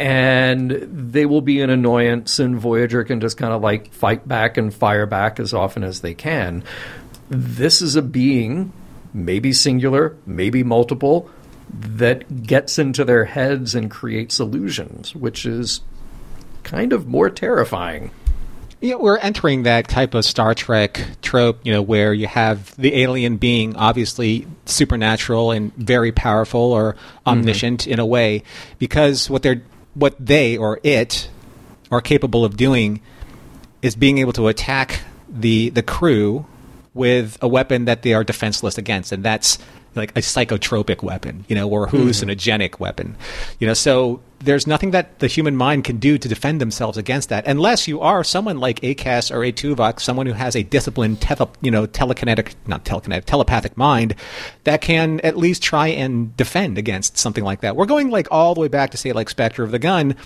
and 0.00 0.70
they 0.70 1.26
will 1.26 1.42
be 1.42 1.60
an 1.60 1.68
annoyance, 1.68 2.38
and 2.38 2.58
Voyager 2.58 3.04
can 3.04 3.20
just 3.20 3.36
kind 3.36 3.52
of 3.52 3.60
like 3.60 3.92
fight 3.92 4.26
back 4.26 4.56
and 4.56 4.72
fire 4.72 5.04
back 5.04 5.38
as 5.38 5.52
often 5.52 5.84
as 5.84 6.00
they 6.00 6.14
can. 6.14 6.64
This 7.28 7.82
is 7.82 7.96
a 7.96 8.02
being, 8.02 8.72
maybe 9.12 9.52
singular, 9.52 10.16
maybe 10.24 10.62
multiple, 10.62 11.28
that 11.68 12.44
gets 12.44 12.78
into 12.78 13.04
their 13.04 13.26
heads 13.26 13.74
and 13.74 13.90
creates 13.90 14.40
illusions, 14.40 15.14
which 15.14 15.44
is 15.44 15.82
kind 16.62 16.94
of 16.94 17.06
more 17.06 17.28
terrifying. 17.28 18.10
Yeah, 18.82 18.94
we're 18.94 19.18
entering 19.18 19.64
that 19.64 19.88
type 19.88 20.14
of 20.14 20.24
Star 20.24 20.54
Trek 20.54 21.06
trope, 21.20 21.60
you 21.64 21.72
know, 21.72 21.82
where 21.82 22.14
you 22.14 22.26
have 22.26 22.74
the 22.76 23.02
alien 23.02 23.36
being 23.36 23.76
obviously 23.76 24.46
supernatural 24.64 25.50
and 25.50 25.74
very 25.76 26.12
powerful 26.12 26.72
or 26.72 26.96
omniscient 27.26 27.82
mm-hmm. 27.82 27.92
in 27.92 27.98
a 27.98 28.06
way, 28.06 28.42
because 28.78 29.28
what 29.28 29.42
they're 29.42 29.62
what 29.92 30.14
they 30.18 30.56
or 30.56 30.80
it 30.82 31.28
are 31.90 32.00
capable 32.00 32.42
of 32.42 32.56
doing 32.56 33.02
is 33.82 33.96
being 33.96 34.16
able 34.16 34.32
to 34.32 34.48
attack 34.48 35.02
the 35.28 35.68
the 35.70 35.82
crew 35.82 36.46
with 36.94 37.38
a 37.40 37.48
weapon 37.48 37.84
that 37.84 38.02
they 38.02 38.14
are 38.14 38.24
defenseless 38.24 38.78
against, 38.78 39.12
and 39.12 39.22
that's 39.22 39.58
like 39.94 40.10
a 40.16 40.20
psychotropic 40.20 41.02
weapon, 41.02 41.44
you 41.48 41.56
know, 41.56 41.68
or 41.68 41.84
a 41.84 41.90
hmm. 41.90 41.96
hallucinogenic 41.96 42.70
mm-hmm. 42.70 42.82
weapon, 42.82 43.16
you 43.58 43.66
know. 43.66 43.74
So 43.74 44.20
there's 44.38 44.66
nothing 44.66 44.92
that 44.92 45.18
the 45.18 45.26
human 45.26 45.56
mind 45.56 45.84
can 45.84 45.98
do 45.98 46.16
to 46.16 46.28
defend 46.28 46.60
themselves 46.60 46.96
against 46.96 47.28
that, 47.28 47.46
unless 47.46 47.88
you 47.88 48.00
are 48.00 48.22
someone 48.22 48.58
like 48.58 48.82
a 48.82 48.94
Kes 48.94 49.34
or 49.34 49.44
a 49.44 49.52
Tuvok, 49.52 50.00
someone 50.00 50.26
who 50.26 50.32
has 50.32 50.54
a 50.54 50.62
disciplined, 50.62 51.20
tele, 51.20 51.50
you 51.60 51.70
know, 51.70 51.86
telekinetic, 51.86 52.54
not 52.66 52.84
telekinetic, 52.84 53.24
telepathic 53.24 53.76
mind 53.76 54.14
that 54.64 54.80
can 54.80 55.20
at 55.20 55.36
least 55.36 55.62
try 55.62 55.88
and 55.88 56.36
defend 56.36 56.78
against 56.78 57.18
something 57.18 57.44
like 57.44 57.60
that. 57.60 57.76
We're 57.76 57.86
going 57.86 58.10
like 58.10 58.28
all 58.30 58.54
the 58.54 58.60
way 58.60 58.68
back 58.68 58.90
to 58.92 58.96
say 58.96 59.12
like 59.12 59.28
Spectre 59.28 59.64
of 59.64 59.70
the 59.70 59.78
Gun. 59.78 60.16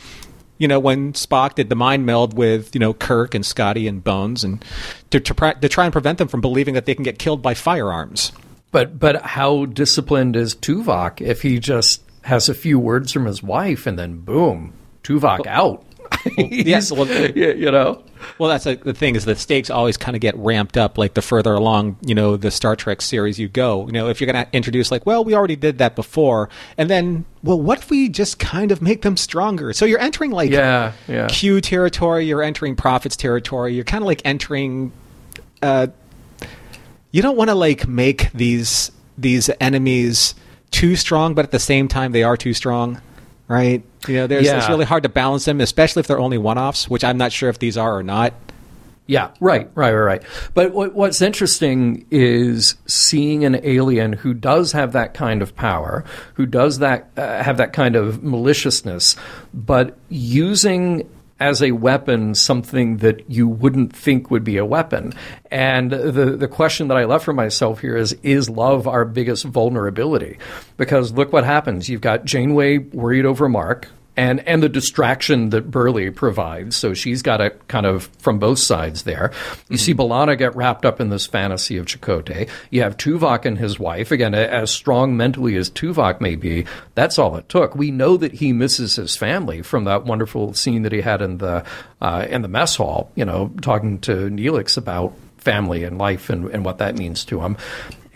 You 0.59 0.69
know, 0.69 0.79
when 0.79 1.13
Spock 1.15 1.55
did 1.55 1.69
the 1.69 1.75
mind 1.75 2.07
meld 2.07 2.35
with, 2.35 2.75
you 2.75 2.79
know, 2.79 2.95
Kirk 2.95 3.35
and 3.35 3.45
Scotty 3.45 3.89
and 3.89 4.03
Bones 4.03 4.45
and 4.45 4.65
to, 5.11 5.21
to, 5.21 5.55
to 5.61 5.69
try 5.69 5.85
and 5.85 5.93
prevent 5.93 6.19
them 6.19 6.29
from 6.29 6.41
believing 6.41 6.75
that 6.75 6.87
they 6.87 6.95
can 6.95 7.05
get 7.05 7.19
killed 7.19 7.43
by 7.43 7.55
firearms. 7.55 8.33
But 8.71 8.99
but 8.99 9.23
how 9.23 9.67
disciplined 9.67 10.35
is 10.35 10.55
Tuvok 10.55 11.21
if 11.21 11.43
he 11.43 11.61
just 11.61 12.03
has 12.23 12.49
a 12.49 12.55
few 12.55 12.79
words 12.79 13.13
from 13.13 13.27
his 13.27 13.43
wife 13.43 13.87
and 13.87 13.99
then 13.99 14.19
boom, 14.19 14.73
Tuvok 15.05 15.47
out? 15.47 15.85
Well, 16.37 16.49
yes, 16.51 16.91
well, 16.93 17.07
you 17.07 17.71
know. 17.71 18.03
Well, 18.39 18.49
that's 18.49 18.67
a, 18.67 18.75
the 18.77 18.95
thing 18.95 19.15
is 19.15 19.25
the 19.25 19.37
stakes 19.37 19.71
always 19.71 19.97
kind 19.97 20.17
of 20.17 20.21
get 20.21 20.37
ramped 20.37 20.77
up 20.77 20.99
like 20.99 21.15
the 21.15 21.23
further 21.23 21.53
along 21.53 21.97
you 22.05 22.15
know 22.15 22.37
the 22.37 22.51
Star 22.51 22.75
Trek 22.75 23.03
series 23.03 23.39
you 23.39 23.49
go. 23.49 23.87
You 23.87 23.93
know, 23.93 24.09
if 24.09 24.21
you're 24.21 24.31
going 24.33 24.45
to 24.45 24.51
introduce 24.57 24.91
like, 24.91 25.07
well, 25.07 25.25
we 25.25 25.35
already 25.35 25.57
did 25.57 25.79
that 25.79 25.95
before, 25.95 26.49
and 26.79 26.91
then, 26.91 27.25
well, 27.43 27.61
what 27.61 27.79
if 27.79 27.91
we 27.91 28.09
just 28.09 28.39
kind 28.39 28.73
of 28.73 28.83
make 28.83 29.03
them 29.03 29.17
stronger? 29.17 29.73
So 29.73 29.85
you're 29.85 30.01
entering 30.01 30.31
like 30.31 30.51
yeah, 30.51 30.93
yeah. 31.07 31.29
Q 31.29 31.61
territory. 31.61 32.25
You're 32.27 32.43
entering 32.43 32.75
Prophets 32.75 33.17
territory. 33.17 33.75
You're 33.75 33.85
kind 33.85 34.03
of 34.03 34.07
like 34.07 34.23
entering. 34.25 34.93
Uh, 35.63 35.89
you 37.11 37.23
don't 37.23 37.37
want 37.37 37.51
to 37.51 37.55
like 37.55 37.87
make 37.87 38.33
these 38.33 38.91
these 39.17 39.51
enemies 39.61 40.35
too 40.71 40.97
strong, 40.97 41.35
but 41.35 41.45
at 41.45 41.53
the 41.53 41.59
same 41.61 41.87
time 41.87 42.13
they 42.13 42.25
are 42.25 42.37
too 42.37 42.53
strong, 42.53 43.01
right? 43.55 43.83
You 44.09 44.17
know, 44.17 44.27
there's 44.27 44.47
yeah. 44.47 44.59
it's 44.59 44.69
really 44.69 44.85
hard 44.85 45.05
to 45.05 45.09
balance 45.09 45.45
them, 45.45 45.61
especially 45.61 46.01
if 46.01 46.09
they're 46.09 46.19
only 46.19 46.39
one-offs, 46.39 46.89
which 46.89 47.05
I'm 47.05 47.17
not 47.17 47.33
sure 47.33 47.49
if 47.49 47.59
these 47.59 47.79
are 47.79 47.97
or 47.97 48.03
not. 48.03 48.35
Yeah, 49.07 49.33
right, 49.39 49.71
right, 49.75 49.93
right, 49.93 50.03
right. 50.03 50.23
But 50.55 50.73
what's 50.73 51.21
interesting 51.21 52.07
is 52.11 52.75
seeing 52.87 53.45
an 53.45 53.61
alien 53.63 54.15
who 54.15 54.33
does 54.33 54.73
have 54.73 54.93
that 54.93 55.13
kind 55.13 55.43
of 55.43 55.55
power, 55.55 56.05
who 56.35 56.47
does 56.47 56.79
that 56.79 57.11
uh, 57.17 57.43
have 57.43 57.59
that 57.59 57.75
kind 57.75 57.97
of 57.97 58.25
maliciousness, 58.25 59.15
but 59.53 59.99
using 60.09 61.09
as 61.41 61.63
a 61.63 61.73
weapon 61.73 62.35
something 62.35 62.99
that 62.99 63.29
you 63.31 63.49
wouldn't 63.49 63.95
think 63.95 64.31
would 64.31 64.45
be 64.45 64.57
a 64.57 64.65
weapon. 64.65 65.13
And 65.51 65.91
the, 65.91 66.37
the 66.37 66.49
question 66.49 66.89
that 66.89 66.97
I 66.97 67.05
left 67.05 67.25
for 67.25 67.33
myself 67.33 67.81
here 67.81 67.97
is 67.97 68.17
Is 68.23 68.49
love 68.49 68.87
our 68.87 69.05
biggest 69.05 69.45
vulnerability? 69.45 70.39
Because 70.77 71.13
look 71.13 71.33
what 71.33 71.45
happens. 71.45 71.89
You've 71.89 72.01
got 72.01 72.25
Janeway 72.25 72.79
worried 72.79 73.27
over 73.27 73.49
Mark. 73.49 73.89
And 74.17 74.47
and 74.47 74.63
the 74.63 74.69
distraction 74.69 75.51
that 75.51 75.71
Burleigh 75.71 76.13
provides. 76.13 76.77
So 76.77 76.95
she's 76.95 77.21
got 77.23 77.41
it 77.41 77.67
kind 77.67 77.85
of 77.85 78.05
from 78.19 78.39
both 78.39 78.61
sides 78.61 79.03
there. 79.03 79.33
You 79.69 79.77
see 79.77 79.95
B'Elanna 79.95 80.39
get 80.39 80.55
wrapped 80.55 80.85
up 80.85 81.01
in 81.01 81.09
this 81.09 81.27
fantasy 81.27 81.77
of 81.79 81.87
Chakotay. 81.87 82.49
You 82.71 82.83
have 82.83 82.97
Tuvok 82.97 83.45
and 83.45 83.59
his 83.59 83.79
wife. 83.79 84.13
Again, 84.13 84.35
as 84.35 84.71
strong 84.71 85.17
mentally 85.17 85.57
as 85.57 85.69
Tuvok 85.69 86.21
may 86.21 86.37
be, 86.37 86.65
that's 86.95 87.19
all 87.19 87.37
it 87.37 87.49
took. 87.49 87.75
We 87.75 87.91
know 87.91 88.17
that 88.17 88.35
he 88.35 88.53
misses 88.53 88.97
his 88.97 89.17
family 89.17 89.63
from 89.63 89.85
that 89.85 90.05
wonderful 90.05 90.55
scene 90.55 90.83
that 90.83 90.93
he 90.93 91.01
had 91.01 91.21
in 91.21 91.39
the 91.39 91.65
uh, 92.01 92.27
in 92.29 92.43
the 92.43 92.49
mess 92.49 92.77
hall. 92.77 93.11
You 93.17 93.25
know, 93.25 93.53
talking 93.63 93.99
to 94.03 94.31
Neelix 94.31 94.77
about 94.77 95.15
family 95.39 95.85
and 95.85 95.99
life 95.99 96.31
and, 96.31 96.49
and 96.51 96.65
what 96.65 96.79
that 96.79 96.97
means 96.97 97.25
to 97.27 97.41
him. 97.41 97.57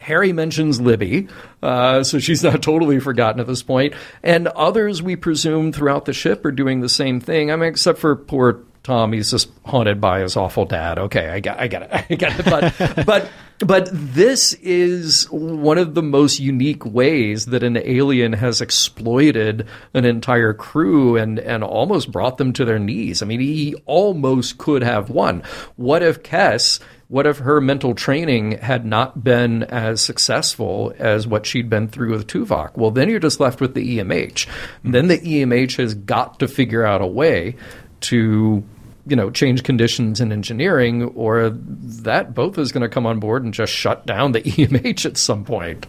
Harry 0.09 0.33
mentions 0.33 0.81
Libby, 0.81 1.29
uh, 1.63 2.03
so 2.03 2.19
she's 2.19 2.43
not 2.43 2.63
totally 2.63 2.99
forgotten 2.99 3.41
at 3.41 3.47
this 3.47 3.63
point. 3.63 3.93
And 4.23 4.49
others, 4.49 5.03
we 5.03 5.17
presume, 5.17 5.71
throughout 5.71 6.07
the 6.07 6.15
ship 6.15 6.45
are 6.47 6.51
doing 6.51 6.81
the 6.81 6.89
same 6.89 7.21
thing. 7.21 7.53
I 7.53 7.57
mean, 7.57 7.69
except 7.69 7.99
for 7.99 8.17
poor 8.17 8.65
Tom, 8.89 9.13
he's 9.13 9.31
just 9.31 9.51
haunted 9.67 10.01
by 10.01 10.21
his 10.21 10.35
awful 10.35 10.65
dad. 10.65 10.99
Okay, 10.99 11.29
I 11.29 11.41
got, 11.41 11.61
I 11.61 11.67
get 11.67 11.83
it, 11.83 11.91
I 12.11 12.15
get 12.15 12.41
it. 12.41 12.47
But, 12.47 13.05
but, 13.07 13.31
but 13.59 13.91
this 13.93 14.55
is 14.55 15.25
one 15.31 15.77
of 15.77 15.95
the 15.95 16.03
most 16.03 16.41
unique 16.41 16.87
ways 16.87 17.45
that 17.47 17.63
an 17.63 17.77
alien 17.77 18.33
has 18.33 18.63
exploited 18.63 19.67
an 19.93 20.07
entire 20.07 20.55
crew 20.55 21.19
and 21.19 21.39
and 21.39 21.63
almost 21.63 22.11
brought 22.11 22.39
them 22.39 22.55
to 22.55 22.65
their 22.65 22.79
knees. 22.79 23.21
I 23.21 23.27
mean, 23.27 23.41
he 23.41 23.75
almost 23.85 24.57
could 24.57 24.83
have 24.83 25.11
won. 25.11 25.43
What 25.77 26.03
if 26.03 26.23
Kes? 26.23 26.81
What 27.09 27.27
if 27.27 27.39
her 27.39 27.59
mental 27.63 27.95
training 27.95 28.59
had 28.59 28.85
not 28.85 29.25
been 29.25 29.63
as 29.63 30.03
successful 30.03 30.93
as 30.99 31.27
what 31.27 31.47
she'd 31.47 31.71
been 31.71 31.89
through 31.89 32.11
with 32.11 32.27
Tuvok? 32.27 32.77
Well, 32.77 32.91
then 32.91 33.09
you're 33.09 33.19
just 33.19 33.41
left 33.41 33.63
with 33.63 33.73
the 33.73 33.99
EMH. 33.99 34.47
Then 34.85 35.09
the 35.09 35.19
EMH 35.19 35.79
has 35.79 35.95
got 35.95 36.39
to 36.41 36.49
figure 36.49 36.85
out 36.85 37.01
a 37.01 37.07
way 37.07 37.57
to 38.01 38.63
you 39.07 39.17
know 39.17 39.31
change 39.31 39.63
conditions 39.65 40.21
in 40.21 40.33
engineering 40.33 41.05
or 41.05 41.49
that 41.49 42.35
both 42.35 42.59
is 42.59 42.73
going 42.73 42.83
to 42.83 42.91
come 42.91 43.07
on 43.07 43.21
board 43.21 43.43
and 43.43 43.55
just 43.55 43.73
shut 43.73 44.05
down 44.05 44.33
the 44.33 44.43
EMH 44.43 45.07
at 45.07 45.17
some 45.17 45.47
point. 45.47 45.87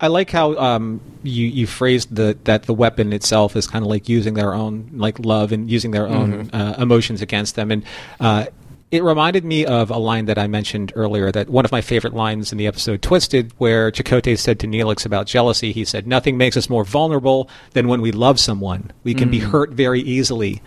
I 0.00 0.06
like 0.06 0.30
how 0.30 0.56
um, 0.58 1.00
you 1.24 1.46
you 1.46 1.66
phrased 1.66 2.14
the 2.14 2.38
that 2.44 2.64
the 2.64 2.74
weapon 2.74 3.12
itself 3.12 3.56
is 3.56 3.66
kind 3.66 3.84
of 3.84 3.90
like 3.90 4.08
using 4.08 4.34
their 4.34 4.54
own 4.54 4.90
like 4.94 5.18
love 5.18 5.50
and 5.50 5.68
using 5.68 5.90
their 5.90 6.06
own 6.06 6.50
uh, 6.52 6.76
emotions 6.78 7.20
against 7.20 7.56
them 7.56 7.72
and. 7.72 7.84
Uh, 8.20 8.46
it 8.90 9.02
reminded 9.02 9.44
me 9.44 9.66
of 9.66 9.90
a 9.90 9.98
line 9.98 10.26
that 10.26 10.38
I 10.38 10.46
mentioned 10.46 10.92
earlier, 10.94 11.32
that 11.32 11.48
one 11.48 11.64
of 11.64 11.72
my 11.72 11.80
favorite 11.80 12.14
lines 12.14 12.52
in 12.52 12.58
the 12.58 12.66
episode 12.66 13.02
Twisted, 13.02 13.52
where 13.58 13.90
Chakotay 13.90 14.38
said 14.38 14.60
to 14.60 14.66
Neelix 14.66 15.04
about 15.04 15.26
jealousy, 15.26 15.72
he 15.72 15.84
said, 15.84 16.06
Nothing 16.06 16.38
makes 16.38 16.56
us 16.56 16.70
more 16.70 16.84
vulnerable 16.84 17.50
than 17.72 17.88
when 17.88 18.00
we 18.00 18.12
love 18.12 18.38
someone. 18.38 18.92
We 19.02 19.14
can 19.14 19.30
be 19.30 19.40
hurt 19.40 19.70
very 19.70 20.00
easily. 20.00 20.62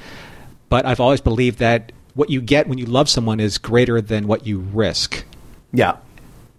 But 0.67 0.85
I've 0.85 0.99
always 0.99 1.21
believed 1.21 1.59
that 1.59 1.91
what 2.13 2.29
you 2.29 2.41
get 2.41 2.67
when 2.67 2.77
you 2.77 2.85
love 2.85 3.09
someone 3.09 3.39
is 3.39 3.57
greater 3.57 4.01
than 4.01 4.27
what 4.27 4.45
you 4.45 4.59
risk. 4.59 5.23
Yeah. 5.71 5.97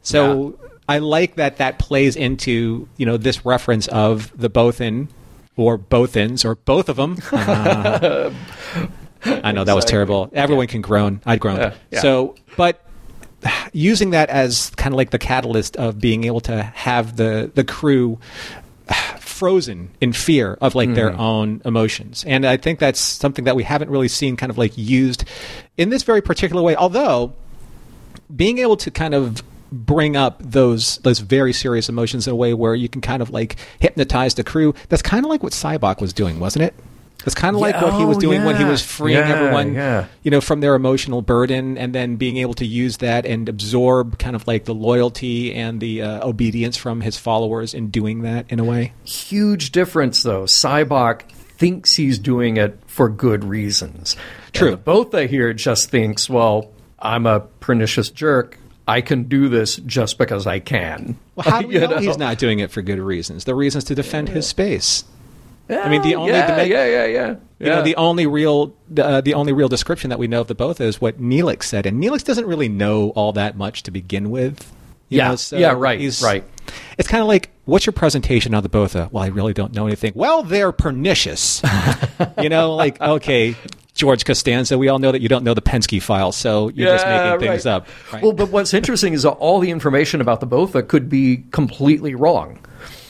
So 0.02 0.58
I 0.88 0.98
like 0.98 1.36
that 1.36 1.58
that 1.58 1.78
plays 1.78 2.16
into, 2.16 2.88
you 2.96 3.06
know, 3.06 3.16
this 3.16 3.44
reference 3.44 3.86
of 3.88 4.36
the 4.36 4.48
both 4.48 4.80
in 4.80 5.08
or 5.56 5.78
Bothans 5.78 6.44
or 6.44 6.54
both 6.54 6.88
of 6.88 6.96
them. 6.96 7.18
Uh, 7.32 8.32
I 9.25 9.53
know 9.53 9.64
that 9.64 9.75
was 9.75 9.85
terrible. 9.85 10.31
Everyone 10.33 10.66
can 10.66 10.81
groan. 10.81 11.21
I'd 11.27 11.41
groan. 11.41 11.57
Yeah, 11.59 11.75
yeah. 11.91 12.01
So, 12.01 12.37
but 12.57 12.85
using 13.73 14.11
that 14.11 14.29
as 14.31 14.71
kind 14.77 14.93
of 14.93 14.97
like 14.99 15.11
the 15.11 15.18
catalyst 15.18 15.77
of 15.77 15.99
being 16.01 16.25
able 16.25 16.41
to 16.41 16.62
have 16.62 17.16
the 17.16 17.51
the 17.55 17.64
crew 17.64 18.18
frozen 19.18 19.91
in 20.01 20.12
fear 20.12 20.59
of 20.61 20.75
like 20.75 20.95
their 20.95 21.11
Mm-hmm. 21.11 21.21
own 21.21 21.62
emotions. 21.64 22.25
And 22.27 22.45
I 22.47 22.57
think 22.57 22.79
that's 22.79 23.01
something 23.01 23.45
that 23.47 23.57
we 23.57 23.62
haven't 23.62 23.91
really 23.91 24.09
seen 24.09 24.37
kind 24.37 24.51
of 24.51 24.59
like 24.59 24.77
used 24.77 25.25
in 25.77 25.89
this 25.91 26.03
very 26.03 26.21
particular 26.21 26.62
way. 26.62 26.77
Although 26.77 27.33
being 28.35 28.59
able 28.59 28.77
to 28.79 28.91
kind 28.91 29.14
of 29.14 29.43
bring 29.73 30.16
up 30.16 30.43
those 30.43 30.99
those 30.99 31.21
very 31.21 31.53
serious 31.53 31.89
emotions 31.89 32.27
in 32.27 32.33
a 32.33 32.37
way 32.37 32.53
where 32.53 32.75
you 32.75 32.89
can 32.89 33.01
kind 33.01 33.23
of 33.23 33.31
like 33.31 33.57
hypnotize 33.79 34.35
the 34.35 34.45
crew. 34.45 34.75
That's 34.89 35.03
kind 35.03 35.25
of 35.25 35.31
like 35.31 35.43
what 35.43 35.53
Sybok 35.53 36.01
was 36.01 36.12
doing, 36.12 36.41
wasn't 36.41 36.64
it? 36.64 36.75
That's 37.25 37.35
kind 37.35 37.55
of 37.55 37.61
like 37.61 37.75
Yeah, 37.75 37.85
what 37.85 37.95
he 37.95 38.05
was 38.05 38.16
oh, 38.16 38.21
doing 38.21 38.45
when 38.45 38.57
he 38.57 38.64
was 38.64 38.83
freeing 38.85 39.18
Yeah, 39.18 39.29
everyone, 39.29 39.75
yeah. 39.75 40.07
you 40.23 40.31
know, 40.31 40.41
from 40.41 40.61
their 40.61 40.75
emotional 40.75 41.21
burden, 41.23 41.77
and 41.77 41.95
then 41.95 42.16
being 42.16 42.39
able 42.39 42.55
to 42.55 42.66
use 42.66 42.97
that 42.99 43.27
and 43.27 43.49
absorb 43.49 44.18
kind 44.18 44.35
of 44.35 44.47
like 44.47 44.64
the 44.64 44.75
loyalty 44.75 45.55
and 45.55 45.81
the 45.81 46.03
uh, 46.03 46.27
obedience 46.27 46.77
from 46.77 47.01
his 47.03 47.16
followers 47.18 47.75
in 47.75 47.91
doing 47.91 48.23
that 48.23 48.47
in 48.51 48.59
a 48.59 48.64
way. 48.64 48.93
Huge 49.05 49.71
difference, 49.73 50.23
though. 50.23 50.45
Sybok 50.45 51.23
thinks 51.59 51.95
he's 51.97 52.18
doing 52.18 52.57
it 52.57 52.79
for 52.87 53.09
good 53.09 53.45
reasons. 53.45 54.16
True. 54.53 54.71
The 54.71 54.77
Botha 54.79 55.27
here 55.27 55.53
just 55.53 55.91
thinks, 55.91 56.29
well, 56.31 56.71
I'm 56.99 57.27
a 57.27 57.41
pernicious 57.41 58.09
jerk. 58.09 58.57
I 58.89 59.03
can 59.03 59.25
do 59.25 59.49
this 59.49 59.77
just 59.77 60.18
because 60.18 60.47
I 60.47 60.59
can. 60.59 61.16
Well, 61.37 61.49
how 61.49 61.61
do 61.62 61.68
we 61.68 61.75
You 61.75 61.81
know, 61.81 61.87
know? 61.91 61.99
he's 61.99 62.18
not 62.18 62.39
doing 62.39 62.59
it 62.61 62.71
for 62.71 62.83
good 62.83 62.99
reasons? 62.99 63.45
The 63.45 63.55
reasons 63.55 63.85
to 63.85 63.95
defend 63.95 64.31
his 64.31 64.49
space. 64.49 65.05
I 65.71 65.89
mean, 65.89 66.03
the 66.03 66.14
only 66.14 66.33
yeah, 66.33 66.55
the, 66.57 66.68
yeah, 66.68 66.87
yeah, 66.87 67.05
yeah. 67.07 67.37
You 67.59 67.66
know, 67.66 67.83
the 67.83 67.97
only 67.97 68.27
real 68.27 68.75
uh, 68.99 69.21
the 69.21 69.35
only 69.35 69.53
real 69.53 69.68
description 69.68 70.11
that 70.11 70.18
we 70.18 70.27
know 70.27 70.41
of 70.41 70.47
the 70.47 70.55
both 70.55 70.81
is 70.81 71.01
what 71.01 71.21
Neelix 71.21 71.64
said, 71.64 71.87
and 71.87 72.03
Neelix 72.03 72.25
doesn't 72.25 72.47
really 72.47 72.68
know 72.68 73.11
all 73.11 73.33
that 73.33 73.57
much 73.57 73.83
to 73.85 73.91
begin 73.91 74.31
with. 74.31 74.73
you 75.09 75.18
Yeah. 75.18 75.29
know, 75.29 75.37
so 75.37 75.57
Yeah, 75.59 75.73
right, 75.73 76.01
right. 76.23 76.45
It's 76.99 77.09
kind 77.09 77.21
of 77.21 77.29
like, 77.29 77.51
what's 77.64 77.85
your 77.85 77.93
presentation 77.93 78.55
on 78.55 78.62
the 78.62 78.68
Botha? 78.68 79.09
Well, 79.12 79.23
I 79.23 79.29
really 79.29 79.53
don't 79.53 79.75
know 79.75 79.87
anything. 79.87 80.12
Well, 80.14 80.43
they're 80.43 80.73
pernicious. 80.73 81.62
you 82.43 82.49
know, 82.49 82.75
like 82.75 83.01
okay, 83.01 83.57
George 83.95 84.25
Costanza. 84.25 84.79
We 84.79 84.89
all 84.89 84.99
know 84.99 85.12
that 85.12 85.21
you 85.21 85.29
don't 85.29 85.45
know 85.45 85.55
the 85.55 85.62
Penske 85.62 86.01
file, 86.03 86.33
so 86.33 86.71
you're 86.71 86.89
just 86.91 87.07
making 87.07 87.41
things 87.41 87.66
right. 87.66 87.73
up. 87.73 87.89
Right? 88.12 88.23
Well, 88.23 88.33
but 88.33 88.51
what's 88.51 88.73
interesting 88.73 89.12
is 89.12 89.25
that 89.25 89.33
all 89.33 89.61
the 89.61 89.71
information 89.71 90.21
about 90.23 90.41
the 90.41 90.47
Botha 90.47 90.83
could 90.83 91.11
be 91.11 91.45
completely 91.51 92.14
wrong. 92.14 92.59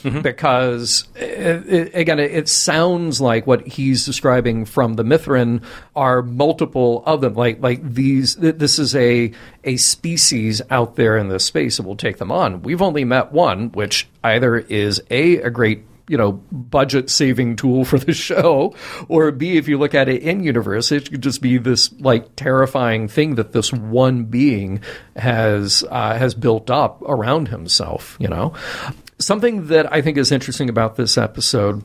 Mm-hmm. 0.02 0.22
Because 0.22 1.08
uh, 1.16 1.20
it, 1.24 1.94
again, 1.94 2.18
it, 2.18 2.30
it 2.30 2.48
sounds 2.48 3.20
like 3.20 3.46
what 3.46 3.66
he's 3.66 4.06
describing 4.06 4.64
from 4.64 4.94
the 4.94 5.02
Mithrin 5.02 5.62
are 5.94 6.22
multiple 6.22 7.02
of 7.06 7.20
them. 7.20 7.34
Like 7.34 7.62
like 7.62 7.82
these, 7.82 8.36
th- 8.36 8.56
this 8.56 8.78
is 8.78 8.96
a 8.96 9.32
a 9.64 9.76
species 9.76 10.62
out 10.70 10.96
there 10.96 11.16
in 11.16 11.28
this 11.28 11.44
space 11.44 11.76
that 11.76 11.82
will 11.82 11.96
take 11.96 12.18
them 12.18 12.32
on. 12.32 12.62
We've 12.62 12.82
only 12.82 13.04
met 13.04 13.32
one, 13.32 13.70
which 13.72 14.08
either 14.24 14.56
is 14.56 15.02
a 15.10 15.36
a 15.38 15.50
great 15.50 15.84
you 16.10 16.16
know 16.16 16.32
budget 16.50 17.08
saving 17.08 17.54
tool 17.54 17.84
for 17.84 17.98
the 17.98 18.12
show 18.28 18.74
or 19.08 19.30
b 19.30 19.56
if 19.56 19.68
you 19.68 19.78
look 19.78 19.94
at 19.94 20.08
it 20.08 20.22
in 20.22 20.42
universe 20.42 20.90
it 20.90 21.08
could 21.10 21.22
just 21.22 21.40
be 21.40 21.56
this 21.56 21.92
like 22.00 22.34
terrifying 22.34 23.06
thing 23.06 23.36
that 23.36 23.52
this 23.52 23.72
one 23.72 24.24
being 24.24 24.80
has 25.16 25.84
uh, 25.90 26.18
has 26.18 26.34
built 26.34 26.68
up 26.68 27.00
around 27.02 27.48
himself 27.48 28.16
you 28.18 28.28
know 28.28 28.52
something 29.18 29.68
that 29.68 29.90
i 29.92 30.02
think 30.02 30.18
is 30.18 30.32
interesting 30.32 30.68
about 30.68 30.96
this 30.96 31.16
episode 31.16 31.82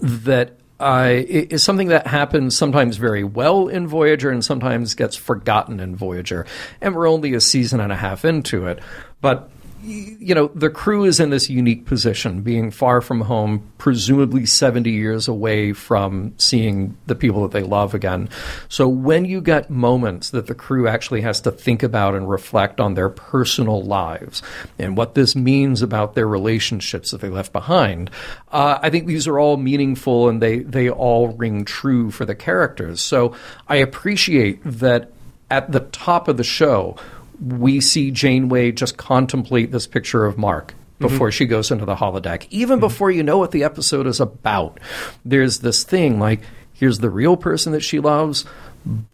that 0.00 0.56
uh, 0.80 1.10
is 1.12 1.62
something 1.62 1.88
that 1.88 2.06
happens 2.06 2.56
sometimes 2.56 2.96
very 2.96 3.22
well 3.22 3.68
in 3.68 3.86
Voyager 3.86 4.30
and 4.30 4.42
sometimes 4.42 4.94
gets 4.94 5.14
forgotten 5.14 5.78
in 5.78 5.94
Voyager. 5.94 6.46
And 6.80 6.96
we're 6.96 7.06
only 7.06 7.34
a 7.34 7.40
season 7.40 7.80
and 7.80 7.92
a 7.92 7.96
half 7.96 8.24
into 8.24 8.66
it. 8.66 8.78
But, 9.20 9.50
you 9.82 10.34
know, 10.34 10.48
the 10.54 10.70
crew 10.70 11.04
is 11.04 11.20
in 11.20 11.30
this 11.30 11.48
unique 11.48 11.86
position, 11.86 12.42
being 12.42 12.70
far 12.70 13.00
from 13.00 13.22
home, 13.22 13.70
presumably 13.78 14.44
70 14.44 14.90
years 14.90 15.28
away 15.28 15.72
from 15.72 16.34
seeing 16.36 16.96
the 17.06 17.14
people 17.14 17.42
that 17.42 17.52
they 17.52 17.62
love 17.62 17.94
again. 17.94 18.28
So 18.68 18.88
when 18.88 19.24
you 19.24 19.40
get 19.40 19.70
moments 19.70 20.30
that 20.30 20.46
the 20.46 20.54
crew 20.54 20.86
actually 20.86 21.22
has 21.22 21.40
to 21.42 21.50
think 21.50 21.82
about 21.82 22.14
and 22.14 22.28
reflect 22.28 22.80
on 22.80 22.94
their 22.94 23.08
personal 23.08 23.82
lives 23.82 24.42
and 24.78 24.96
what 24.96 25.14
this 25.14 25.34
means 25.34 25.82
about 25.82 26.14
their 26.14 26.28
relationships 26.28 27.10
that 27.10 27.20
they 27.20 27.30
left 27.30 27.52
behind, 27.52 28.10
uh, 28.52 28.78
I 28.82 28.90
think 28.90 29.06
these 29.06 29.26
are 29.26 29.38
all 29.38 29.56
meaningful 29.56 30.28
and 30.28 30.42
they, 30.42 30.58
they 30.58 30.90
all 30.90 31.28
ring 31.28 31.64
true 31.64 32.10
for 32.10 32.24
the 32.24 32.34
characters. 32.34 33.00
So 33.00 33.34
I 33.68 33.76
appreciate 33.76 34.60
that 34.64 35.12
at 35.50 35.72
the 35.72 35.80
top 35.80 36.28
of 36.28 36.36
the 36.36 36.44
show, 36.44 36.96
we 37.40 37.80
see 37.80 38.10
Janeway 38.10 38.72
just 38.72 38.96
contemplate 38.96 39.72
this 39.72 39.86
picture 39.86 40.26
of 40.26 40.38
Mark 40.38 40.72
mm-hmm. 40.72 41.08
before 41.08 41.32
she 41.32 41.46
goes 41.46 41.70
into 41.70 41.84
the 41.84 41.96
holodeck. 41.96 42.46
Even 42.50 42.76
mm-hmm. 42.76 42.86
before 42.86 43.10
you 43.10 43.22
know 43.22 43.38
what 43.38 43.50
the 43.50 43.64
episode 43.64 44.06
is 44.06 44.20
about, 44.20 44.78
there's 45.24 45.60
this 45.60 45.82
thing 45.84 46.18
like, 46.18 46.40
here's 46.72 46.98
the 46.98 47.10
real 47.10 47.36
person 47.36 47.72
that 47.72 47.82
she 47.82 48.00
loves, 48.00 48.44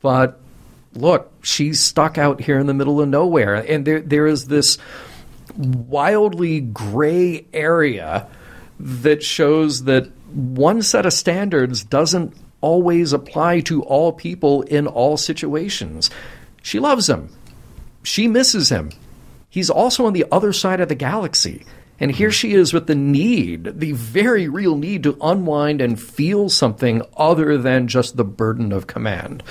but 0.01 0.41
look, 0.95 1.33
she's 1.43 1.81
stuck 1.81 2.19
out 2.19 2.41
here 2.41 2.59
in 2.59 2.67
the 2.67 2.75
middle 2.75 3.01
of 3.01 3.09
nowhere. 3.09 3.55
And 3.55 3.87
there, 3.87 4.01
there 4.01 4.27
is 4.27 4.47
this 4.47 4.79
wildly 5.57 6.61
gray 6.61 7.47
area 7.53 8.27
that 8.79 9.23
shows 9.23 9.85
that 9.85 10.11
one 10.33 10.83
set 10.83 11.07
of 11.07 11.13
standards 11.13 11.85
doesn't 11.85 12.35
always 12.61 13.13
apply 13.13 13.61
to 13.61 13.83
all 13.83 14.13
people 14.13 14.63
in 14.63 14.87
all 14.87 15.17
situations. 15.17 16.11
She 16.63 16.81
loves 16.81 17.09
him. 17.09 17.31
She 18.07 18.29
misses 18.29 18.69
him. 18.69 18.93
He's 19.51 19.69
also 19.69 20.07
on 20.07 20.13
the 20.13 20.27
other 20.31 20.53
side 20.53 20.81
of 20.81 20.89
the 20.89 20.95
galaxy. 20.95 21.67
And 21.99 22.13
here 22.13 22.31
she 22.31 22.55
is 22.55 22.73
with 22.73 22.87
the 22.87 22.95
need, 22.95 23.81
the 23.81 23.93
very 23.93 24.49
real 24.49 24.77
need 24.77 25.03
to 25.03 25.19
unwind 25.21 25.81
and 25.81 26.01
feel 26.01 26.49
something 26.49 27.03
other 27.17 27.59
than 27.59 27.89
just 27.89 28.17
the 28.17 28.25
burden 28.25 28.71
of 28.71 28.87
command. 28.87 29.43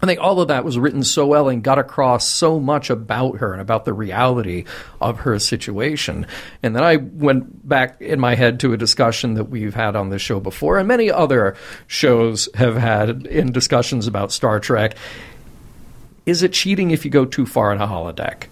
I 0.00 0.06
think 0.06 0.20
all 0.20 0.40
of 0.40 0.46
that 0.46 0.64
was 0.64 0.78
written 0.78 1.02
so 1.02 1.26
well 1.26 1.48
and 1.48 1.60
got 1.60 1.80
across 1.80 2.28
so 2.28 2.60
much 2.60 2.90
about 2.90 3.38
her 3.38 3.52
and 3.52 3.60
about 3.60 3.84
the 3.84 3.92
reality 3.92 4.64
of 5.00 5.18
her 5.20 5.36
situation. 5.40 6.28
And 6.62 6.76
then 6.76 6.84
I 6.84 6.94
went 6.94 7.68
back 7.68 8.00
in 8.00 8.20
my 8.20 8.36
head 8.36 8.60
to 8.60 8.72
a 8.72 8.76
discussion 8.76 9.34
that 9.34 9.46
we've 9.46 9.74
had 9.74 9.96
on 9.96 10.10
this 10.10 10.22
show 10.22 10.38
before, 10.38 10.78
and 10.78 10.86
many 10.86 11.10
other 11.10 11.56
shows 11.88 12.48
have 12.54 12.76
had 12.76 13.26
in 13.26 13.50
discussions 13.50 14.06
about 14.06 14.30
Star 14.30 14.60
Trek. 14.60 14.94
Is 16.28 16.42
it 16.42 16.52
cheating 16.52 16.90
if 16.92 17.04
you 17.04 17.10
go 17.10 17.24
too 17.24 17.46
far 17.46 17.72
in 17.72 17.80
a 17.80 17.86
holodeck? 17.86 18.44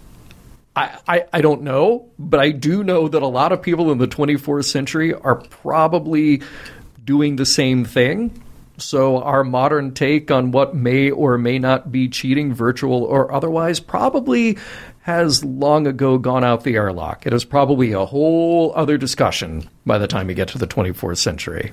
I, 0.74 1.24
I, 1.32 1.40
don't 1.40 1.62
know, 1.62 2.10
but 2.18 2.38
I 2.38 2.50
do 2.50 2.84
know 2.84 3.08
that 3.08 3.22
a 3.22 3.26
lot 3.26 3.52
of 3.52 3.62
people 3.62 3.90
in 3.92 3.98
the 3.98 4.06
24th 4.06 4.64
century 4.66 5.14
are 5.14 5.36
probably 5.36 6.42
doing 7.02 7.36
the 7.36 7.46
same 7.46 7.86
thing 7.86 8.42
so, 8.78 9.22
our 9.22 9.42
modern 9.42 9.94
take 9.94 10.30
on 10.30 10.50
what 10.50 10.74
may 10.74 11.10
or 11.10 11.38
may 11.38 11.58
not 11.58 11.90
be 11.90 12.08
cheating, 12.08 12.52
virtual 12.52 13.04
or 13.04 13.32
otherwise, 13.32 13.80
probably 13.80 14.58
has 15.02 15.42
long 15.44 15.86
ago 15.86 16.18
gone 16.18 16.44
out 16.44 16.64
the 16.64 16.74
airlock. 16.74 17.26
It 17.26 17.32
is 17.32 17.44
probably 17.44 17.92
a 17.92 18.04
whole 18.04 18.72
other 18.74 18.98
discussion 18.98 19.68
by 19.86 19.98
the 19.98 20.06
time 20.06 20.28
you 20.28 20.34
get 20.34 20.48
to 20.48 20.58
the 20.58 20.66
24th 20.66 21.18
century. 21.18 21.72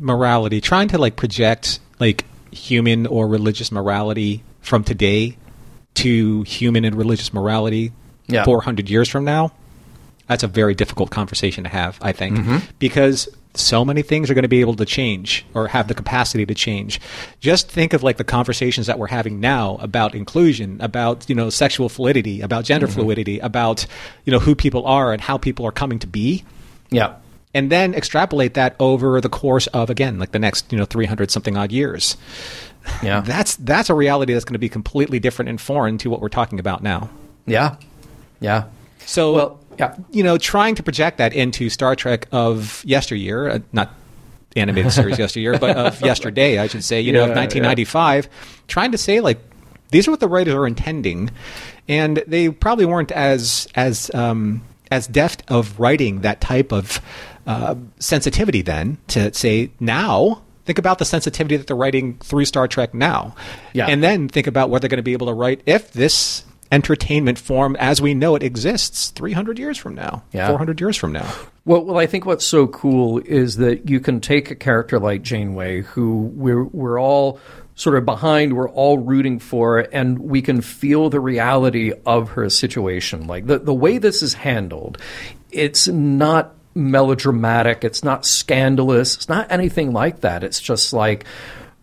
Morality, 0.00 0.60
trying 0.60 0.88
to 0.88 0.98
like 0.98 1.16
project 1.16 1.80
like 1.98 2.26
human 2.50 3.06
or 3.06 3.26
religious 3.26 3.72
morality 3.72 4.42
from 4.62 4.84
today 4.84 5.36
to 5.94 6.42
human 6.42 6.84
and 6.84 6.96
religious 6.96 7.34
morality 7.34 7.92
yeah. 8.28 8.44
400 8.44 8.88
years 8.88 9.08
from 9.08 9.24
now, 9.24 9.52
that's 10.26 10.42
a 10.42 10.48
very 10.48 10.74
difficult 10.74 11.10
conversation 11.10 11.64
to 11.64 11.70
have, 11.70 11.98
I 12.00 12.12
think, 12.12 12.38
mm-hmm. 12.38 12.58
because 12.78 13.28
so 13.54 13.84
many 13.84 14.02
things 14.02 14.30
are 14.30 14.34
going 14.34 14.42
to 14.42 14.48
be 14.48 14.60
able 14.60 14.76
to 14.76 14.86
change 14.86 15.44
or 15.52 15.68
have 15.68 15.88
the 15.88 15.94
capacity 15.94 16.46
to 16.46 16.54
change. 16.54 17.00
Just 17.40 17.70
think 17.70 17.92
of 17.92 18.02
like 18.02 18.16
the 18.16 18.24
conversations 18.24 18.86
that 18.86 18.98
we're 18.98 19.08
having 19.08 19.40
now 19.40 19.76
about 19.80 20.14
inclusion, 20.14 20.80
about, 20.80 21.28
you 21.28 21.34
know, 21.34 21.50
sexual 21.50 21.88
fluidity, 21.88 22.40
about 22.40 22.64
gender 22.64 22.86
mm-hmm. 22.86 23.00
fluidity, 23.00 23.38
about, 23.40 23.86
you 24.24 24.32
know, 24.32 24.38
who 24.38 24.54
people 24.54 24.86
are 24.86 25.12
and 25.12 25.20
how 25.20 25.36
people 25.36 25.66
are 25.66 25.72
coming 25.72 25.98
to 25.98 26.06
be. 26.06 26.44
Yeah. 26.90 27.16
And 27.54 27.70
then 27.70 27.94
extrapolate 27.94 28.54
that 28.54 28.74
over 28.80 29.20
the 29.20 29.28
course 29.28 29.66
of 29.68 29.90
again, 29.90 30.18
like 30.18 30.32
the 30.32 30.38
next, 30.38 30.72
you 30.72 30.78
know, 30.78 30.86
300 30.86 31.30
something 31.30 31.56
odd 31.56 31.72
years. 31.72 32.16
Yeah. 33.02 33.20
That's 33.20 33.56
that's 33.56 33.90
a 33.90 33.94
reality 33.94 34.32
that's 34.32 34.44
going 34.44 34.54
to 34.54 34.58
be 34.58 34.68
completely 34.68 35.18
different 35.18 35.48
and 35.48 35.60
foreign 35.60 35.98
to 35.98 36.10
what 36.10 36.20
we're 36.20 36.28
talking 36.28 36.60
about 36.60 36.82
now. 36.82 37.10
Yeah. 37.46 37.76
Yeah. 38.40 38.64
So 39.06 39.32
well, 39.32 39.60
yeah. 39.78 39.96
you 40.10 40.22
know, 40.22 40.38
trying 40.38 40.74
to 40.76 40.82
project 40.82 41.18
that 41.18 41.32
into 41.32 41.68
Star 41.70 41.96
Trek 41.96 42.28
of 42.32 42.84
yesteryear, 42.84 43.48
uh, 43.48 43.58
not 43.72 43.94
animated 44.56 44.92
series 44.92 45.18
yesteryear, 45.18 45.58
but 45.58 45.76
of 45.76 46.00
yesterday, 46.04 46.58
I 46.58 46.66
should 46.66 46.84
say, 46.84 47.00
you 47.00 47.12
yeah, 47.12 47.18
know, 47.18 47.24
of 47.24 47.36
1995, 47.36 48.24
yeah. 48.24 48.30
trying 48.68 48.92
to 48.92 48.98
say 48.98 49.20
like 49.20 49.38
these 49.90 50.08
are 50.08 50.10
what 50.10 50.20
the 50.20 50.28
writers 50.28 50.54
are 50.54 50.66
intending, 50.66 51.30
and 51.88 52.22
they 52.26 52.50
probably 52.50 52.84
weren't 52.84 53.12
as 53.12 53.68
as 53.74 54.12
um, 54.14 54.62
as 54.90 55.06
deft 55.06 55.42
of 55.48 55.78
writing 55.78 56.20
that 56.20 56.40
type 56.40 56.72
of 56.72 57.00
uh, 57.46 57.74
sensitivity 57.98 58.62
then 58.62 58.98
to 59.08 59.32
say 59.34 59.70
now 59.80 60.42
think 60.72 60.78
about 60.78 60.98
the 60.98 61.04
sensitivity 61.04 61.58
that 61.58 61.66
they're 61.66 61.76
writing 61.76 62.16
through 62.20 62.46
Star 62.46 62.66
Trek 62.66 62.94
now. 62.94 63.34
Yeah. 63.74 63.88
And 63.88 64.02
then 64.02 64.26
think 64.26 64.46
about 64.46 64.70
what 64.70 64.80
they're 64.80 64.88
going 64.88 64.96
to 64.96 65.02
be 65.02 65.12
able 65.12 65.26
to 65.26 65.34
write 65.34 65.60
if 65.66 65.92
this 65.92 66.44
entertainment 66.70 67.38
form 67.38 67.76
as 67.78 68.00
we 68.00 68.14
know 68.14 68.34
it 68.36 68.42
exists 68.42 69.10
300 69.10 69.58
years 69.58 69.76
from 69.76 69.94
now, 69.94 70.22
yeah. 70.32 70.48
400 70.48 70.80
years 70.80 70.96
from 70.96 71.12
now. 71.12 71.30
Well, 71.66 71.84
well, 71.84 71.98
I 71.98 72.06
think 72.06 72.24
what's 72.24 72.46
so 72.46 72.66
cool 72.68 73.18
is 73.18 73.56
that 73.56 73.90
you 73.90 74.00
can 74.00 74.18
take 74.18 74.50
a 74.50 74.54
character 74.54 74.98
like 74.98 75.20
Janeway, 75.20 75.82
who 75.82 76.32
we're 76.34 76.64
we're 76.64 76.98
all 76.98 77.38
sort 77.74 77.98
of 77.98 78.06
behind, 78.06 78.56
we're 78.56 78.70
all 78.70 78.96
rooting 78.96 79.40
for, 79.40 79.80
and 79.92 80.20
we 80.20 80.40
can 80.40 80.62
feel 80.62 81.10
the 81.10 81.20
reality 81.20 81.92
of 82.06 82.30
her 82.30 82.48
situation. 82.48 83.26
Like 83.26 83.46
the 83.46 83.58
the 83.58 83.74
way 83.74 83.98
this 83.98 84.22
is 84.22 84.32
handled, 84.32 84.96
it's 85.50 85.86
not 85.86 86.54
melodramatic, 86.74 87.84
it's 87.84 88.02
not 88.02 88.24
scandalous, 88.24 89.14
it's 89.16 89.28
not 89.28 89.50
anything 89.50 89.92
like 89.92 90.20
that. 90.20 90.44
It's 90.44 90.60
just 90.60 90.92
like 90.92 91.24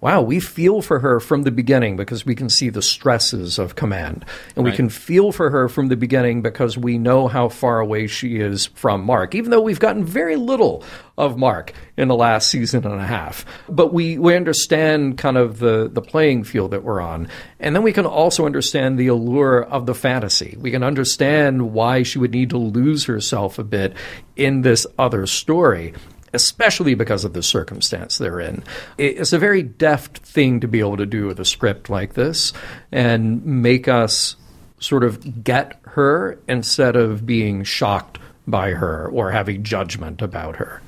wow, 0.01 0.21
we 0.21 0.39
feel 0.39 0.81
for 0.81 0.99
her 0.99 1.19
from 1.19 1.43
the 1.43 1.51
beginning 1.51 1.97
because 1.97 2.25
we 2.25 2.35
can 2.35 2.49
see 2.49 2.69
the 2.69 2.81
stresses 2.81 3.59
of 3.59 3.75
command. 3.75 4.25
And 4.55 4.65
right. 4.65 4.71
we 4.71 4.75
can 4.75 4.89
feel 4.89 5.31
for 5.31 5.49
her 5.49 5.67
from 5.67 5.89
the 5.89 5.97
beginning 5.97 6.41
because 6.41 6.77
we 6.77 6.97
know 6.97 7.27
how 7.27 7.49
far 7.49 7.79
away 7.79 8.07
she 8.07 8.37
is 8.37 8.67
from 8.67 9.03
Mark, 9.03 9.35
even 9.35 9.51
though 9.51 9.61
we've 9.61 9.79
gotten 9.79 10.05
very 10.05 10.37
little 10.37 10.83
of 11.17 11.37
Mark 11.37 11.73
in 11.97 12.07
the 12.07 12.15
last 12.15 12.49
season 12.49 12.85
and 12.85 13.01
a 13.01 13.05
half. 13.05 13.45
But 13.67 13.93
we, 13.93 14.17
we 14.17 14.35
understand 14.35 15.17
kind 15.17 15.37
of 15.37 15.59
the, 15.59 15.89
the 15.91 16.01
playing 16.01 16.45
field 16.45 16.71
that 16.71 16.83
we're 16.83 17.01
on. 17.01 17.27
And 17.59 17.75
then 17.75 17.83
we 17.83 17.91
can 17.91 18.05
also 18.05 18.45
understand 18.45 18.97
the 18.97 19.07
allure 19.07 19.61
of 19.61 19.85
the 19.85 19.95
fantasy. 19.95 20.55
We 20.57 20.71
can 20.71 20.83
understand 20.83 21.73
why 21.73 22.03
she 22.03 22.19
would 22.19 22.31
need 22.31 22.51
to 22.51 22.57
lose 22.57 23.03
herself 23.05 23.59
a 23.59 23.65
bit 23.65 23.95
in 24.37 24.61
this 24.61 24.87
other 24.97 25.25
story 25.27 25.93
especially 26.33 26.95
because 26.95 27.23
of 27.25 27.33
the 27.33 27.43
circumstance 27.43 28.17
they're 28.17 28.39
in. 28.39 28.63
It's 28.97 29.33
a 29.33 29.39
very 29.39 29.63
deft 29.63 30.19
thing 30.19 30.59
to 30.59 30.67
be 30.67 30.79
able 30.79 30.97
to 30.97 31.05
do 31.05 31.27
with 31.27 31.39
a 31.39 31.45
script 31.45 31.89
like 31.89 32.13
this 32.13 32.53
and 32.91 33.45
make 33.45 33.87
us 33.87 34.35
sort 34.79 35.03
of 35.03 35.43
get 35.43 35.79
her 35.83 36.39
instead 36.47 36.95
of 36.95 37.25
being 37.25 37.63
shocked 37.63 38.17
by 38.47 38.71
her 38.71 39.07
or 39.07 39.31
having 39.31 39.63
judgment 39.63 40.21
about 40.21 40.55
her. 40.57 40.81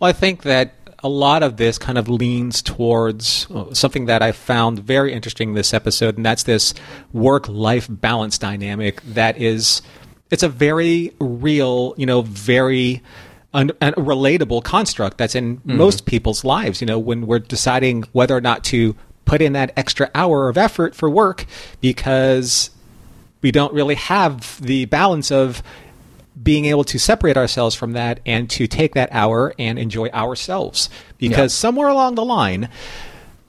Well, 0.00 0.08
I 0.08 0.12
think 0.12 0.42
that 0.42 0.74
a 1.00 1.08
lot 1.08 1.42
of 1.42 1.56
this 1.56 1.78
kind 1.78 1.96
of 1.96 2.08
leans 2.08 2.60
towards 2.60 3.46
uh, 3.50 3.72
something 3.72 4.06
that 4.06 4.22
I 4.22 4.32
found 4.32 4.80
very 4.80 5.12
interesting 5.12 5.54
this 5.54 5.72
episode, 5.72 6.16
and 6.16 6.26
that's 6.26 6.42
this 6.42 6.74
work 7.12 7.48
life 7.48 7.86
balance 7.88 8.38
dynamic 8.38 9.00
that 9.02 9.38
is 9.38 9.82
it's 10.30 10.42
a 10.42 10.48
very 10.48 11.14
real, 11.20 11.94
you 11.96 12.06
know, 12.06 12.22
very 12.22 13.02
an, 13.54 13.70
a 13.80 13.92
relatable 13.92 14.62
construct 14.62 15.18
that's 15.18 15.34
in 15.34 15.58
mm. 15.58 15.76
most 15.76 16.06
people's 16.06 16.44
lives. 16.44 16.80
You 16.80 16.86
know, 16.86 16.98
when 16.98 17.26
we're 17.26 17.38
deciding 17.38 18.04
whether 18.12 18.36
or 18.36 18.40
not 18.40 18.64
to 18.64 18.96
put 19.24 19.42
in 19.42 19.52
that 19.52 19.72
extra 19.76 20.10
hour 20.14 20.48
of 20.48 20.56
effort 20.56 20.94
for 20.94 21.08
work 21.10 21.44
because 21.80 22.70
we 23.42 23.50
don't 23.52 23.72
really 23.72 23.94
have 23.94 24.60
the 24.60 24.86
balance 24.86 25.30
of 25.30 25.62
being 26.42 26.66
able 26.66 26.84
to 26.84 26.98
separate 26.98 27.36
ourselves 27.36 27.74
from 27.74 27.92
that 27.92 28.20
and 28.24 28.48
to 28.48 28.66
take 28.66 28.94
that 28.94 29.08
hour 29.12 29.54
and 29.58 29.78
enjoy 29.78 30.08
ourselves. 30.08 30.88
Because 31.18 31.52
yeah. 31.52 31.60
somewhere 31.60 31.88
along 31.88 32.14
the 32.14 32.24
line, 32.24 32.68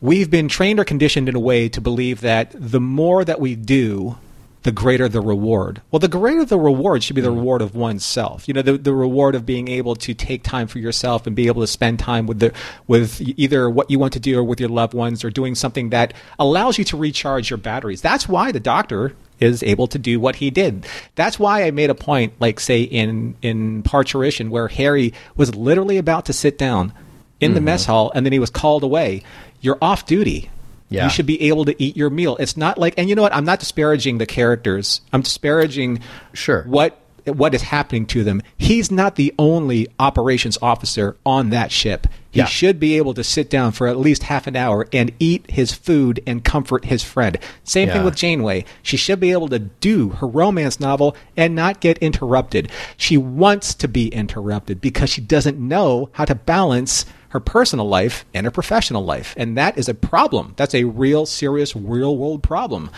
we've 0.01 0.29
been 0.29 0.47
trained 0.47 0.79
or 0.79 0.83
conditioned 0.83 1.29
in 1.29 1.35
a 1.35 1.39
way 1.39 1.69
to 1.69 1.81
believe 1.81 2.21
that 2.21 2.51
the 2.53 2.79
more 2.79 3.23
that 3.23 3.39
we 3.39 3.55
do, 3.55 4.17
the 4.63 4.71
greater 4.71 5.07
the 5.07 5.21
reward. 5.21 5.81
Well, 5.89 5.99
the 5.99 6.09
greater 6.09 6.43
the 6.43 6.59
reward 6.59 7.03
should 7.03 7.15
be 7.15 7.21
the 7.21 7.31
mm. 7.31 7.37
reward 7.37 7.61
of 7.61 7.75
oneself. 7.75 8.47
You 8.47 8.53
know, 8.53 8.61
the, 8.61 8.77
the 8.77 8.93
reward 8.93 9.35
of 9.35 9.45
being 9.45 9.69
able 9.69 9.95
to 9.97 10.13
take 10.13 10.43
time 10.43 10.67
for 10.67 10.79
yourself 10.79 11.25
and 11.25 11.35
be 11.35 11.47
able 11.47 11.61
to 11.61 11.67
spend 11.67 11.99
time 11.99 12.27
with 12.27 12.39
the 12.39 12.53
with 12.87 13.21
either 13.21 13.69
what 13.69 13.89
you 13.89 13.99
want 13.99 14.13
to 14.13 14.19
do 14.19 14.37
or 14.37 14.43
with 14.43 14.59
your 14.59 14.69
loved 14.69 14.93
ones 14.93 15.23
or 15.23 15.29
doing 15.29 15.55
something 15.55 15.91
that 15.91 16.13
allows 16.37 16.77
you 16.77 16.83
to 16.85 16.97
recharge 16.97 17.49
your 17.49 17.57
batteries. 17.57 18.01
That's 18.01 18.27
why 18.27 18.51
the 18.51 18.59
doctor 18.59 19.15
is 19.39 19.63
able 19.63 19.87
to 19.87 19.97
do 19.97 20.19
what 20.19 20.35
he 20.35 20.49
did. 20.49 20.85
That's 21.15 21.39
why 21.39 21.63
I 21.63 21.71
made 21.71 21.89
a 21.89 21.95
point, 21.95 22.33
like 22.39 22.59
say 22.59 22.81
in 22.81 23.35
in 23.41 23.83
Parturition, 23.83 24.49
where 24.49 24.67
Harry 24.67 25.13
was 25.37 25.55
literally 25.55 25.97
about 25.97 26.25
to 26.25 26.33
sit 26.33 26.57
down 26.57 26.93
in 27.39 27.49
mm-hmm. 27.49 27.55
the 27.55 27.61
mess 27.61 27.85
hall 27.85 28.11
and 28.13 28.25
then 28.25 28.33
he 28.33 28.39
was 28.39 28.49
called 28.49 28.83
away. 28.83 29.23
You're 29.61 29.77
off 29.81 30.05
duty 30.05 30.49
yeah. 30.89 31.03
You 31.03 31.09
should 31.09 31.27
be 31.27 31.41
able 31.43 31.65
to 31.65 31.81
eat 31.81 31.95
your 31.95 32.09
meal. 32.09 32.35
It's 32.39 32.57
not 32.57 32.77
like, 32.77 32.95
and 32.97 33.07
you 33.07 33.15
know 33.15 33.21
what? 33.21 33.33
I'm 33.33 33.45
not 33.45 33.59
disparaging 33.59 34.17
the 34.17 34.25
characters. 34.25 35.01
I'm 35.13 35.21
disparaging 35.21 36.01
sure 36.33 36.63
what 36.63 36.99
what 37.25 37.53
is 37.53 37.61
happening 37.61 38.05
to 38.07 38.23
them. 38.23 38.41
He's 38.57 38.91
not 38.91 39.15
the 39.15 39.33
only 39.37 39.87
operations 39.99 40.57
officer 40.61 41.15
on 41.25 41.49
that 41.51 41.71
ship. 41.71 42.07
He 42.31 42.39
yeah. 42.39 42.45
should 42.45 42.79
be 42.79 42.97
able 42.97 43.13
to 43.15 43.23
sit 43.23 43.49
down 43.49 43.71
for 43.71 43.87
at 43.87 43.97
least 43.97 44.23
half 44.23 44.47
an 44.47 44.55
hour 44.55 44.87
and 44.93 45.11
eat 45.19 45.49
his 45.49 45.73
food 45.73 46.21
and 46.27 46.43
comfort 46.43 46.85
his 46.85 47.03
friend. 47.03 47.37
Same 47.63 47.87
yeah. 47.87 47.95
thing 47.95 48.03
with 48.03 48.15
Janeway. 48.15 48.65
She 48.83 48.97
should 48.97 49.19
be 49.19 49.31
able 49.31 49.49
to 49.49 49.59
do 49.59 50.09
her 50.09 50.27
romance 50.27 50.79
novel 50.79 51.15
and 51.35 51.55
not 51.55 51.79
get 51.79 51.97
interrupted. 51.99 52.71
She 52.97 53.17
wants 53.17 53.73
to 53.75 53.87
be 53.87 54.09
interrupted 54.09 54.79
because 54.79 55.09
she 55.09 55.21
doesn't 55.21 55.59
know 55.59 56.09
how 56.13 56.25
to 56.25 56.35
balance 56.35 57.05
her 57.29 57.39
personal 57.39 57.87
life 57.87 58.25
and 58.33 58.45
her 58.45 58.51
professional 58.51 59.03
life. 59.03 59.33
And 59.37 59.57
that 59.57 59.77
is 59.77 59.87
a 59.87 59.93
problem. 59.93 60.53
That's 60.57 60.75
a 60.75 60.83
real, 60.83 61.25
serious, 61.25 61.75
real 61.75 62.17
world 62.17 62.43
problem. 62.43 62.89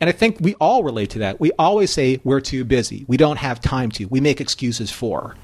And 0.00 0.08
I 0.08 0.12
think 0.12 0.38
we 0.40 0.54
all 0.54 0.82
relate 0.82 1.10
to 1.10 1.18
that. 1.20 1.40
We 1.40 1.52
always 1.58 1.90
say 1.90 2.20
we're 2.24 2.40
too 2.40 2.64
busy. 2.64 3.04
We 3.06 3.16
don't 3.16 3.38
have 3.38 3.60
time 3.60 3.90
to. 3.92 4.06
We 4.06 4.20
make 4.20 4.40
excuses 4.40 4.90
for. 4.90 5.36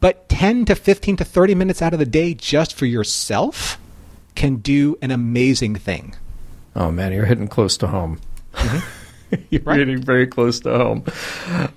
But 0.00 0.28
10 0.28 0.66
to 0.66 0.74
15 0.74 1.16
to 1.16 1.24
30 1.24 1.54
minutes 1.54 1.82
out 1.82 1.92
of 1.92 1.98
the 1.98 2.06
day 2.06 2.34
just 2.34 2.74
for 2.74 2.86
yourself 2.86 3.78
can 4.36 4.56
do 4.56 4.96
an 5.02 5.10
amazing 5.10 5.74
thing. 5.74 6.14
Oh, 6.76 6.92
man, 6.92 7.12
you're 7.12 7.26
hitting 7.26 7.48
close 7.48 7.76
to 7.78 7.88
home. 7.88 8.20
Mm-hmm. 8.54 8.97
You're 9.50 9.62
reading 9.62 10.02
very 10.02 10.26
close 10.26 10.60
to 10.60 10.70
home. 10.70 11.04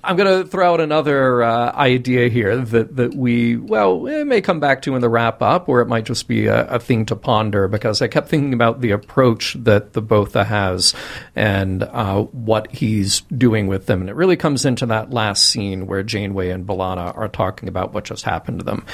I'm 0.02 0.16
going 0.16 0.42
to 0.42 0.48
throw 0.48 0.74
out 0.74 0.80
another 0.80 1.42
uh, 1.42 1.72
idea 1.72 2.28
here 2.28 2.56
that, 2.56 2.96
that 2.96 3.14
we, 3.14 3.56
well, 3.56 4.06
it 4.06 4.24
may 4.26 4.40
come 4.40 4.60
back 4.60 4.82
to 4.82 4.94
in 4.94 5.00
the 5.00 5.08
wrap 5.08 5.42
up, 5.42 5.68
or 5.68 5.80
it 5.80 5.86
might 5.88 6.04
just 6.04 6.28
be 6.28 6.46
a, 6.46 6.66
a 6.68 6.78
thing 6.78 7.06
to 7.06 7.16
ponder 7.16 7.68
because 7.68 8.00
I 8.00 8.08
kept 8.08 8.28
thinking 8.28 8.54
about 8.54 8.80
the 8.80 8.90
approach 8.90 9.54
that 9.60 9.92
the 9.92 10.02
Botha 10.02 10.44
has 10.44 10.94
and 11.36 11.82
uh, 11.82 12.22
what 12.22 12.70
he's 12.70 13.20
doing 13.22 13.66
with 13.66 13.86
them. 13.86 14.00
And 14.00 14.10
it 14.10 14.16
really 14.16 14.36
comes 14.36 14.64
into 14.64 14.86
that 14.86 15.10
last 15.10 15.46
scene 15.46 15.86
where 15.86 16.02
Janeway 16.02 16.50
and 16.50 16.66
B'Elanna 16.66 17.16
are 17.16 17.28
talking 17.28 17.68
about 17.68 17.92
what 17.92 18.04
just 18.04 18.24
happened 18.24 18.60
to 18.60 18.64
them. 18.64 18.84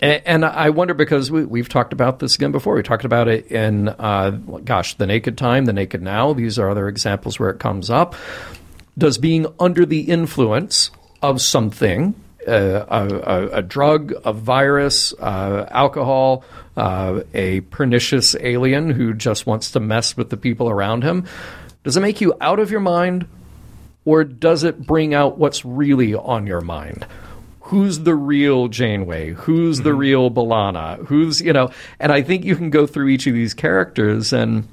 And, 0.00 0.44
I 0.44 0.70
wonder 0.70 0.94
because 0.94 1.28
we, 1.30 1.58
have 1.58 1.68
talked 1.68 1.92
about 1.92 2.20
this 2.20 2.36
again 2.36 2.52
before. 2.52 2.74
We 2.74 2.84
talked 2.84 3.04
about 3.04 3.26
it 3.26 3.50
in, 3.50 3.88
uh, 3.88 4.30
gosh, 4.64 4.94
The 4.94 5.06
Naked 5.06 5.36
Time, 5.36 5.64
The 5.64 5.72
Naked 5.72 6.02
Now. 6.02 6.32
These 6.32 6.56
are 6.58 6.70
other 6.70 6.86
examples 6.86 7.40
where 7.40 7.50
it 7.50 7.58
comes 7.58 7.90
up. 7.90 8.14
Does 8.96 9.18
being 9.18 9.46
under 9.58 9.84
the 9.84 10.02
influence 10.02 10.92
of 11.20 11.40
something, 11.40 12.14
uh, 12.46 12.84
a, 12.88 13.08
a, 13.08 13.48
a, 13.58 13.62
drug, 13.62 14.14
a 14.24 14.32
virus, 14.32 15.12
uh, 15.14 15.66
alcohol, 15.70 16.44
uh, 16.76 17.22
a 17.34 17.60
pernicious 17.62 18.36
alien 18.38 18.90
who 18.90 19.14
just 19.14 19.46
wants 19.46 19.72
to 19.72 19.80
mess 19.80 20.16
with 20.16 20.30
the 20.30 20.36
people 20.36 20.70
around 20.70 21.02
him, 21.02 21.26
does 21.82 21.96
it 21.96 22.00
make 22.00 22.20
you 22.20 22.34
out 22.40 22.60
of 22.60 22.70
your 22.70 22.80
mind 22.80 23.26
or 24.04 24.22
does 24.22 24.62
it 24.62 24.86
bring 24.86 25.12
out 25.12 25.38
what's 25.38 25.64
really 25.64 26.14
on 26.14 26.46
your 26.46 26.60
mind? 26.60 27.04
Who's 27.68 27.98
the 28.00 28.14
real 28.14 28.68
Janeway? 28.68 29.32
Who's 29.32 29.76
mm-hmm. 29.76 29.84
the 29.84 29.94
real 29.94 30.30
B'Elanna? 30.30 31.06
Who's, 31.06 31.40
you 31.42 31.52
know, 31.52 31.70
and 32.00 32.10
I 32.10 32.22
think 32.22 32.44
you 32.44 32.56
can 32.56 32.70
go 32.70 32.86
through 32.86 33.08
each 33.08 33.26
of 33.26 33.34
these 33.34 33.52
characters 33.52 34.32
and 34.32 34.66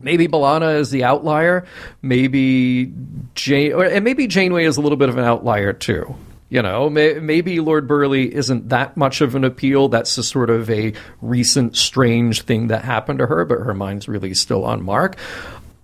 maybe 0.00 0.26
B'Elanna 0.26 0.76
is 0.76 0.90
the 0.90 1.04
outlier. 1.04 1.66
Maybe 2.00 2.92
Jane, 3.34 3.74
or, 3.74 3.84
and 3.84 4.04
maybe 4.04 4.26
Janeway 4.26 4.64
is 4.64 4.78
a 4.78 4.80
little 4.80 4.96
bit 4.96 5.10
of 5.10 5.18
an 5.18 5.24
outlier 5.24 5.74
too. 5.74 6.16
You 6.48 6.62
know, 6.62 6.88
may, 6.88 7.18
maybe 7.20 7.60
Lord 7.60 7.86
Burleigh 7.86 8.30
isn't 8.32 8.70
that 8.70 8.96
much 8.96 9.20
of 9.20 9.34
an 9.34 9.44
appeal. 9.44 9.88
That's 9.88 10.14
just 10.14 10.30
sort 10.30 10.48
of 10.48 10.70
a 10.70 10.94
recent 11.20 11.76
strange 11.76 12.40
thing 12.42 12.68
that 12.68 12.84
happened 12.84 13.18
to 13.18 13.26
her, 13.26 13.44
but 13.44 13.58
her 13.58 13.74
mind's 13.74 14.08
really 14.08 14.32
still 14.32 14.64
on 14.64 14.82
Mark. 14.82 15.16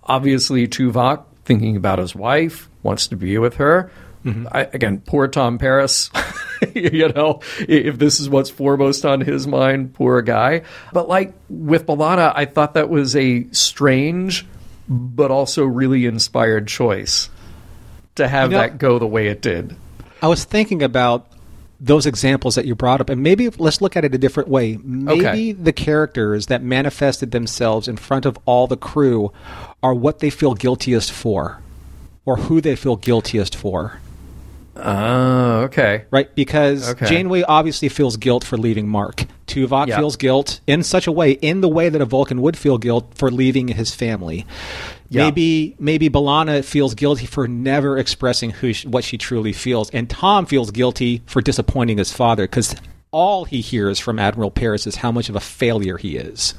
Obviously, 0.05 0.67
Tuvok, 0.67 1.25
thinking 1.43 1.75
about 1.75 1.99
his 1.99 2.15
wife, 2.15 2.67
wants 2.81 3.05
to 3.09 3.15
be 3.15 3.37
with 3.37 3.57
her. 3.57 3.91
Mm-hmm. 4.25 4.47
I, 4.51 4.61
again, 4.73 5.01
poor 5.05 5.27
Tom 5.27 5.57
Paris. 5.59 6.09
you 6.73 7.09
know, 7.09 7.41
if 7.59 7.99
this 7.99 8.19
is 8.19 8.27
what's 8.27 8.49
foremost 8.49 9.05
on 9.05 9.21
his 9.21 9.45
mind, 9.45 9.93
poor 9.93 10.21
guy. 10.21 10.63
But 10.91 11.07
like 11.07 11.33
with 11.49 11.85
B'Elanna, 11.85 12.33
I 12.35 12.45
thought 12.45 12.73
that 12.73 12.89
was 12.89 13.15
a 13.15 13.47
strange, 13.51 14.45
but 14.89 15.31
also 15.31 15.63
really 15.63 16.05
inspired 16.05 16.67
choice 16.67 17.29
to 18.15 18.27
have 18.27 18.51
you 18.51 18.57
know, 18.57 18.63
that 18.63 18.77
go 18.77 18.97
the 18.97 19.07
way 19.07 19.27
it 19.27 19.41
did. 19.41 19.75
I 20.21 20.27
was 20.27 20.43
thinking 20.43 20.81
about 20.81 21.31
those 21.79 22.05
examples 22.05 22.55
that 22.55 22.65
you 22.65 22.73
brought 22.73 23.01
up, 23.01 23.09
and 23.09 23.21
maybe 23.21 23.49
let's 23.49 23.81
look 23.81 23.95
at 23.95 24.05
it 24.05 24.15
a 24.15 24.17
different 24.17 24.49
way. 24.49 24.77
Maybe 24.77 25.25
okay. 25.25 25.51
the 25.51 25.73
characters 25.73 26.47
that 26.47 26.63
manifested 26.63 27.31
themselves 27.31 27.87
in 27.87 27.97
front 27.97 28.25
of 28.25 28.39
all 28.45 28.65
the 28.65 28.77
crew 28.77 29.31
are 29.83 29.93
what 29.93 30.19
they 30.19 30.29
feel 30.29 30.55
guiltiest 30.55 31.11
for, 31.11 31.61
or 32.25 32.37
who 32.37 32.61
they 32.61 32.75
feel 32.75 32.95
guiltiest 32.95 33.55
for. 33.55 33.99
Oh, 34.75 35.61
okay. 35.63 36.05
Right, 36.11 36.33
because 36.35 36.89
okay. 36.91 37.05
Janeway 37.05 37.43
obviously 37.43 37.89
feels 37.89 38.17
guilt 38.17 38.43
for 38.43 38.57
leaving 38.57 38.87
Mark. 38.87 39.23
Tuvok 39.47 39.87
feels 39.95 40.17
guilt 40.17 40.59
in 40.67 40.83
such 40.83 41.07
a 41.07 41.11
way, 41.11 41.31
in 41.31 41.61
the 41.61 41.69
way 41.69 41.87
that 41.89 42.01
a 42.01 42.05
Vulcan 42.05 42.41
would 42.41 42.57
feel 42.57 42.77
guilt 42.77 43.13
for 43.15 43.31
leaving 43.31 43.69
his 43.69 43.95
family. 43.95 44.45
Maybe 45.09 45.75
maybe 45.79 46.09
B'Elanna 46.09 46.63
feels 46.65 46.93
guilty 46.93 47.25
for 47.25 47.47
never 47.47 47.97
expressing 47.97 48.49
who 48.49 48.73
she, 48.73 48.87
what 48.87 49.03
she 49.03 49.17
truly 49.17 49.53
feels, 49.53 49.89
and 49.91 50.09
Tom 50.09 50.45
feels 50.45 50.71
guilty 50.71 51.21
for 51.25 51.41
disappointing 51.41 51.99
his 51.99 52.11
father 52.11 52.43
because 52.43 52.75
all 53.11 53.45
he 53.45 53.61
hears 53.61 53.99
from 53.99 54.19
Admiral 54.19 54.51
Paris 54.51 54.85
is 54.87 54.97
how 54.97 55.11
much 55.11 55.29
of 55.29 55.35
a 55.35 55.39
failure 55.39 55.97
he 55.97 56.17
is. 56.17 56.53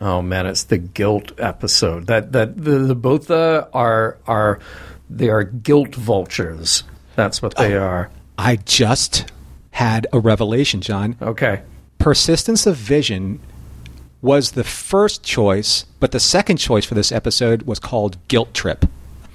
Oh 0.00 0.22
man, 0.22 0.46
it's 0.46 0.64
the 0.64 0.78
guilt 0.78 1.32
episode. 1.38 2.06
That 2.06 2.32
that 2.32 2.56
the, 2.56 2.78
the 2.78 2.94
both 2.94 3.28
the 3.28 3.68
are 3.72 4.18
are 4.26 4.58
they 5.08 5.28
are 5.28 5.44
guilt 5.44 5.94
vultures 5.94 6.82
that's 7.20 7.42
what 7.42 7.54
they 7.56 7.74
oh, 7.74 7.82
are. 7.82 8.10
I 8.38 8.56
just 8.56 9.30
had 9.72 10.06
a 10.10 10.18
revelation, 10.18 10.80
John. 10.80 11.16
Okay. 11.20 11.62
Persistence 11.98 12.66
of 12.66 12.76
vision 12.76 13.40
was 14.22 14.52
the 14.52 14.64
first 14.64 15.22
choice, 15.22 15.84
but 16.00 16.12
the 16.12 16.20
second 16.20 16.56
choice 16.56 16.86
for 16.86 16.94
this 16.94 17.12
episode 17.12 17.62
was 17.62 17.78
called 17.78 18.16
Guilt 18.28 18.54
Trip. 18.54 18.86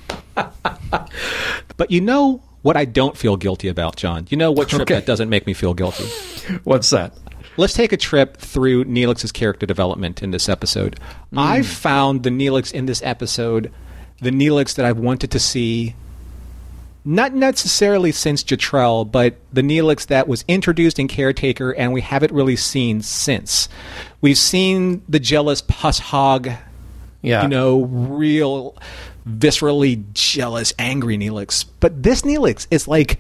but 0.36 1.92
you 1.92 2.02
know 2.02 2.42
what 2.64 2.76
I 2.76 2.86
don't 2.86 3.16
feel 3.16 3.38
guilty 3.38 3.68
about, 3.68 3.98
John? 3.98 4.26
You 4.30 4.38
know 4.38 4.52
what 4.52 4.70
trip 4.70 4.82
okay. 4.82 4.96
that 4.96 5.06
doesn't 5.06 5.30
make 5.30 5.46
me 5.46 5.54
feel 5.54 5.76
guilty? 5.76 6.06
What's 6.64 6.90
that? 6.90 7.14
Let's 7.58 7.74
take 7.74 7.94
a 7.94 7.98
trip 7.98 8.38
through 8.38 8.86
Neelix's 8.86 9.32
character 9.32 9.68
development 9.68 10.24
in 10.24 10.32
this 10.32 10.50
episode. 10.50 11.00
Mm. 11.32 11.38
I 11.38 11.62
found 11.62 12.24
the 12.24 12.32
Neelix 12.32 12.74
in 12.74 12.88
this 12.88 13.04
episode 13.04 13.72
the 14.22 14.32
Neelix 14.32 14.76
that 14.76 14.86
I've 14.86 14.98
wanted 14.98 15.32
to 15.32 15.40
see 15.40 15.96
not 17.06 17.34
necessarily 17.34 18.12
since 18.12 18.44
Jetrel, 18.44 19.10
but 19.10 19.36
the 19.54 19.62
Neelix 19.62 20.08
that 20.08 20.28
was 20.28 20.44
introduced 20.48 20.98
in 20.98 21.08
Caretaker, 21.08 21.72
and 21.72 21.94
we 21.94 22.02
haven't 22.02 22.32
really 22.32 22.56
seen 22.56 23.02
since. 23.02 23.70
We've 24.22 24.38
seen 24.38 25.04
the 25.08 25.20
jealous 25.20 25.62
puss 25.62 26.00
hog, 26.00 26.50
yeah. 27.22 27.44
you 27.44 27.48
know, 27.48 27.84
real 27.84 28.76
viscerally 29.28 30.04
jealous, 30.14 30.74
angry 30.80 31.18
Neelix. 31.18 31.66
But 31.80 32.02
this 32.02 32.24
Neelix 32.24 32.66
is 32.72 32.88
like 32.88 33.20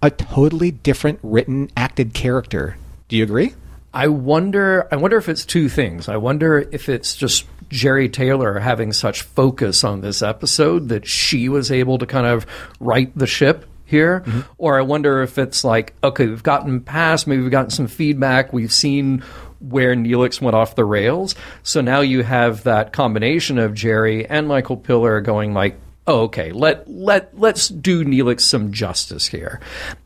a 0.00 0.10
totally 0.10 0.70
different 0.70 1.18
written, 1.22 1.70
acted 1.76 2.14
character. 2.14 2.76
Do 3.08 3.16
you 3.16 3.24
agree? 3.24 3.54
I 3.92 4.08
wonder. 4.08 4.88
I 4.90 4.96
wonder 4.96 5.16
if 5.16 5.28
it's 5.28 5.44
two 5.44 5.68
things. 5.68 6.08
I 6.08 6.16
wonder 6.16 6.68
if 6.72 6.88
it's 6.88 7.14
just 7.14 7.46
Jeri 7.74 8.10
Taylor 8.10 8.60
having 8.60 8.92
such 8.92 9.22
focus 9.22 9.82
on 9.82 10.00
this 10.00 10.22
episode 10.22 10.88
that 10.90 11.06
she 11.06 11.48
was 11.48 11.72
able 11.72 11.98
to 11.98 12.06
kind 12.06 12.26
of 12.26 12.46
right 12.78 13.10
the 13.18 13.26
ship 13.26 13.66
here. 13.84 14.20
Mm-hmm. 14.20 14.40
Or 14.58 14.78
I 14.78 14.82
wonder 14.82 15.22
if 15.22 15.38
it's 15.38 15.64
like, 15.64 15.92
okay, 16.02 16.26
we've 16.26 16.42
gotten 16.42 16.80
past, 16.80 17.26
maybe 17.26 17.42
we've 17.42 17.50
gotten 17.50 17.70
some 17.70 17.88
feedback, 17.88 18.52
we've 18.52 18.72
seen 18.72 19.24
where 19.58 19.96
Neelix 19.96 20.40
went 20.40 20.54
off 20.54 20.76
the 20.76 20.84
rails. 20.84 21.34
So 21.64 21.80
now 21.80 22.00
you 22.00 22.22
have 22.22 22.62
that 22.62 22.92
combination 22.92 23.58
of 23.58 23.72
Jeri 23.72 24.24
and 24.28 24.46
Michael 24.46 24.76
Piller 24.76 25.20
going 25.20 25.52
like, 25.52 25.76
oh, 26.06 26.22
okay, 26.22 26.52
let 26.52 26.88
let 26.88 27.36
let's 27.38 27.68
do 27.68 28.04
Neelix 28.04 28.42
some 28.42 28.72
justice 28.72 29.26
here. 29.26 29.60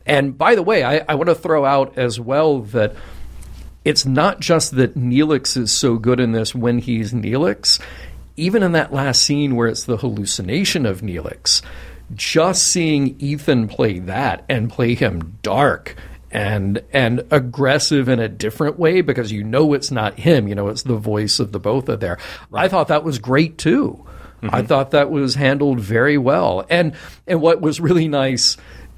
And 0.07 0.35
by 0.35 0.55
the 0.55 0.63
way, 0.63 0.83
I, 0.83 1.05
I 1.07 1.15
want 1.15 1.27
to 1.27 1.35
throw 1.35 1.65
out 1.65 1.97
as 1.99 2.19
well 2.19 2.61
that 2.61 2.95
it's 3.85 4.05
not 4.05 4.39
just 4.39 4.75
that 4.75 4.95
Neelix 4.95 5.55
is 5.57 5.71
so 5.71 5.97
good 5.97 6.19
in 6.19 6.31
this 6.31 6.53
when 6.53 6.79
he's 6.79 7.13
Neelix. 7.13 7.79
Even 8.35 8.63
in 8.63 8.71
that 8.71 8.93
last 8.93 9.23
scene 9.23 9.55
where 9.55 9.67
it's 9.67 9.83
the 9.83 9.97
hallucination 9.97 10.85
of 10.85 11.01
Neelix, 11.01 11.61
just 12.15 12.67
seeing 12.67 13.15
Ethan 13.19 13.67
play 13.67 13.99
that 13.99 14.45
and 14.47 14.69
play 14.69 14.95
him 14.95 15.37
dark 15.41 15.95
and 16.31 16.81
and 16.93 17.23
aggressive 17.31 18.07
in 18.07 18.19
a 18.19 18.29
different 18.29 18.77
way 18.77 19.01
because 19.01 19.31
you 19.31 19.43
know 19.43 19.73
it's 19.73 19.91
not 19.91 20.19
him, 20.19 20.47
you 20.47 20.55
know 20.55 20.69
it's 20.69 20.83
the 20.83 20.95
voice 20.95 21.39
of 21.39 21.51
the 21.51 21.59
both 21.59 21.89
of 21.89 21.99
there. 21.99 22.17
Right. 22.49 22.65
I 22.65 22.67
thought 22.67 22.89
that 22.89 23.03
was 23.03 23.19
great 23.19 23.57
too. 23.57 24.05
Mm-hmm. 24.41 24.55
I 24.55 24.63
thought 24.63 24.91
that 24.91 25.11
was 25.11 25.35
handled 25.35 25.79
very 25.79 26.17
well. 26.17 26.65
And 26.69 26.93
and 27.27 27.41
what 27.41 27.61
was 27.61 27.79
really 27.79 28.07
nice 28.07 28.57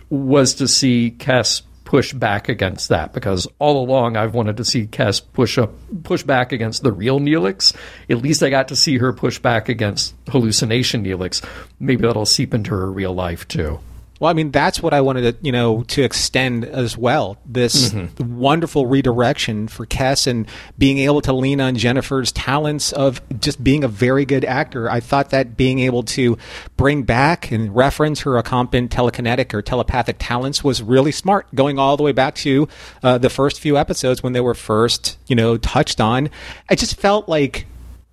was 0.09 0.55
to 0.55 0.67
see 0.67 1.15
Kes 1.17 1.63
push 1.91 2.13
back 2.13 2.47
against 2.47 2.87
that 2.87 3.11
because 3.11 3.49
all 3.59 3.83
along 3.83 4.15
I've 4.15 4.33
wanted 4.33 4.55
to 4.55 4.63
see 4.63 4.87
Kes 4.87 5.21
push 5.33 5.57
up 5.57 5.73
push 6.03 6.23
back 6.23 6.53
against 6.53 6.83
the 6.83 6.91
real 6.93 7.19
Neelix. 7.19 7.75
At 8.09 8.19
least 8.19 8.41
I 8.41 8.49
got 8.49 8.69
to 8.69 8.77
see 8.77 8.97
her 8.99 9.11
push 9.11 9.39
back 9.39 9.67
against 9.67 10.15
hallucination 10.29 11.03
Neelix. 11.03 11.45
Maybe 11.81 12.03
that'll 12.03 12.25
seep 12.25 12.53
into 12.53 12.71
her 12.71 12.89
real 12.89 13.13
life 13.13 13.45
too. 13.45 13.81
Well, 14.21 14.29
I 14.29 14.33
mean, 14.33 14.51
that's 14.51 14.83
what 14.83 14.93
I 14.93 15.01
wanted 15.01 15.21
to, 15.21 15.35
you 15.43 15.51
know, 15.51 15.81
to 15.81 16.03
extend 16.03 16.63
as 16.63 16.95
well. 16.95 17.37
This 17.43 17.89
mm-hmm. 17.89 18.37
wonderful 18.37 18.85
redirection 18.85 19.67
for 19.67 19.87
Kes 19.87 20.27
and 20.27 20.47
being 20.77 20.99
able 20.99 21.21
to 21.21 21.33
lean 21.33 21.59
on 21.59 21.75
Jennifer's 21.75 22.31
talents 22.31 22.93
of 22.93 23.19
just 23.39 23.63
being 23.63 23.83
a 23.83 23.87
very 23.87 24.25
good 24.25 24.45
actor. 24.45 24.87
I 24.87 24.99
thought 24.99 25.31
that 25.31 25.57
being 25.57 25.79
able 25.79 26.03
to 26.03 26.37
bring 26.77 27.01
back 27.01 27.49
and 27.49 27.75
reference 27.75 28.21
her 28.21 28.37
accomplished 28.37 28.61
telekinetic 28.89 29.55
or 29.55 29.63
telepathic 29.63 30.17
talents 30.19 30.63
was 30.63 30.83
really 30.83 31.11
smart, 31.11 31.47
going 31.55 31.79
all 31.79 31.97
the 31.97 32.03
way 32.03 32.11
back 32.11 32.35
to 32.35 32.67
uh, 33.01 33.17
the 33.17 33.29
first 33.29 33.59
few 33.59 33.75
episodes 33.75 34.21
when 34.21 34.33
they 34.33 34.39
were 34.39 34.53
first, 34.53 35.17
you 35.25 35.35
know, 35.35 35.57
touched 35.57 35.99
on. 35.99 36.29
I 36.69 36.75
just 36.75 36.99
felt 36.99 37.27
like 37.27 37.65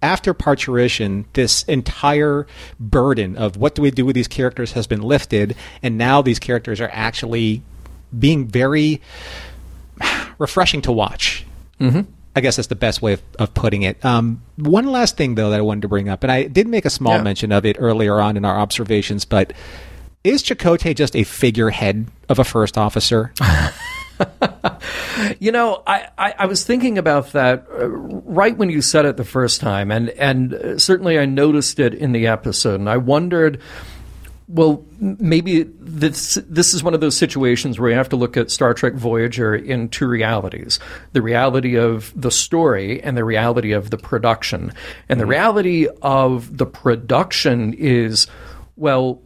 after 0.03 0.33
parturition, 0.35 1.27
this 1.33 1.63
entire 1.65 2.47
burden 2.79 3.37
of 3.37 3.57
what 3.57 3.75
do 3.75 3.83
we 3.83 3.91
do 3.91 4.05
with 4.07 4.15
these 4.15 4.29
characters 4.29 4.73
has 4.73 4.87
been 4.87 5.03
lifted, 5.03 5.57
and 5.83 5.99
now 5.99 6.23
these 6.23 6.39
characters 6.39 6.81
are 6.81 6.91
actually 6.93 7.63
being 8.17 8.47
very 8.47 9.01
refreshing 10.39 10.83
to 10.83 10.93
watch. 10.93 11.45
Mm-hmm. 11.81 12.11
I 12.37 12.41
guess 12.41 12.57
that's 12.57 12.69
the 12.69 12.77
best 12.77 13.03
way 13.03 13.15
of, 13.15 13.23
of 13.41 13.53
putting 13.55 13.83
it. 13.83 14.05
Um, 14.05 14.43
one 14.57 14.87
last 14.87 15.17
thing, 15.17 15.35
though, 15.35 15.51
that 15.51 15.59
I 15.59 15.63
wanted 15.63 15.83
to 15.83 15.89
bring 15.89 16.09
up, 16.09 16.23
and 16.23 16.31
I 16.31 16.45
did 16.45 16.69
make 16.69 16.85
a 16.85 16.91
small 16.91 17.17
Yeah. 17.17 17.23
mention 17.23 17.51
of 17.51 17.67
it 17.67 17.77
earlier 17.81 18.21
on 18.21 18.37
in 18.37 18.45
our 18.45 18.57
observations, 18.59 19.25
but 19.25 19.53
is 20.23 20.43
Chakotay 20.45 20.95
just 20.95 21.17
a 21.17 21.25
figurehead 21.25 22.07
of 22.29 22.39
a 22.39 22.45
first 22.45 22.79
officer? 22.79 23.33
You 25.41 25.53
know, 25.53 25.83
I, 25.87 26.09
I, 26.17 26.35
I 26.41 26.47
was 26.47 26.65
thinking 26.65 26.99
about 26.99 27.33
that 27.33 27.67
uh, 27.71 27.89
right 27.89 28.57
when 28.57 28.71
you 28.71 28.83
said 28.83 29.05
it 29.05 29.17
the 29.17 29.25
first 29.25 29.61
time, 29.61 29.91
and 29.91 30.11
and 30.11 30.55
uh, 30.55 30.79
certainly 30.79 31.19
I 31.19 31.27
noticed 31.27 31.79
it 31.79 31.95
in 31.95 32.13
the 32.13 32.27
episode, 32.27 32.81
and 32.81 32.89
I 32.89 32.97
wondered. 32.97 33.61
Well, 34.51 34.83
maybe 34.99 35.65
this 35.79 36.39
this 36.49 36.73
is 36.73 36.83
one 36.83 36.95
of 36.95 37.03
those 37.03 37.19
situations 37.19 37.79
where 37.79 37.91
you 37.91 37.97
have 37.97 38.09
to 38.09 38.17
look 38.17 38.39
at 38.39 38.51
Star 38.51 38.73
Trek 38.73 38.95
Voyager 38.95 39.55
in 39.55 39.91
two 39.91 40.09
realities: 40.09 40.81
the 41.13 41.21
reality 41.21 41.77
of 41.77 42.13
the 42.19 42.31
story 42.31 43.03
and 43.03 43.15
the 43.15 43.25
reality 43.25 43.73
of 43.73 43.91
the 43.91 43.99
production. 43.99 44.73
And 45.11 45.21
the 45.21 45.27
reality 45.27 45.87
of 46.01 46.57
the 46.57 46.65
production 46.65 47.75
is, 47.75 48.27
well, 48.77 49.21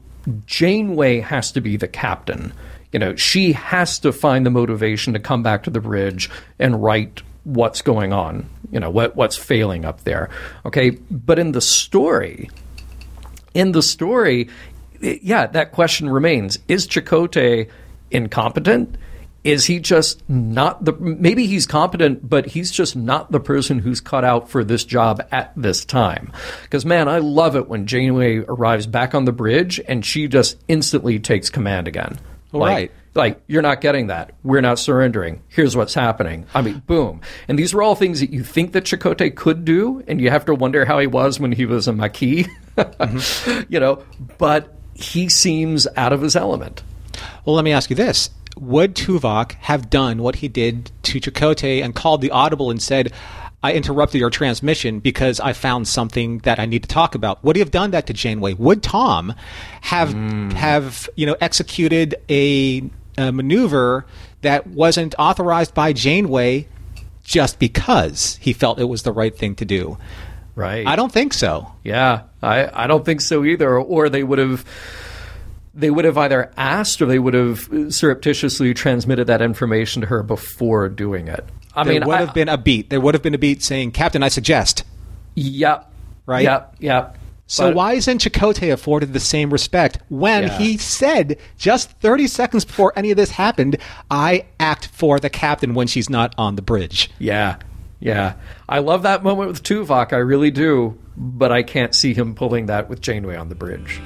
Janeway 0.46 1.20
has 1.20 1.52
to 1.52 1.60
be 1.60 1.76
the 1.76 1.88
captain. 1.88 2.52
You 2.92 2.98
know, 2.98 3.16
she 3.16 3.52
has 3.52 3.98
to 4.00 4.12
find 4.12 4.44
the 4.44 4.50
motivation 4.50 5.14
to 5.14 5.18
come 5.18 5.42
back 5.42 5.62
to 5.64 5.70
the 5.70 5.80
bridge 5.80 6.30
and 6.58 6.82
write 6.82 7.22
what's 7.44 7.82
going 7.82 8.12
on. 8.12 8.48
You 8.70 8.80
know, 8.80 8.90
what 8.90 9.16
what's 9.16 9.36
failing 9.36 9.84
up 9.84 10.04
there. 10.04 10.30
Okay, 10.64 10.90
but 10.90 11.38
in 11.38 11.52
the 11.52 11.60
story, 11.60 12.50
in 13.54 13.72
the 13.72 13.82
story, 13.82 14.48
yeah, 15.00 15.46
that 15.46 15.72
question 15.72 16.08
remains: 16.08 16.58
Is 16.68 16.86
Chakotay 16.86 17.68
incompetent? 18.10 18.96
Is 19.44 19.64
he 19.64 19.80
just 19.80 20.28
not 20.28 20.84
the? 20.84 20.92
Maybe 20.92 21.46
he's 21.46 21.66
competent, 21.66 22.28
but 22.28 22.46
he's 22.46 22.70
just 22.70 22.94
not 22.94 23.32
the 23.32 23.40
person 23.40 23.80
who's 23.80 24.00
cut 24.00 24.24
out 24.24 24.48
for 24.48 24.62
this 24.62 24.84
job 24.84 25.20
at 25.32 25.52
this 25.56 25.84
time. 25.84 26.32
Because 26.62 26.86
man, 26.86 27.08
I 27.08 27.18
love 27.18 27.56
it 27.56 27.68
when 27.68 27.86
Janeway 27.86 28.44
arrives 28.48 28.86
back 28.86 29.14
on 29.14 29.24
the 29.24 29.32
bridge 29.32 29.80
and 29.88 30.06
she 30.06 30.28
just 30.28 30.56
instantly 30.68 31.18
takes 31.18 31.50
command 31.50 31.88
again. 31.88 32.18
Like, 32.52 32.70
Right. 32.72 32.92
like 33.14 33.42
you're 33.46 33.62
not 33.62 33.80
getting 33.80 34.06
that. 34.08 34.32
We're 34.42 34.60
not 34.60 34.78
surrendering. 34.78 35.42
Here's 35.48 35.76
what's 35.76 35.94
happening. 35.94 36.46
I 36.54 36.62
mean, 36.62 36.82
boom. 36.86 37.20
And 37.48 37.58
these 37.58 37.74
were 37.74 37.82
all 37.82 37.94
things 37.94 38.20
that 38.20 38.30
you 38.30 38.42
think 38.44 38.72
that 38.72 38.84
Chakotay 38.84 39.34
could 39.34 39.64
do, 39.64 40.02
and 40.06 40.20
you 40.20 40.30
have 40.30 40.44
to 40.46 40.54
wonder 40.54 40.84
how 40.84 40.98
he 40.98 41.06
was 41.06 41.40
when 41.40 41.52
he 41.52 41.66
was 41.66 41.88
a 41.88 41.92
Maquis. 41.92 42.46
Mm-hmm. 42.76 43.70
You 43.72 43.80
know, 43.80 44.02
but 44.38 44.74
he 44.94 45.28
seems 45.28 45.86
out 45.96 46.14
of 46.14 46.22
his 46.22 46.34
element. 46.36 46.82
Well, 47.44 47.54
let 47.54 47.64
me 47.66 47.72
ask 47.72 47.90
you 47.90 47.96
this. 47.96 48.30
Would 48.58 48.94
Tuvok 48.94 49.52
have 49.60 49.90
done 49.90 50.22
what 50.22 50.36
he 50.36 50.48
did 50.48 50.90
to 51.02 51.20
Chakotay 51.20 51.82
and 51.84 51.94
called 51.94 52.22
the 52.22 52.30
audible 52.30 52.70
and 52.70 52.80
said, 52.80 53.12
I 53.62 53.74
interrupted 53.74 54.20
your 54.20 54.30
transmission 54.30 54.98
because 54.98 55.38
I 55.38 55.52
found 55.52 55.86
something 55.86 56.38
that 56.38 56.58
I 56.58 56.66
need 56.66 56.82
to 56.82 56.88
talk 56.88 57.14
about? 57.14 57.42
Would 57.44 57.56
he 57.56 57.60
have 57.60 57.70
done 57.70 57.92
that 57.92 58.06
to 58.08 58.12
Janeway? 58.12 58.54
Would 58.54 58.82
Tom 58.82 59.34
have 59.82 60.12
hmm. 60.12 60.50
have 60.50 61.08
you 61.16 61.26
know 61.26 61.36
executed 61.40 62.16
a, 62.28 62.82
a 63.16 63.32
maneuver 63.32 64.06
that 64.40 64.66
wasn't 64.66 65.14
authorized 65.18 65.74
by 65.74 65.92
Janeway 65.92 66.66
just 67.22 67.58
because 67.58 68.36
he 68.40 68.52
felt 68.52 68.80
it 68.80 68.84
was 68.84 69.04
the 69.04 69.12
right 69.12 69.36
thing 69.36 69.54
to 69.56 69.64
do? 69.64 69.96
Right. 70.54 70.86
I 70.86 70.96
don't 70.96 71.12
think 71.12 71.32
so. 71.32 71.72
Yeah, 71.82 72.22
I, 72.42 72.84
I 72.84 72.86
don't 72.86 73.04
think 73.04 73.20
so 73.20 73.44
either. 73.44 73.78
Or 73.78 74.08
they 74.08 74.22
would 74.22 74.38
have 74.38 74.64
they 75.74 75.90
would 75.90 76.04
have 76.04 76.18
either 76.18 76.52
asked 76.56 77.00
or 77.00 77.06
they 77.06 77.18
would 77.18 77.34
have 77.34 77.68
surreptitiously 77.90 78.74
transmitted 78.74 79.26
that 79.26 79.40
information 79.40 80.02
to 80.02 80.08
her 80.08 80.22
before 80.22 80.88
doing 80.88 81.28
it. 81.28 81.44
I 81.74 81.84
There 81.84 81.94
mean, 81.94 82.06
would 82.06 82.16
I- 82.16 82.20
have 82.20 82.34
been 82.34 82.48
a 82.48 82.58
beat. 82.58 82.90
There 82.90 83.00
would 83.00 83.14
have 83.14 83.22
been 83.22 83.34
a 83.34 83.38
beat 83.38 83.62
saying, 83.62 83.92
"Captain, 83.92 84.22
I 84.22 84.28
suggest." 84.28 84.84
Yep. 85.34 85.90
Right? 86.26 86.42
Yep. 86.44 86.74
Yep. 86.80 87.18
So 87.46 87.68
But- 87.68 87.74
why 87.76 87.92
isn't 87.94 88.22
Chakotay 88.22 88.72
afforded 88.72 89.12
the 89.12 89.20
same 89.20 89.50
respect 89.50 89.98
when 90.08 90.44
Yeah. 90.44 90.58
he 90.58 90.76
said 90.78 91.36
just 91.58 91.90
30 92.00 92.26
seconds 92.26 92.64
before 92.64 92.92
any 92.96 93.10
of 93.10 93.16
this 93.16 93.30
happened, 93.32 93.76
I 94.10 94.44
act 94.60 94.88
for 94.92 95.18
the 95.18 95.28
captain 95.30 95.74
when 95.74 95.86
she's 95.86 96.08
not 96.08 96.34
on 96.38 96.56
the 96.56 96.62
bridge? 96.62 97.10
Yeah, 97.18 97.56
yeah. 98.00 98.34
I 98.68 98.78
love 98.78 99.02
that 99.02 99.22
moment 99.24 99.48
with 99.50 99.62
Tuvok. 99.62 100.12
I 100.12 100.16
really 100.18 100.50
do, 100.50 100.96
but 101.16 101.52
I 101.52 101.62
can't 101.62 101.94
see 101.94 102.14
him 102.14 102.34
pulling 102.34 102.66
that 102.66 102.88
with 102.88 103.00
Janeway 103.02 103.36
on 103.36 103.48
the 103.48 103.54
bridge. 103.54 104.00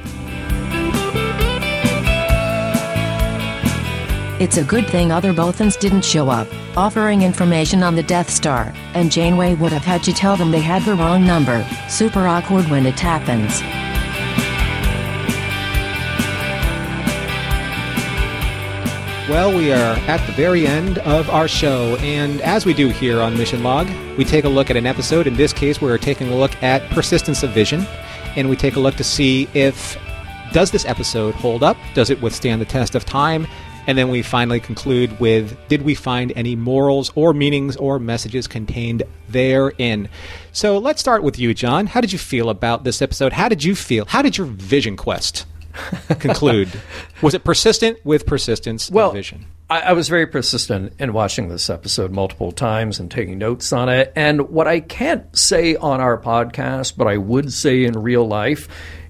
It's 4.38 4.58
a 4.58 4.64
good 4.64 4.86
thing 4.88 5.10
other 5.10 5.32
Bothans 5.32 5.78
didn't 5.78 6.04
show 6.04 6.28
up, 6.28 6.46
offering 6.76 7.22
information 7.22 7.82
on 7.82 7.94
the 7.94 8.02
Death 8.02 8.28
Star, 8.28 8.70
and 8.92 9.10
Janeway 9.10 9.54
would 9.54 9.72
have 9.72 9.84
had 9.84 10.02
to 10.02 10.12
tell 10.12 10.36
them 10.36 10.50
they 10.50 10.60
had 10.60 10.82
the 10.82 10.94
wrong 10.94 11.24
number. 11.24 11.66
Super 11.88 12.26
awkward 12.26 12.66
when 12.66 12.84
it 12.84 13.00
happens. 13.00 13.62
Well, 19.30 19.56
we 19.56 19.72
are 19.72 19.96
at 20.06 20.24
the 20.26 20.32
very 20.32 20.66
end 20.66 20.98
of 20.98 21.30
our 21.30 21.48
show, 21.48 21.96
and 22.00 22.42
as 22.42 22.66
we 22.66 22.74
do 22.74 22.88
here 22.88 23.22
on 23.22 23.38
Mission 23.38 23.62
Log, 23.62 23.88
we 24.18 24.24
take 24.26 24.44
a 24.44 24.50
look 24.50 24.68
at 24.68 24.76
an 24.76 24.84
episode. 24.84 25.26
In 25.26 25.34
this 25.34 25.54
case, 25.54 25.80
we're 25.80 25.96
taking 25.96 26.28
a 26.28 26.36
look 26.36 26.62
at 26.62 26.82
Persistence 26.90 27.42
of 27.42 27.52
Vision, 27.52 27.86
and 28.36 28.50
we 28.50 28.56
take 28.56 28.76
a 28.76 28.80
look 28.80 28.96
to 28.96 29.04
see 29.04 29.48
if 29.54 29.98
does 30.52 30.70
this 30.70 30.84
episode 30.84 31.34
hold 31.34 31.62
up? 31.62 31.76
Does 31.94 32.10
it 32.10 32.20
withstand 32.22 32.60
the 32.60 32.66
test 32.66 32.94
of 32.94 33.04
time? 33.04 33.46
And 33.86 33.96
then 33.96 34.08
we 34.08 34.22
finally 34.22 34.60
conclude 34.60 35.18
with 35.20 35.56
did 35.68 35.82
we 35.82 35.94
find 35.94 36.32
any 36.34 36.56
morals 36.56 37.12
or 37.14 37.32
meanings 37.32 37.76
or 37.76 37.98
messages 37.98 38.46
contained 38.46 39.02
therein? 39.28 40.08
So 40.52 40.78
let's 40.78 41.00
start 41.00 41.22
with 41.22 41.38
you, 41.38 41.54
John. 41.54 41.86
How 41.86 42.00
did 42.00 42.12
you 42.12 42.18
feel 42.18 42.50
about 42.50 42.84
this 42.84 43.00
episode? 43.00 43.32
How 43.32 43.48
did 43.48 43.62
you 43.62 43.74
feel? 43.74 44.04
How 44.06 44.22
did 44.22 44.36
your 44.36 44.46
vision 44.46 44.96
quest 44.96 45.46
conclude? 46.18 46.68
Was 47.22 47.34
it 47.34 47.44
persistent 47.44 47.98
with 48.04 48.26
persistence 48.26 48.90
Well, 48.90 49.12
vision? 49.12 49.46
I, 49.68 49.80
I 49.80 49.92
was 49.92 50.08
very 50.08 50.26
persistent 50.26 50.92
in 50.98 51.12
watching 51.12 51.48
this 51.48 51.68
episode 51.70 52.12
multiple 52.12 52.52
times 52.52 52.98
and 53.00 53.10
taking 53.10 53.38
notes 53.38 53.72
on 53.72 53.88
it. 53.88 54.12
And 54.16 54.48
what 54.48 54.66
I 54.66 54.80
can't 54.80 55.36
say 55.36 55.76
on 55.76 56.00
our 56.00 56.18
podcast, 56.20 56.96
but 56.96 57.06
I 57.06 57.16
would 57.18 57.52
say 57.52 57.84
in 57.84 57.94
real 57.94 58.26
life, 58.26 58.68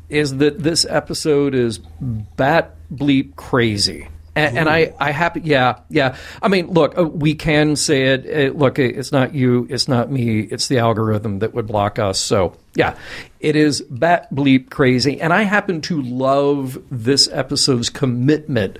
is 0.09 0.37
that 0.39 0.59
this 0.59 0.87
episode 0.89 1.55
is 1.55 1.79
bat 2.01 2.77
bleep 2.95 3.37
crazy. 3.37 4.09
And, 4.37 4.59
and 4.59 4.69
I, 4.69 4.95
I 5.01 5.13
happen, 5.13 5.47
yeah, 5.47 5.81
yeah. 5.89 6.17
I 6.43 6.49
mean, 6.49 6.67
look, 6.69 6.97
uh, 6.99 7.05
we 7.05 7.35
can 7.35 7.75
say 7.75 8.09
it. 8.09 8.53
Uh, 8.53 8.57
look, 8.57 8.79
it's 8.79 9.11
not 9.11 9.35
you, 9.35 9.67
it's 9.71 9.89
not 9.89 10.11
me, 10.11 10.41
it's 10.41 10.69
the 10.69 10.79
algorithm 10.79 11.39
that 11.39 11.55
would 11.55 11.67
block 11.67 11.99
us. 11.99 12.21
So, 12.21 12.55
yeah, 12.75 12.97
it 13.41 13.57
is 13.57 13.81
bat 13.81 14.33
bleep 14.35 14.69
crazy. 14.69 15.23
And 15.23 15.33
I 15.33 15.43
happen 15.43 15.81
to 15.83 16.03
love 16.03 16.79
this 16.91 17.29
episode's 17.33 17.89
commitment 17.89 18.79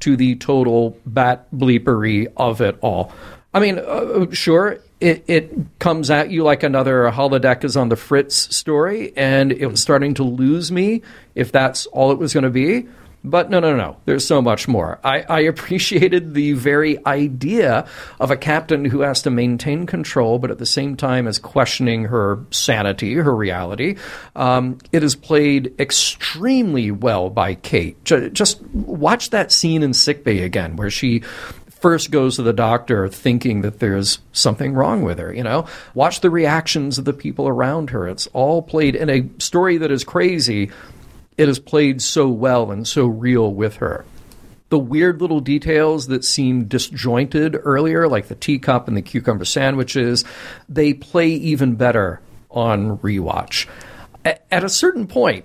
to 0.00 0.16
the 0.16 0.34
total 0.36 0.98
bat 1.06 1.46
bleepery 1.54 2.26
of 2.36 2.60
it 2.60 2.76
all. 2.80 3.12
I 3.54 3.60
mean, 3.60 3.78
uh, 3.78 4.26
sure, 4.32 4.80
it, 5.00 5.24
it 5.28 5.78
comes 5.78 6.10
at 6.10 6.30
you 6.30 6.42
like 6.42 6.62
another 6.62 7.04
holodeck 7.12 7.64
is 7.64 7.76
on 7.76 7.90
the 7.90 7.96
Fritz 7.96 8.54
story, 8.56 9.12
and 9.16 9.52
it 9.52 9.66
was 9.66 9.80
starting 9.80 10.14
to 10.14 10.24
lose 10.24 10.72
me 10.72 11.02
if 11.34 11.52
that's 11.52 11.86
all 11.86 12.10
it 12.10 12.18
was 12.18 12.34
going 12.34 12.44
to 12.44 12.50
be. 12.50 12.88
But 13.28 13.50
no, 13.50 13.58
no, 13.58 13.76
no. 13.76 13.96
There's 14.04 14.24
so 14.24 14.40
much 14.40 14.68
more. 14.68 15.00
I, 15.02 15.22
I 15.22 15.40
appreciated 15.40 16.32
the 16.32 16.52
very 16.52 17.04
idea 17.04 17.88
of 18.20 18.30
a 18.30 18.36
captain 18.36 18.84
who 18.84 19.00
has 19.00 19.22
to 19.22 19.30
maintain 19.30 19.84
control, 19.84 20.38
but 20.38 20.52
at 20.52 20.58
the 20.58 20.64
same 20.64 20.96
time 20.96 21.26
is 21.26 21.40
questioning 21.40 22.04
her 22.04 22.38
sanity, 22.52 23.14
her 23.14 23.34
reality. 23.34 23.96
Um, 24.36 24.78
it 24.92 25.02
is 25.02 25.16
played 25.16 25.74
extremely 25.80 26.92
well 26.92 27.28
by 27.28 27.54
Kate. 27.54 28.02
Ju- 28.04 28.30
just 28.30 28.62
watch 28.62 29.30
that 29.30 29.50
scene 29.50 29.82
in 29.82 29.92
sickbay 29.92 30.42
again, 30.42 30.76
where 30.76 30.90
she 30.90 31.24
first 31.80 32.12
goes 32.12 32.36
to 32.36 32.42
the 32.42 32.52
doctor 32.52 33.08
thinking 33.08 33.62
that 33.62 33.80
there's 33.80 34.20
something 34.32 34.72
wrong 34.72 35.02
with 35.02 35.18
her, 35.18 35.34
you 35.34 35.42
know? 35.42 35.66
Watch 35.94 36.20
the 36.20 36.30
reactions 36.30 36.96
of 36.96 37.04
the 37.04 37.12
people 37.12 37.48
around 37.48 37.90
her. 37.90 38.08
It's 38.08 38.28
all 38.28 38.62
played 38.62 38.94
in 38.94 39.10
a 39.10 39.28
story 39.38 39.78
that 39.78 39.90
is 39.90 40.04
crazy. 40.04 40.70
It 41.36 41.48
is 41.48 41.58
played 41.58 42.00
so 42.02 42.28
well 42.28 42.70
and 42.70 42.86
so 42.86 43.06
real 43.06 43.52
with 43.52 43.76
her. 43.76 44.04
The 44.68 44.78
weird 44.78 45.20
little 45.20 45.40
details 45.40 46.08
that 46.08 46.24
seemed 46.24 46.68
disjointed 46.68 47.56
earlier, 47.62 48.08
like 48.08 48.26
the 48.28 48.34
teacup 48.34 48.88
and 48.88 48.96
the 48.96 49.02
cucumber 49.02 49.44
sandwiches, 49.44 50.24
they 50.68 50.92
play 50.92 51.28
even 51.28 51.76
better 51.76 52.20
on 52.50 52.98
rewatch. 52.98 53.66
A- 54.24 54.52
At 54.52 54.64
a 54.64 54.68
certain 54.68 55.06
point, 55.06 55.44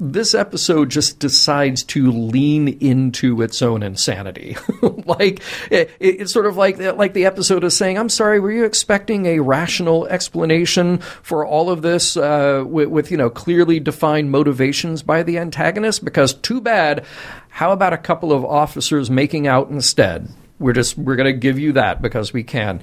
this 0.00 0.32
episode 0.34 0.90
just 0.90 1.18
decides 1.18 1.82
to 1.82 2.10
lean 2.10 2.68
into 2.80 3.42
its 3.42 3.60
own 3.62 3.82
insanity. 3.82 4.56
like 5.06 5.42
it, 5.70 5.90
it's 5.98 6.32
sort 6.32 6.46
of 6.46 6.56
like 6.56 6.78
like 6.78 7.14
the 7.14 7.26
episode 7.26 7.64
is 7.64 7.76
saying, 7.76 7.98
"I'm 7.98 8.08
sorry, 8.08 8.38
were 8.38 8.52
you 8.52 8.64
expecting 8.64 9.26
a 9.26 9.40
rational 9.40 10.06
explanation 10.06 10.98
for 10.98 11.44
all 11.44 11.70
of 11.70 11.82
this 11.82 12.16
uh, 12.16 12.64
with, 12.66 12.88
with 12.88 13.10
you 13.10 13.16
know 13.16 13.30
clearly 13.30 13.80
defined 13.80 14.30
motivations 14.30 15.02
by 15.02 15.22
the 15.22 15.38
antagonist? 15.38 16.04
Because 16.04 16.32
too 16.34 16.60
bad. 16.60 17.04
How 17.48 17.72
about 17.72 17.92
a 17.92 17.98
couple 17.98 18.32
of 18.32 18.44
officers 18.44 19.10
making 19.10 19.48
out 19.48 19.68
instead? 19.68 20.28
We're 20.60 20.74
just 20.74 20.96
we're 20.96 21.16
going 21.16 21.32
to 21.32 21.38
give 21.38 21.58
you 21.58 21.72
that 21.72 22.00
because 22.00 22.32
we 22.32 22.44
can." 22.44 22.80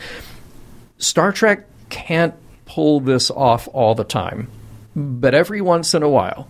Star 0.97 1.31
Trek 1.31 1.65
can't 1.89 2.33
pull 2.65 2.99
this 2.99 3.29
off 3.29 3.69
all 3.73 3.95
the 3.95 4.03
time, 4.03 4.49
but 4.95 5.33
every 5.33 5.61
once 5.61 5.93
in 5.93 6.03
a 6.03 6.09
while, 6.09 6.47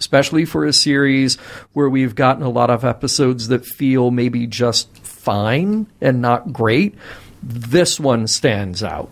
especially 0.00 0.44
for 0.44 0.64
a 0.64 0.72
series 0.72 1.36
where 1.74 1.88
we've 1.88 2.16
gotten 2.16 2.42
a 2.42 2.48
lot 2.48 2.70
of 2.70 2.84
episodes 2.84 3.48
that 3.48 3.64
feel 3.64 4.10
maybe 4.10 4.46
just 4.46 4.96
fine 4.98 5.86
and 6.00 6.20
not 6.20 6.52
great, 6.52 6.96
this 7.42 8.00
one 8.00 8.26
stands 8.26 8.82
out. 8.82 9.10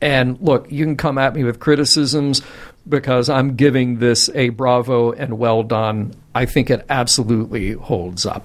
And 0.00 0.40
look, 0.40 0.70
you 0.72 0.86
can 0.86 0.96
come 0.96 1.18
at 1.18 1.34
me 1.34 1.44
with 1.44 1.60
criticisms 1.60 2.40
because 2.88 3.28
I'm 3.28 3.56
giving 3.56 3.98
this 3.98 4.30
a 4.34 4.48
bravo 4.48 5.12
and 5.12 5.38
well 5.38 5.62
done. 5.62 6.14
I 6.34 6.46
think 6.46 6.70
it 6.70 6.86
absolutely 6.88 7.72
holds 7.72 8.24
up. 8.24 8.44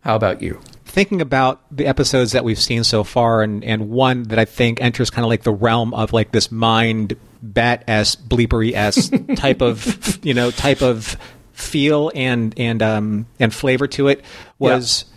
How 0.00 0.16
about 0.16 0.42
you? 0.42 0.60
thinking 0.96 1.20
about 1.20 1.60
the 1.70 1.86
episodes 1.86 2.32
that 2.32 2.42
we've 2.42 2.58
seen 2.58 2.82
so 2.82 3.04
far, 3.04 3.42
and, 3.42 3.62
and 3.62 3.90
one 3.90 4.22
that 4.24 4.38
I 4.38 4.46
think 4.46 4.80
enters 4.80 5.10
kind 5.10 5.26
of 5.26 5.28
like 5.28 5.42
the 5.42 5.52
realm 5.52 5.92
of 5.92 6.14
like 6.14 6.32
this 6.32 6.50
mind 6.50 7.14
bat 7.52 7.84
s 7.86 8.16
bleepery 8.16 8.72
s 8.74 9.10
type 9.36 9.62
of 9.62 10.24
you 10.24 10.34
know 10.34 10.50
type 10.50 10.82
of 10.82 11.16
feel 11.52 12.10
and 12.14 12.54
and 12.58 12.82
um 12.82 13.26
and 13.40 13.54
flavor 13.54 13.86
to 13.86 14.08
it 14.08 14.24
was. 14.58 15.04
Yeah. 15.06 15.12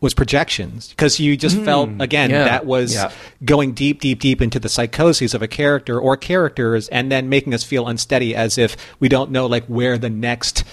Was 0.00 0.14
projections 0.14 0.88
because 0.88 1.20
you 1.20 1.36
just 1.36 1.56
mm, 1.56 1.64
felt 1.64 1.88
again 2.00 2.30
yeah, 2.30 2.42
that 2.42 2.66
was 2.66 2.92
yeah. 2.92 3.12
going 3.44 3.70
deep, 3.72 4.00
deep, 4.00 4.18
deep 4.18 4.42
into 4.42 4.58
the 4.58 4.68
psychoses 4.68 5.32
of 5.32 5.42
a 5.42 5.46
character 5.46 5.96
or 5.96 6.16
characters, 6.16 6.88
and 6.88 7.12
then 7.12 7.28
making 7.28 7.54
us 7.54 7.62
feel 7.62 7.86
unsteady 7.86 8.34
as 8.34 8.58
if 8.58 8.76
we 8.98 9.08
don't 9.08 9.30
know 9.30 9.46
like 9.46 9.64
where 9.66 9.98
the 9.98 10.10
next 10.10 10.64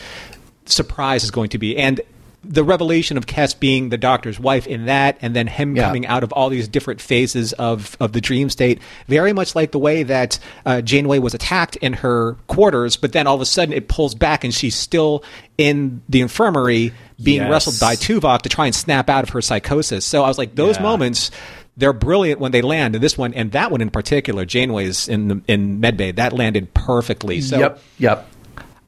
surprise 0.65 1.23
is 1.23 1.29
going 1.29 1.49
to 1.49 1.59
be. 1.59 1.77
And 1.77 2.01
the 2.43 2.63
revelation 2.63 3.17
of 3.17 3.25
Kes 3.25 3.59
being 3.59 3.89
the 3.89 3.97
doctor's 3.97 4.39
wife 4.39 4.65
in 4.65 4.85
that, 4.85 5.17
and 5.21 5.35
then 5.35 5.47
him 5.47 5.75
yeah. 5.75 5.85
coming 5.85 6.05
out 6.05 6.23
of 6.23 6.31
all 6.31 6.49
these 6.49 6.67
different 6.67 7.01
phases 7.01 7.53
of, 7.53 7.97
of 7.99 8.13
the 8.13 8.21
dream 8.21 8.49
state, 8.49 8.79
very 9.07 9.33
much 9.33 9.55
like 9.55 9.71
the 9.71 9.79
way 9.79 10.03
that 10.03 10.39
uh, 10.65 10.81
Janeway 10.81 11.19
was 11.19 11.33
attacked 11.33 11.75
in 11.77 11.93
her 11.93 12.33
quarters, 12.47 12.95
but 12.95 13.11
then 13.11 13.27
all 13.27 13.35
of 13.35 13.41
a 13.41 13.45
sudden 13.45 13.73
it 13.73 13.87
pulls 13.87 14.15
back 14.15 14.43
and 14.43 14.53
she's 14.53 14.75
still 14.75 15.23
in 15.57 16.01
the 16.07 16.21
infirmary 16.21 16.93
being 17.21 17.41
yes. 17.41 17.51
wrestled 17.51 17.79
by 17.79 17.95
Tuvok 17.95 18.43
to 18.43 18.49
try 18.49 18.65
and 18.65 18.73
snap 18.73 19.09
out 19.09 19.23
of 19.23 19.29
her 19.29 19.41
psychosis. 19.41 20.05
So 20.05 20.23
I 20.23 20.27
was 20.29 20.37
like, 20.37 20.55
those 20.55 20.77
yeah. 20.77 20.83
moments 20.83 21.31
they're 21.79 21.93
brilliant 21.93 22.41
when 22.41 22.51
they 22.51 22.61
land. 22.61 22.95
And 22.95 23.03
this 23.03 23.17
one 23.17 23.33
and 23.33 23.53
that 23.53 23.71
one 23.71 23.81
in 23.81 23.89
particular, 23.89 24.45
Janeway's 24.45 25.07
in 25.07 25.27
the, 25.29 25.41
in 25.47 25.81
Medbay, 25.81 26.15
that 26.17 26.33
landed 26.33 26.73
perfectly. 26.73 27.41
So 27.41 27.57
yep, 27.57 27.81
yep. 27.97 28.27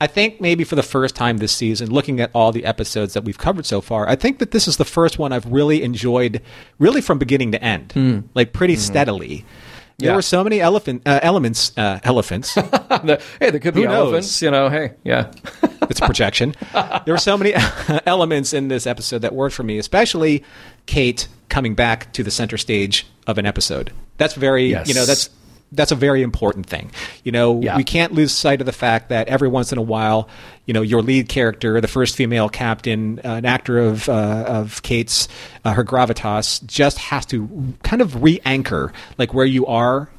I 0.02 0.08
think 0.08 0.42
maybe 0.42 0.64
for 0.64 0.76
the 0.76 0.82
first 0.82 1.16
time 1.16 1.38
this 1.38 1.52
season, 1.52 1.92
looking 1.92 2.20
at 2.20 2.32
all 2.34 2.52
the 2.52 2.66
episodes 2.66 3.14
that 3.14 3.24
we've 3.24 3.38
covered 3.38 3.68
so 3.68 3.82
far, 3.82 4.10
I 4.10 4.16
think 4.16 4.40
that 4.40 4.50
this 4.50 4.68
is 4.68 4.78
the 4.78 4.84
first 4.84 5.20
one 5.20 5.32
I've 5.32 5.46
really 5.46 5.84
enjoyed, 5.84 6.42
really 6.80 7.02
from 7.02 7.20
beginning 7.20 7.52
to 7.52 7.64
end, 7.64 7.90
mm. 7.90 8.24
like 8.34 8.52
pretty 8.52 8.74
mm-hmm. 8.74 8.82
steadily. 8.82 9.46
There 10.00 10.10
yeah. 10.10 10.16
were 10.16 10.24
so 10.24 10.44
many 10.44 10.60
elephant 10.60 11.04
uh, 11.06 11.20
elements. 11.22 11.78
Uh, 11.78 12.00
elephants. 12.04 12.56
the, 12.56 13.22
hey, 13.40 13.52
there 13.52 13.60
could 13.60 13.76
be 13.76 13.86
elephants. 13.86 14.42
You 14.42 14.50
know, 14.50 14.70
hey, 14.70 14.94
yeah. 15.04 15.32
it's 15.84 16.00
projection. 16.00 16.56
There 16.74 17.14
were 17.14 17.20
so 17.20 17.38
many 17.38 17.54
elements 18.08 18.54
in 18.54 18.70
this 18.70 18.88
episode 18.88 19.20
that 19.20 19.36
worked 19.36 19.54
for 19.54 19.62
me, 19.62 19.78
especially 19.78 20.44
Kate 20.88 21.28
coming 21.50 21.76
back 21.76 22.12
to 22.14 22.24
the 22.24 22.32
center 22.32 22.58
stage 22.58 23.06
of 23.28 23.38
an 23.38 23.46
episode. 23.46 23.94
That's 24.18 24.34
very, 24.34 24.72
yes. 24.72 24.88
you 24.88 24.96
know, 24.96 25.06
that's 25.06 25.30
that's 25.72 25.92
a 25.92 25.96
very 25.96 26.22
important 26.22 26.66
thing. 26.66 26.92
You 27.24 27.32
know, 27.32 27.62
yeah. 27.62 27.78
we 27.78 27.84
can't 27.84 28.14
lose 28.14 28.32
sight 28.34 28.60
of 28.60 28.66
the 28.66 28.74
fact 28.74 29.10
that 29.10 29.28
every 29.28 29.48
once 29.48 29.72
in 29.72 29.78
a 29.78 29.82
while, 29.82 30.28
you 30.66 30.74
know, 30.74 30.82
your 30.82 31.02
lead 31.02 31.30
character, 31.30 31.80
the 31.80 31.88
first 31.88 32.16
female 32.16 32.50
captain, 32.50 33.20
uh, 33.20 33.36
an 33.36 33.46
actor 33.46 33.80
of 33.80 34.10
uh, 34.10 34.44
of 34.48 34.82
Kate's, 34.84 35.28
uh, 35.64 35.74
her 35.74 35.84
gravitas, 35.84 36.66
just 36.66 36.98
has 36.98 37.26
to 37.28 37.74
kind 37.84 38.02
of 38.02 38.22
re-anchor 38.22 38.94
like 39.18 39.34
where 39.34 39.46
you 39.46 39.66
are 39.66 40.10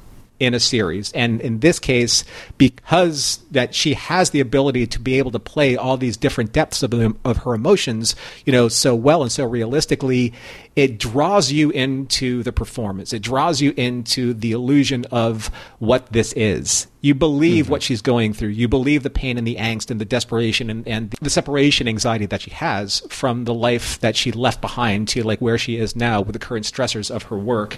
in 0.43 0.53
a 0.53 0.59
series. 0.59 1.11
And 1.13 1.41
in 1.41 1.59
this 1.59 1.79
case, 1.79 2.23
because 2.57 3.39
that 3.51 3.73
she 3.73 3.93
has 3.93 4.31
the 4.31 4.39
ability 4.39 4.87
to 4.87 4.99
be 4.99 5.17
able 5.17 5.31
to 5.31 5.39
play 5.39 5.75
all 5.75 5.97
these 5.97 6.17
different 6.17 6.51
depths 6.51 6.83
of, 6.83 6.91
them, 6.91 7.19
of 7.23 7.37
her 7.37 7.53
emotions, 7.53 8.15
you 8.45 8.51
know, 8.51 8.67
so 8.67 8.95
well 8.95 9.21
and 9.21 9.31
so 9.31 9.45
realistically, 9.45 10.33
it 10.75 10.97
draws 10.97 11.51
you 11.51 11.69
into 11.69 12.43
the 12.43 12.51
performance. 12.51 13.13
It 13.13 13.21
draws 13.21 13.61
you 13.61 13.73
into 13.77 14.33
the 14.33 14.51
illusion 14.51 15.05
of 15.11 15.51
what 15.79 16.11
this 16.11 16.33
is. 16.33 16.87
You 17.01 17.13
believe 17.13 17.65
mm-hmm. 17.65 17.71
what 17.71 17.83
she's 17.83 18.01
going 18.01 18.33
through. 18.33 18.49
You 18.49 18.67
believe 18.67 19.03
the 19.03 19.09
pain 19.09 19.37
and 19.37 19.45
the 19.45 19.57
angst 19.57 19.91
and 19.91 20.01
the 20.01 20.05
desperation 20.05 20.69
and, 20.69 20.87
and 20.87 21.11
the 21.21 21.29
separation 21.29 21.87
anxiety 21.87 22.25
that 22.27 22.41
she 22.41 22.51
has 22.51 23.01
from 23.09 23.43
the 23.43 23.53
life 23.53 23.99
that 23.99 24.15
she 24.15 24.31
left 24.31 24.61
behind 24.61 25.09
to 25.09 25.23
like 25.23 25.39
where 25.41 25.57
she 25.57 25.77
is 25.77 25.95
now 25.95 26.21
with 26.21 26.33
the 26.33 26.39
current 26.39 26.65
stressors 26.65 27.13
of 27.13 27.23
her 27.23 27.37
work. 27.37 27.77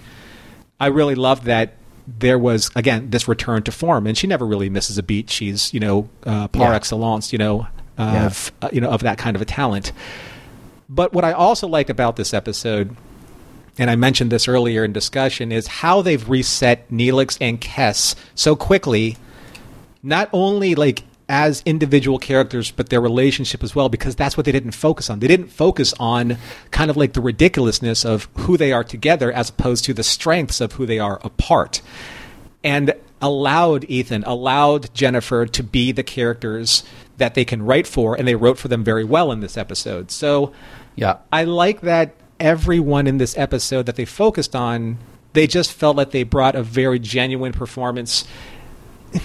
I 0.79 0.87
really 0.87 1.15
love 1.15 1.45
that 1.45 1.73
there 2.07 2.37
was 2.37 2.69
again 2.75 3.09
this 3.09 3.27
return 3.27 3.63
to 3.63 3.71
form, 3.71 4.07
and 4.07 4.17
she 4.17 4.27
never 4.27 4.45
really 4.45 4.69
misses 4.69 4.97
a 4.97 5.03
beat. 5.03 5.29
She's 5.29 5.73
you 5.73 5.79
know 5.79 6.09
uh, 6.23 6.47
par 6.47 6.69
yeah. 6.69 6.75
excellence, 6.75 7.31
you 7.31 7.39
know, 7.39 7.67
of 7.97 8.51
yeah. 8.61 8.67
uh, 8.67 8.69
you 8.71 8.81
know 8.81 8.89
of 8.89 9.01
that 9.01 9.17
kind 9.17 9.35
of 9.35 9.41
a 9.41 9.45
talent. 9.45 9.91
But 10.87 11.13
what 11.13 11.25
I 11.25 11.31
also 11.31 11.67
like 11.67 11.89
about 11.89 12.15
this 12.15 12.33
episode, 12.33 12.95
and 13.77 13.89
I 13.89 13.95
mentioned 13.95 14.31
this 14.31 14.47
earlier 14.47 14.83
in 14.83 14.93
discussion, 14.93 15.51
is 15.51 15.67
how 15.67 16.01
they've 16.01 16.29
reset 16.29 16.89
Neelix 16.91 17.37
and 17.41 17.59
Kes 17.59 18.15
so 18.35 18.55
quickly. 18.55 19.17
Not 20.03 20.29
only 20.31 20.75
like 20.75 21.03
as 21.27 21.63
individual 21.65 22.19
characters, 22.19 22.71
but 22.71 22.89
their 22.89 23.01
relationship 23.01 23.63
as 23.63 23.73
well, 23.73 23.89
because 23.89 24.15
that's 24.15 24.37
what 24.37 24.45
they 24.45 24.51
didn't 24.51 24.71
focus 24.71 25.09
on. 25.09 25.19
They 25.19 25.27
didn't 25.27 25.47
focus 25.47 25.93
on 25.99 26.37
kind 26.71 26.91
of 26.91 26.97
like 26.97 27.13
the 27.13 27.21
ridiculousness 27.21 28.05
of 28.05 28.27
who 28.37 28.57
they 28.57 28.71
are 28.71 28.83
together 28.83 29.31
as 29.31 29.49
opposed 29.49 29.85
to 29.85 29.93
the 29.93 30.03
strengths 30.03 30.61
of 30.61 30.73
who 30.73 30.85
they 30.85 30.99
are 30.99 31.19
apart. 31.23 31.81
And 32.63 32.93
allowed 33.21 33.85
Ethan, 33.89 34.23
allowed 34.25 34.93
Jennifer 34.93 35.45
to 35.47 35.63
be 35.63 35.91
the 35.91 36.03
characters 36.03 36.83
that 37.17 37.33
they 37.33 37.45
can 37.45 37.63
write 37.63 37.87
for, 37.87 38.15
and 38.15 38.27
they 38.27 38.35
wrote 38.35 38.57
for 38.59 38.67
them 38.67 38.83
very 38.83 39.03
well 39.03 39.31
in 39.31 39.39
this 39.39 39.57
episode. 39.57 40.11
So, 40.11 40.53
yeah, 40.95 41.17
I 41.31 41.45
like 41.45 41.81
that 41.81 42.15
everyone 42.39 43.07
in 43.07 43.17
this 43.17 43.37
episode 43.37 43.85
that 43.85 43.95
they 43.95 44.05
focused 44.05 44.55
on, 44.55 44.97
they 45.33 45.47
just 45.47 45.71
felt 45.71 45.95
like 45.95 46.11
they 46.11 46.23
brought 46.23 46.55
a 46.55 46.63
very 46.63 46.99
genuine 46.99 47.53
performance 47.53 48.25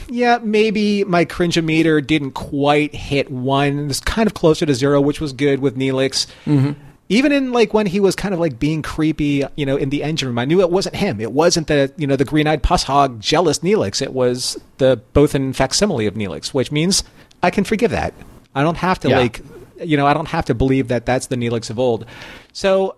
yeah, 0.08 0.38
maybe 0.42 1.04
my 1.04 1.24
cringe 1.24 1.60
meter 1.60 2.00
didn't 2.00 2.32
quite 2.32 2.94
hit 2.94 3.30
one. 3.30 3.90
It's 3.90 4.00
kind 4.00 4.26
of 4.26 4.34
closer 4.34 4.66
to 4.66 4.74
zero, 4.74 5.00
which 5.00 5.20
was 5.20 5.32
good 5.32 5.60
with 5.60 5.76
Neelix. 5.76 6.26
Mm-hmm. 6.46 6.72
Even 7.08 7.32
in 7.32 7.52
like 7.52 7.74
when 7.74 7.86
he 7.86 7.98
was 7.98 8.14
kind 8.14 8.32
of 8.32 8.38
like 8.38 8.58
being 8.58 8.82
creepy, 8.82 9.44
you 9.56 9.66
know, 9.66 9.76
in 9.76 9.90
the 9.90 10.04
engine 10.04 10.28
room, 10.28 10.38
I 10.38 10.44
knew 10.44 10.60
it 10.60 10.70
wasn't 10.70 10.94
him. 10.94 11.20
It 11.20 11.32
wasn't 11.32 11.66
the 11.66 11.92
you 11.96 12.06
know 12.06 12.16
the 12.16 12.24
green-eyed 12.24 12.62
puss 12.62 12.84
hog 12.84 13.20
jealous 13.20 13.58
Neelix. 13.60 14.00
It 14.00 14.12
was 14.12 14.60
the 14.78 15.00
Bothan 15.12 15.54
facsimile 15.54 16.06
of 16.06 16.14
Neelix, 16.14 16.54
which 16.54 16.70
means 16.70 17.02
I 17.42 17.50
can 17.50 17.64
forgive 17.64 17.90
that. 17.90 18.14
I 18.54 18.62
don't 18.62 18.76
have 18.76 19.00
to 19.00 19.08
yeah. 19.08 19.18
like, 19.18 19.40
you 19.82 19.96
know, 19.96 20.06
I 20.06 20.14
don't 20.14 20.28
have 20.28 20.44
to 20.46 20.54
believe 20.54 20.88
that 20.88 21.06
that's 21.06 21.26
the 21.26 21.36
Neelix 21.36 21.70
of 21.70 21.78
old. 21.78 22.06
So 22.52 22.96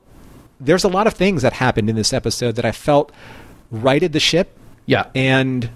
there's 0.61 0.85
a 0.85 0.89
lot 0.89 1.07
of 1.07 1.15
things 1.15 1.43
that 1.43 1.55
happened 1.55 1.89
in 1.91 1.97
this 1.97 2.13
episode 2.13 2.57
that 2.57 2.65
I 2.65 2.73
felt 2.73 3.13
righted 3.71 4.13
the 4.13 4.21
ship. 4.21 4.57
Yeah, 4.85 5.07
and 5.15 5.71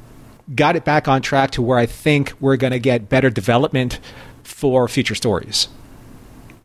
got 0.54 0.76
it 0.76 0.84
back 0.84 1.08
on 1.08 1.22
track 1.22 1.52
to 1.52 1.62
where 1.62 1.78
I 1.78 1.86
think 1.86 2.32
we're 2.40 2.56
going 2.56 2.72
to 2.72 2.78
get 2.78 3.08
better 3.08 3.30
development 3.30 3.98
for 4.42 4.88
future 4.88 5.14
stories. 5.14 5.68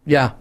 Yeah. 0.05 0.31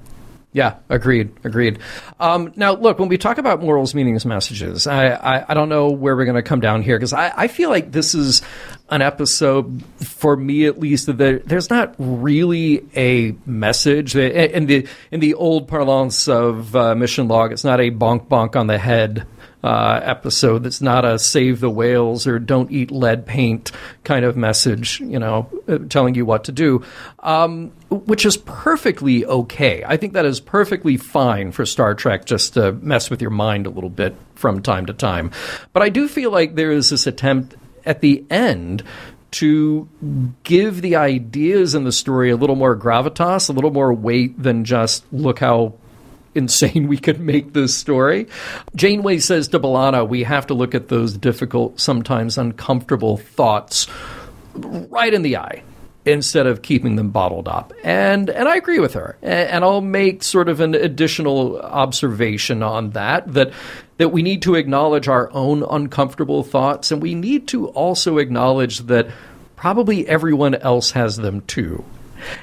Yeah, 0.53 0.79
agreed, 0.89 1.31
agreed. 1.45 1.79
Um, 2.19 2.53
now, 2.57 2.73
look, 2.73 2.99
when 2.99 3.09
we 3.09 3.19
talk 3.19 3.39
about 3.39 3.63
morals, 3.63 3.95
meanings, 3.95 4.27
messages, 4.27 4.89
I, 4.89 5.11
I, 5.11 5.45
I 5.51 5.55
don't 5.55 5.69
know 5.69 5.91
where 5.91 6.17
we're 6.17 6.25
going 6.25 6.35
to 6.35 6.43
come 6.43 6.59
down 6.59 6.83
here 6.83 6.99
because 6.99 7.13
I, 7.13 7.33
I 7.37 7.47
feel 7.47 7.71
like 7.71 7.93
this 7.93 8.17
is 8.17 8.43
an 8.89 9.01
episode, 9.01 9.85
for 9.99 10.37
me 10.37 10.67
at 10.67 10.81
least, 10.81 11.07
that 11.07 11.43
there's 11.47 11.71
not 11.71 11.95
really 11.99 12.85
a 12.97 13.37
message. 13.47 14.17
In 14.17 14.67
the, 14.67 14.89
in 15.13 15.21
the 15.21 15.35
old 15.35 15.69
parlance 15.69 16.27
of 16.27 16.75
uh, 16.75 16.97
mission 16.97 17.29
log, 17.29 17.53
it's 17.53 17.63
not 17.63 17.79
a 17.79 17.93
bonk 17.93 18.27
bonk 18.27 18.57
on 18.57 18.67
the 18.67 18.79
head 18.79 19.29
uh, 19.63 20.01
episode 20.03 20.63
that's 20.63 20.81
not 20.81 21.05
a 21.05 21.19
save 21.19 21.61
the 21.61 21.71
whales 21.71 22.27
or 22.27 22.39
don't 22.39 22.71
eat 22.71 22.91
lead 22.91 23.27
paint 23.27 23.71
kind 24.05 24.25
of 24.25 24.37
message, 24.37 25.01
you 25.01 25.19
know, 25.19 25.49
uh, 25.69 25.79
telling 25.89 26.15
you 26.15 26.25
what 26.25 26.45
to 26.45 26.53
do, 26.53 26.83
um, 27.21 27.71
which 27.91 28.25
is 28.25 28.37
perfectly 28.39 29.25
okay. 29.27 29.85
I 29.87 29.97
think 29.97 30.15
that 30.15 30.25
is 30.25 30.41
perfectly 30.41 30.97
fine 30.97 31.53
for 31.53 31.67
Star 31.67 31.95
Trek 31.95 32.25
just 32.25 32.55
to 32.55 32.73
mess 32.73 33.11
with 33.11 33.21
your 33.21 33.31
mind 33.31 33.67
a 33.67 33.71
little 33.71 33.91
bit 33.91 34.17
from 34.35 34.63
time 34.63 34.87
to 34.87 34.93
time. 34.93 35.31
But 35.73 35.83
I 35.83 35.91
do 35.91 36.09
feel 36.09 36.31
like 36.31 36.55
there 36.55 36.73
is 36.73 36.91
this 36.91 37.07
attempt 37.07 37.57
at 37.85 38.01
the 38.01 38.25
end 38.31 38.83
to 39.33 39.89
give 40.43 40.83
the 40.83 40.97
ideas 40.97 41.75
in 41.75 41.85
the 41.85 41.93
story 41.93 42.31
a 42.31 42.37
little 42.37 42.57
more 42.57 42.77
gravitas, 42.77 43.49
a 43.49 43.53
little 43.53 43.71
more 43.71 43.93
weight 43.93 44.43
than 44.43 44.65
just 44.65 45.05
look 45.13 45.39
how 45.39 45.75
insane 46.35 46.87
we 46.89 46.99
could 46.99 47.21
make 47.21 47.53
this 47.53 47.77
story. 47.77 48.27
Janeway 48.77 49.19
says 49.19 49.49
to 49.49 49.61
B'Elanna, 49.61 50.09
we 50.09 50.23
have 50.23 50.47
to 50.49 50.55
look 50.55 50.75
at 50.75 50.89
those 50.89 51.17
difficult, 51.17 51.81
sometimes 51.81 52.39
uncomfortable 52.39 53.17
thoughts 53.17 53.87
right 54.55 55.13
in 55.13 55.23
the 55.23 55.37
eye. 55.37 55.63
instead 56.07 56.47
of 56.47 56.63
keeping 56.63 56.97
them 56.97 57.11
bottled 57.11 57.47
up. 57.47 57.73
And 57.85 58.31
and 58.31 58.49
I 58.49 58.57
agree 58.57 58.79
with 58.79 58.95
her. 58.95 59.19
And 59.23 59.63
I'll 59.65 59.83
make 59.83 60.23
sort 60.23 60.49
of 60.49 60.61
an 60.61 60.75
additional 60.75 61.61
observation 61.61 62.63
on 62.63 62.91
that 62.91 63.33
that 63.35 63.53
that 63.99 64.09
we 64.09 64.23
need 64.23 64.43
to 64.43 64.55
acknowledge 64.55 65.09
our 65.09 65.31
own 65.33 65.63
uncomfortable 65.63 66.43
thoughts 66.43 66.91
and 66.91 67.03
we 67.03 67.15
need 67.15 67.49
to 67.49 67.69
also 67.69 68.17
acknowledge 68.19 68.79
that 68.81 69.09
probably 69.57 70.09
everyone 70.09 70.55
else 70.55 70.93
has 70.93 71.17
them 71.17 71.43
too. 71.43 71.85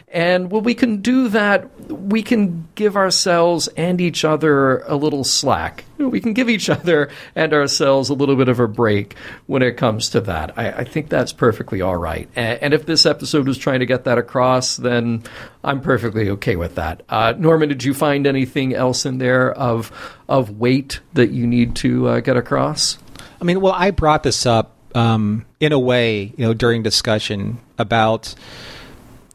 And 0.07 0.51
when 0.51 0.63
we 0.63 0.73
can 0.73 1.01
do 1.01 1.29
that, 1.29 1.91
we 1.91 2.23
can 2.23 2.67
give 2.75 2.95
ourselves 2.95 3.67
and 3.69 3.99
each 3.99 4.23
other 4.25 4.79
a 4.79 4.95
little 4.95 5.23
slack. 5.23 5.85
We 5.97 6.19
can 6.21 6.33
give 6.33 6.49
each 6.49 6.69
other 6.69 7.09
and 7.35 7.53
ourselves 7.53 8.09
a 8.09 8.13
little 8.13 8.35
bit 8.35 8.49
of 8.49 8.59
a 8.59 8.67
break 8.67 9.15
when 9.47 9.61
it 9.61 9.77
comes 9.77 10.09
to 10.09 10.21
that. 10.21 10.57
I, 10.57 10.69
I 10.69 10.83
think 10.83 11.09
that's 11.09 11.33
perfectly 11.33 11.81
all 11.81 11.97
right. 11.97 12.29
And, 12.35 12.61
and, 12.61 12.73
if 12.73 12.85
this 12.85 13.05
episode 13.05 13.47
was 13.47 13.57
trying 13.57 13.79
to 13.79 13.85
get 13.85 14.03
that 14.03 14.17
across, 14.17 14.77
then 14.77 15.23
I'm 15.63 15.81
perfectly 15.81 16.29
okay 16.31 16.55
with 16.55 16.75
that. 16.75 17.01
Uh, 17.09 17.33
Norman, 17.37 17.69
did 17.69 17.83
you 17.83 17.93
find 17.93 18.27
anything 18.27 18.75
else 18.75 19.05
in 19.05 19.17
there 19.17 19.51
of 19.51 19.91
of 20.29 20.59
weight 20.59 20.99
that 21.13 21.31
you 21.31 21.47
need 21.47 21.75
to 21.77 22.07
uh, 22.07 22.19
get 22.19 22.37
across? 22.37 22.99
I 23.41 23.43
mean, 23.43 23.61
well, 23.61 23.73
I 23.73 23.91
brought 23.91 24.23
this 24.23 24.45
up 24.45 24.77
um, 24.95 25.45
in 25.59 25.71
a 25.71 25.79
way, 25.79 26.33
you 26.37 26.45
know, 26.45 26.53
during 26.53 26.83
discussion 26.83 27.59
about 27.77 28.33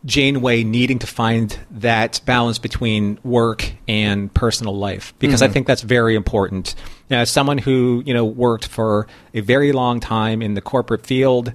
Janeway 0.04 0.64
needing 0.64 0.98
to 1.00 1.06
find 1.06 1.56
that 1.70 2.20
balance 2.24 2.58
between 2.58 3.18
work 3.22 3.72
and 3.86 4.32
personal 4.34 4.76
life 4.76 5.14
because 5.18 5.40
mm-hmm. 5.40 5.50
I 5.50 5.52
think 5.52 5.66
that's 5.66 5.82
very 5.82 6.16
important. 6.16 6.74
You 7.08 7.16
know, 7.16 7.22
as 7.22 7.30
someone 7.30 7.58
who 7.58 8.02
you 8.04 8.14
know 8.14 8.24
worked 8.24 8.66
for 8.66 9.06
a 9.32 9.40
very 9.40 9.72
long 9.72 10.00
time 10.00 10.42
in 10.42 10.54
the 10.54 10.60
corporate 10.60 11.06
field, 11.06 11.52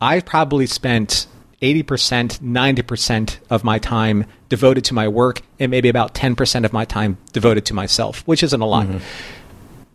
I've 0.00 0.24
probably 0.24 0.66
spent 0.66 1.26
80%, 1.62 2.38
90% 2.38 3.38
of 3.50 3.64
my 3.64 3.78
time 3.78 4.26
devoted 4.48 4.84
to 4.86 4.94
my 4.94 5.08
work 5.08 5.42
and 5.58 5.70
maybe 5.70 5.88
about 5.88 6.14
10% 6.14 6.64
of 6.64 6.72
my 6.72 6.84
time 6.84 7.18
devoted 7.32 7.66
to 7.66 7.74
myself, 7.74 8.22
which 8.26 8.42
isn't 8.42 8.60
a 8.60 8.66
lot. 8.66 8.86
Mm-hmm 8.86 9.34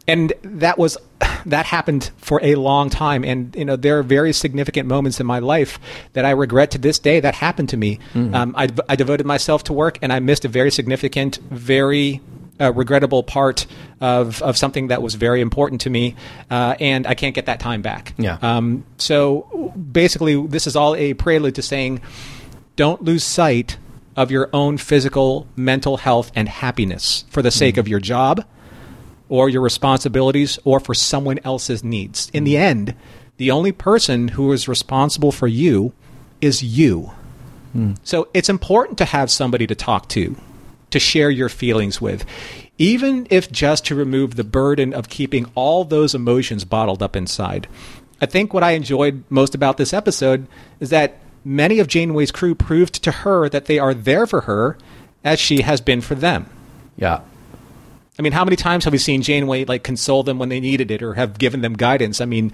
and 0.08 0.34
that 0.42 0.78
was 0.78 0.98
that 1.46 1.66
happened 1.66 2.12
for 2.18 2.40
a 2.44 2.56
long 2.56 2.90
time 2.90 3.24
and 3.24 3.56
you 3.56 3.66
know 3.66 3.76
there 3.76 4.00
are 4.00 4.04
very 4.04 4.34
significant 4.34 4.88
moments 4.88 5.20
in 5.20 5.26
my 5.26 5.40
life 5.40 5.80
that 6.14 6.26
i 6.26 6.32
regret 6.32 6.72
to 6.72 6.78
this 6.78 7.00
day 7.00 7.20
that 7.20 7.36
happened 7.36 7.70
to 7.70 7.78
me 7.78 8.00
mm-hmm. 8.14 8.34
um, 8.34 8.54
I, 8.58 8.70
I, 8.90 8.96
devoted 8.96 9.26
myself 9.26 9.64
to 9.66 9.74
work 9.74 10.00
and 10.02 10.12
i 10.12 10.20
missed 10.20 10.46
a 10.46 10.48
very 10.48 10.72
significant 10.72 11.38
very 11.50 12.22
uh, 12.60 12.72
regrettable 12.74 13.24
part 13.24 13.66
of, 14.00 14.42
of 14.42 14.58
something 14.58 14.88
that 14.88 15.02
was 15.02 15.16
very 15.16 15.42
important 15.42 15.82
to 15.82 15.90
me, 15.90 16.16
uh, 16.52 16.76
and 16.80 17.08
I 17.08 17.16
can't 17.16 17.34
get 17.34 17.48
that 17.48 17.60
time 17.60 17.82
back. 17.82 18.14
Yeah. 18.18 18.38
Um, 18.42 18.86
so 18.98 19.74
basically, 19.92 20.46
this 20.48 20.68
is 20.68 20.76
all 20.76 20.96
a 20.96 21.14
prelude 21.16 21.56
to 21.56 21.62
saying, 21.62 22.02
don't 22.76 23.04
lose 23.04 23.24
sight 23.24 23.78
of 24.16 24.30
your 24.30 24.50
own 24.54 24.78
physical, 24.78 25.48
mental 25.56 25.98
health, 25.98 26.32
and 26.36 26.48
happiness 26.48 27.26
for 27.30 27.42
the 27.42 27.52
sake 27.52 27.74
mm-hmm. 27.74 27.80
of 27.80 27.88
your 27.88 28.00
job, 28.00 28.46
or 29.34 29.50
your 29.50 29.64
responsibilities 29.64 30.60
or 30.64 30.80
for 30.80 30.94
someone 30.94 31.40
else's 31.44 31.84
needs. 31.84 32.30
In 32.36 32.44
the 32.44 32.56
end, 32.56 32.94
the 33.38 33.50
only 33.50 33.72
person 33.72 34.28
who 34.28 34.52
is 34.52 34.68
responsible 34.68 35.32
for 35.32 35.48
you 35.48 35.92
is 36.40 36.62
you. 36.62 37.10
Mm. 37.76 37.98
So 38.04 38.28
it's 38.36 38.48
important 38.48 39.00
to 39.00 39.06
have 39.06 39.32
somebody 39.32 39.66
to 39.66 39.74
talk 39.74 40.08
to, 40.10 40.36
to 40.92 41.00
share 41.00 41.32
your 41.32 41.50
feelings 41.50 42.00
with, 42.00 42.24
even 42.78 43.26
if 43.32 43.52
just 43.52 43.88
to 43.88 43.96
remove 43.96 44.36
the 44.36 44.44
burden 44.44 44.94
of 44.94 45.10
keeping 45.10 45.50
all 45.56 45.84
those 45.84 46.14
emotions 46.14 46.64
bottled 46.64 47.02
up 47.02 47.16
inside. 47.16 47.68
I 48.22 48.28
think 48.28 48.54
what 48.54 48.62
I 48.62 48.74
enjoyed 48.74 49.24
most 49.32 49.56
about 49.56 49.78
this 49.78 49.94
episode 49.94 50.46
is 50.80 50.92
that 50.92 51.18
many 51.44 51.80
of 51.80 51.88
Janeway's 51.88 52.32
crew 52.32 52.54
proved 52.54 53.04
to 53.04 53.12
her 53.12 53.50
that 53.50 53.66
they 53.66 53.80
are 53.80 53.96
there 53.96 54.28
for 54.28 54.42
her 54.42 54.78
as 55.24 55.40
she 55.40 55.62
has 55.62 55.82
been 55.82 56.02
for 56.02 56.14
them. 56.14 56.48
Yeah. 56.98 57.22
I 58.18 58.22
mean, 58.22 58.32
how 58.32 58.44
many 58.44 58.56
times 58.56 58.84
have 58.84 58.94
we 58.94 59.00
seen 59.00 59.22
Janeway 59.24 59.66
like 59.66 59.84
console 59.84 60.24
them 60.24 60.38
when 60.38 60.50
they 60.50 60.60
needed 60.60 60.92
it 60.92 61.02
or 61.02 61.16
have 61.16 61.38
given 61.40 61.62
them 61.62 61.74
guidance? 61.74 62.22
I 62.22 62.26
mean, 62.26 62.54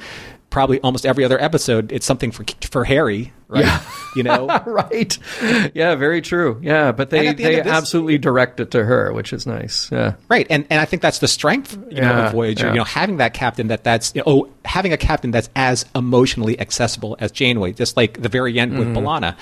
probably 0.49 0.79
almost 0.81 1.05
every 1.05 1.23
other 1.23 1.41
episode, 1.41 1.91
it's 1.91 2.05
something 2.05 2.31
for 2.31 2.45
for 2.71 2.85
Harry, 2.85 3.33
right? 3.47 3.65
Yeah. 3.65 3.81
You 4.15 4.23
know, 4.23 4.47
right? 4.65 5.17
Yeah, 5.73 5.95
very 5.95 6.21
true. 6.21 6.59
Yeah, 6.61 6.91
but 6.91 7.09
they 7.09 7.33
the 7.33 7.43
they 7.43 7.55
this, 7.55 7.67
absolutely 7.67 8.17
direct 8.17 8.59
it 8.59 8.71
to 8.71 8.83
her, 8.83 9.11
which 9.13 9.33
is 9.33 9.45
nice. 9.45 9.91
Yeah, 9.91 10.15
right. 10.29 10.47
And 10.49 10.65
and 10.69 10.79
I 10.79 10.85
think 10.85 11.01
that's 11.01 11.19
the 11.19 11.27
strength 11.27 11.77
you 11.89 11.97
yeah, 11.97 12.11
know, 12.11 12.25
of 12.25 12.31
Voyager. 12.31 12.67
Yeah. 12.67 12.71
You 12.73 12.77
know, 12.79 12.85
having 12.85 13.17
that 13.17 13.33
captain 13.33 13.67
that 13.67 13.83
that's 13.83 14.13
you 14.15 14.21
know, 14.21 14.25
oh, 14.27 14.49
having 14.65 14.93
a 14.93 14.97
captain 14.97 15.31
that's 15.31 15.49
as 15.55 15.85
emotionally 15.93 16.59
accessible 16.59 17.17
as 17.19 17.31
Janeway, 17.31 17.73
just 17.73 17.97
like 17.97 18.21
the 18.21 18.29
very 18.29 18.57
end 18.59 18.73
mm-hmm. 18.73 18.93
with 18.93 19.03
B'Elanna. 19.03 19.35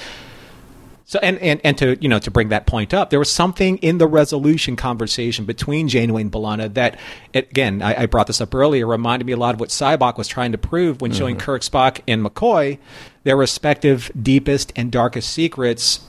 So 1.08 1.20
and, 1.24 1.40
and 1.40 1.62
and 1.64 1.78
to 1.78 1.98
you 2.02 2.10
know 2.10 2.20
to 2.20 2.30
bring 2.30 2.50
that 2.50 2.66
point 2.66 2.94
up, 2.94 3.12
there 3.12 3.20
was 3.20 3.32
something 3.32 3.78
in 3.78 3.98
the 3.98 4.06
resolution 4.06 4.76
conversation 4.76 5.46
between 5.46 5.88
Janeway 5.88 6.24
and 6.24 6.32
B'Elanna 6.32 6.74
that 6.74 7.00
again 7.34 7.82
I, 7.82 8.04
I, 8.04 8.06
brought 8.08 8.28
this 8.28 8.42
up 8.42 8.54
earlier 8.54 8.86
reminded 8.86 9.26
me 9.26 9.32
a 9.32 9.38
lot 9.38 9.54
of 9.54 9.62
what 9.62 9.70
Sybok 9.70 10.18
was 10.18 10.28
trying 10.28 10.52
to 10.52 10.58
prove 10.58 11.00
when 11.00 11.12
mm-hmm. 11.12 11.18
showing 11.18 11.38
Kirk, 11.38 11.62
Spock, 11.62 12.02
and 12.10 12.26
McCoy 12.26 12.78
their 13.24 13.38
respective 13.38 14.12
deepest 14.22 14.74
and 14.76 14.92
darkest 14.92 15.32
secrets 15.32 16.02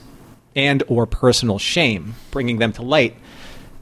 and 0.53 0.83
or 0.89 1.05
personal 1.05 1.59
shame, 1.59 2.15
bringing 2.31 2.57
them 2.57 2.73
to 2.73 2.81
light, 2.81 3.15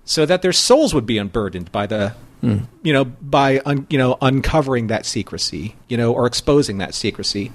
so 0.05 0.23
that 0.23 0.43
their 0.43 0.53
souls 0.53 0.93
would 0.93 1.07
be 1.07 1.17
unburdened 1.17 1.71
by 1.71 1.87
the 1.87 2.13
mm. 2.43 2.67
you 2.83 2.93
know 2.93 3.05
by 3.05 3.59
un, 3.65 3.87
you 3.89 3.97
know 3.97 4.19
uncovering 4.21 4.85
that 4.87 5.03
secrecy, 5.03 5.75
you 5.87 5.97
know, 5.97 6.13
or 6.13 6.27
exposing 6.27 6.77
that 6.77 6.93
secrecy. 6.93 7.51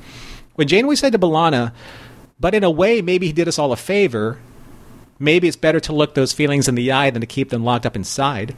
When 0.56 0.66
Janeway 0.66 0.96
said 0.96 1.12
to 1.12 1.18
B'Elanna 1.20 1.72
but 2.40 2.54
in 2.54 2.64
a 2.64 2.70
way, 2.70 3.02
maybe 3.02 3.26
he 3.26 3.32
did 3.32 3.48
us 3.48 3.58
all 3.58 3.72
a 3.72 3.76
favor. 3.76 4.38
Maybe 5.18 5.46
it's 5.48 5.56
better 5.56 5.80
to 5.80 5.92
look 5.92 6.14
those 6.14 6.32
feelings 6.32 6.68
in 6.68 6.74
the 6.74 6.90
eye 6.90 7.10
than 7.10 7.20
to 7.20 7.26
keep 7.26 7.50
them 7.50 7.64
locked 7.64 7.86
up 7.86 7.96
inside. 7.96 8.56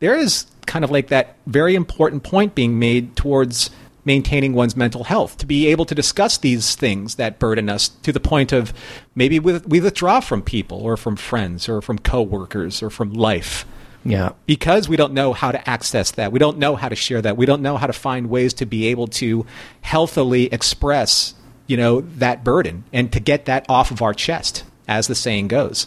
There 0.00 0.14
is 0.14 0.46
kind 0.66 0.84
of 0.84 0.90
like 0.90 1.08
that 1.08 1.36
very 1.46 1.74
important 1.74 2.22
point 2.22 2.54
being 2.54 2.78
made 2.78 3.16
towards 3.16 3.70
maintaining 4.04 4.52
one's 4.52 4.76
mental 4.76 5.04
health 5.04 5.38
to 5.38 5.46
be 5.46 5.68
able 5.68 5.84
to 5.84 5.94
discuss 5.94 6.36
these 6.38 6.74
things 6.74 7.14
that 7.14 7.38
burden 7.38 7.68
us 7.68 7.88
to 7.88 8.12
the 8.12 8.18
point 8.18 8.52
of 8.52 8.74
maybe 9.14 9.38
we 9.38 9.80
withdraw 9.80 10.18
from 10.18 10.42
people 10.42 10.78
or 10.78 10.96
from 10.96 11.14
friends 11.14 11.68
or 11.68 11.80
from 11.80 11.98
coworkers 11.98 12.82
or 12.82 12.90
from 12.90 13.12
life. 13.12 13.64
Yeah. 14.04 14.32
Because 14.46 14.88
we 14.88 14.96
don't 14.96 15.12
know 15.12 15.32
how 15.32 15.52
to 15.52 15.70
access 15.70 16.10
that. 16.12 16.32
We 16.32 16.40
don't 16.40 16.58
know 16.58 16.74
how 16.74 16.88
to 16.88 16.96
share 16.96 17.22
that. 17.22 17.36
We 17.36 17.46
don't 17.46 17.62
know 17.62 17.76
how 17.76 17.86
to 17.86 17.92
find 17.92 18.28
ways 18.28 18.52
to 18.54 18.66
be 18.66 18.88
able 18.88 19.06
to 19.06 19.46
healthily 19.82 20.46
express 20.46 21.34
you 21.66 21.76
know, 21.76 22.00
that 22.00 22.44
burden 22.44 22.84
and 22.92 23.12
to 23.12 23.20
get 23.20 23.46
that 23.46 23.66
off 23.68 23.90
of 23.90 24.02
our 24.02 24.14
chest, 24.14 24.64
as 24.88 25.06
the 25.06 25.14
saying 25.14 25.48
goes. 25.48 25.86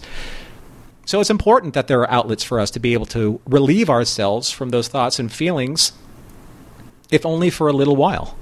So 1.05 1.19
it's 1.19 1.29
important 1.29 1.75
that 1.75 1.87
there 1.87 1.99
are 2.01 2.09
outlets 2.09 2.43
for 2.43 2.59
us 2.59 2.71
to 2.71 2.79
be 2.79 2.93
able 2.93 3.05
to 3.07 3.39
relieve 3.45 3.89
ourselves 3.89 4.49
from 4.49 4.69
those 4.69 4.87
thoughts 4.87 5.19
and 5.19 5.31
feelings, 5.31 5.91
if 7.11 7.25
only 7.25 7.49
for 7.49 7.67
a 7.67 7.73
little 7.73 7.95
while. 7.95 8.35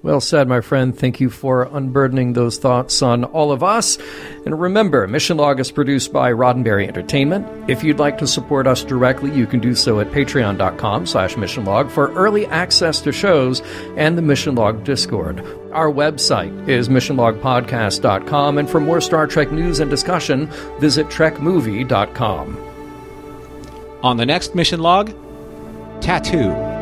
Well 0.00 0.20
said, 0.20 0.46
my 0.46 0.60
friend. 0.60 0.96
Thank 0.96 1.18
you 1.18 1.28
for 1.28 1.64
unburdening 1.64 2.32
those 2.32 2.56
thoughts 2.56 3.02
on 3.02 3.24
all 3.24 3.50
of 3.50 3.64
us. 3.64 3.98
And 4.46 4.60
remember, 4.60 5.08
Mission 5.08 5.38
Log 5.38 5.58
is 5.58 5.72
produced 5.72 6.12
by 6.12 6.30
Roddenberry 6.30 6.86
Entertainment. 6.86 7.68
If 7.68 7.82
you'd 7.82 7.98
like 7.98 8.16
to 8.18 8.26
support 8.28 8.68
us 8.68 8.84
directly, 8.84 9.34
you 9.34 9.44
can 9.44 9.58
do 9.58 9.74
so 9.74 9.98
at 9.98 10.12
patreon.com 10.12 11.04
slash 11.04 11.34
missionlog 11.34 11.90
for 11.90 12.12
early 12.14 12.46
access 12.46 13.00
to 13.00 13.10
shows 13.10 13.60
and 13.96 14.16
the 14.16 14.22
Mission 14.22 14.54
Log 14.54 14.84
Discord. 14.84 15.40
Our 15.72 15.90
website 15.90 16.68
is 16.68 16.88
missionlogpodcast.com, 16.88 18.58
and 18.58 18.70
for 18.70 18.78
more 18.78 19.00
Star 19.00 19.26
Trek 19.26 19.50
news 19.50 19.80
and 19.80 19.90
discussion, 19.90 20.46
visit 20.78 21.08
trekmovie.com. 21.08 22.56
On 24.04 24.16
the 24.16 24.26
next 24.26 24.54
Mission 24.54 24.78
Log, 24.78 25.12
Tattoo. 26.00 26.77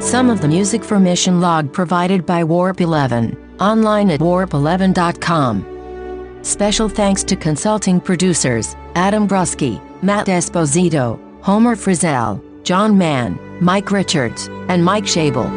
Some 0.00 0.30
of 0.30 0.40
the 0.40 0.48
music 0.48 0.82
for 0.82 0.98
Mission 0.98 1.42
Log 1.42 1.74
provided 1.74 2.24
by 2.24 2.42
Warp 2.42 2.80
11, 2.80 3.36
online 3.60 4.10
at 4.10 4.20
warp11.com. 4.20 6.38
Special 6.42 6.88
thanks 6.88 7.22
to 7.24 7.36
consulting 7.36 8.00
producers 8.00 8.74
Adam 8.94 9.28
Brusky, 9.28 9.78
Matt 10.02 10.28
Esposito, 10.28 11.20
Homer 11.42 11.76
Frizzell, 11.76 12.42
John 12.64 12.96
Mann, 12.96 13.38
Mike 13.60 13.90
Richards, 13.90 14.48
and 14.68 14.82
Mike 14.82 15.04
Shabel. 15.04 15.50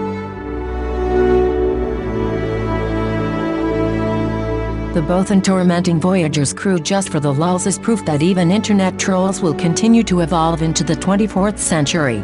The 4.93 5.01
Bothan 5.01 5.41
tormenting 5.41 6.01
Voyager's 6.01 6.51
crew 6.53 6.80
just 6.80 7.07
for 7.09 7.22
the 7.22 7.34
lulz 7.34 7.65
is 7.65 7.80
proof 7.80 8.03
that 8.05 8.22
even 8.22 8.51
internet 8.51 8.99
trolls 8.99 9.41
will 9.41 9.55
continue 9.55 10.03
to 10.03 10.19
evolve 10.19 10.61
into 10.61 10.84
the 10.84 10.95
24th 10.95 11.57
century. 11.57 12.23